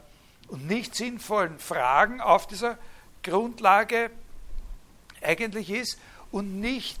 [0.48, 2.78] und nicht sinnvollen Fragen auf dieser
[3.22, 4.10] Grundlage
[5.22, 5.98] eigentlich ist
[6.30, 7.00] und nicht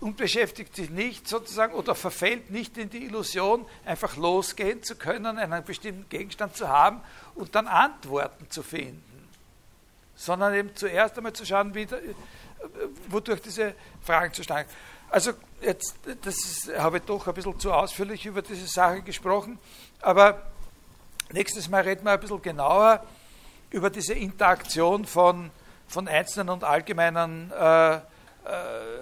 [0.00, 5.38] und beschäftigt sich nicht sozusagen oder verfällt nicht in die Illusion, einfach losgehen zu können,
[5.38, 7.00] einen bestimmten Gegenstand zu haben
[7.36, 9.28] und dann Antworten zu finden,
[10.16, 11.86] sondern eben zuerst einmal zu schauen, wie,
[13.08, 14.91] wodurch diese Fragen zustande kommen.
[15.12, 19.58] Also jetzt, das ist, habe ich doch ein bisschen zu ausführlich über diese Sache gesprochen,
[20.00, 20.40] aber
[21.32, 23.04] nächstes Mal reden wir ein bisschen genauer
[23.68, 25.50] über diese Interaktion von,
[25.86, 28.00] von einzelnen und allgemeinen äh, äh,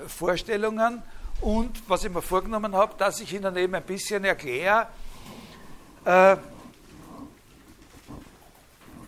[0.08, 1.00] Vorstellungen.
[1.42, 4.88] Und was ich mir vorgenommen habe, dass ich Ihnen eben ein bisschen erkläre,
[6.04, 6.36] äh,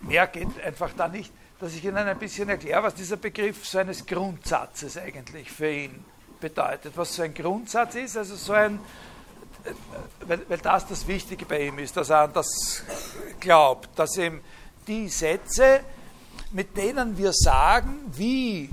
[0.03, 3.79] mehr geht einfach da nicht, dass ich Ihnen ein bisschen erkläre, was dieser Begriff so
[3.79, 6.12] eines Grundsatzes eigentlich für ihn
[6.43, 8.77] bedeutet, was so ein Grundsatz ist, also so ein,
[10.27, 12.83] weil, weil das das Wichtige bei ihm ist, dass er an das
[13.39, 14.41] glaubt, dass ihm
[14.85, 15.79] die Sätze,
[16.51, 18.69] mit denen wir sagen, wie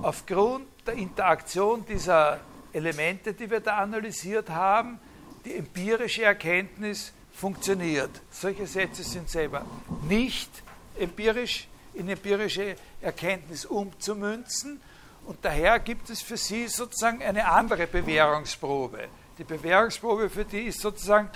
[0.00, 2.40] aufgrund der Interaktion dieser
[2.72, 4.98] Elemente, die wir da analysiert haben,
[5.44, 8.10] die empirische Erkenntnis funktioniert.
[8.30, 9.66] Solche Sätze sind selber
[10.08, 10.50] nicht
[10.98, 14.80] empirisch in empirische Erkenntnis umzumünzen,
[15.26, 19.08] und daher gibt es für sie sozusagen eine andere Bewährungsprobe.
[19.38, 21.30] Die Bewährungsprobe für die ist sozusagen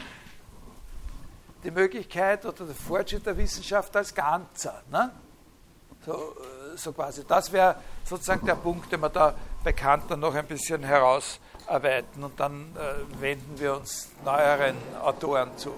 [1.65, 4.83] die Möglichkeit oder der Fortschritt der Wissenschaft als Ganzer.
[4.91, 5.11] Ne?
[6.07, 6.37] So,
[6.77, 7.25] so quasi.
[7.27, 12.25] Das wäre sozusagen der Punkt, den wir da bei Kant dann noch ein bisschen herausarbeiten
[12.25, 15.75] und dann äh, wenden wir uns neueren Autoren zu.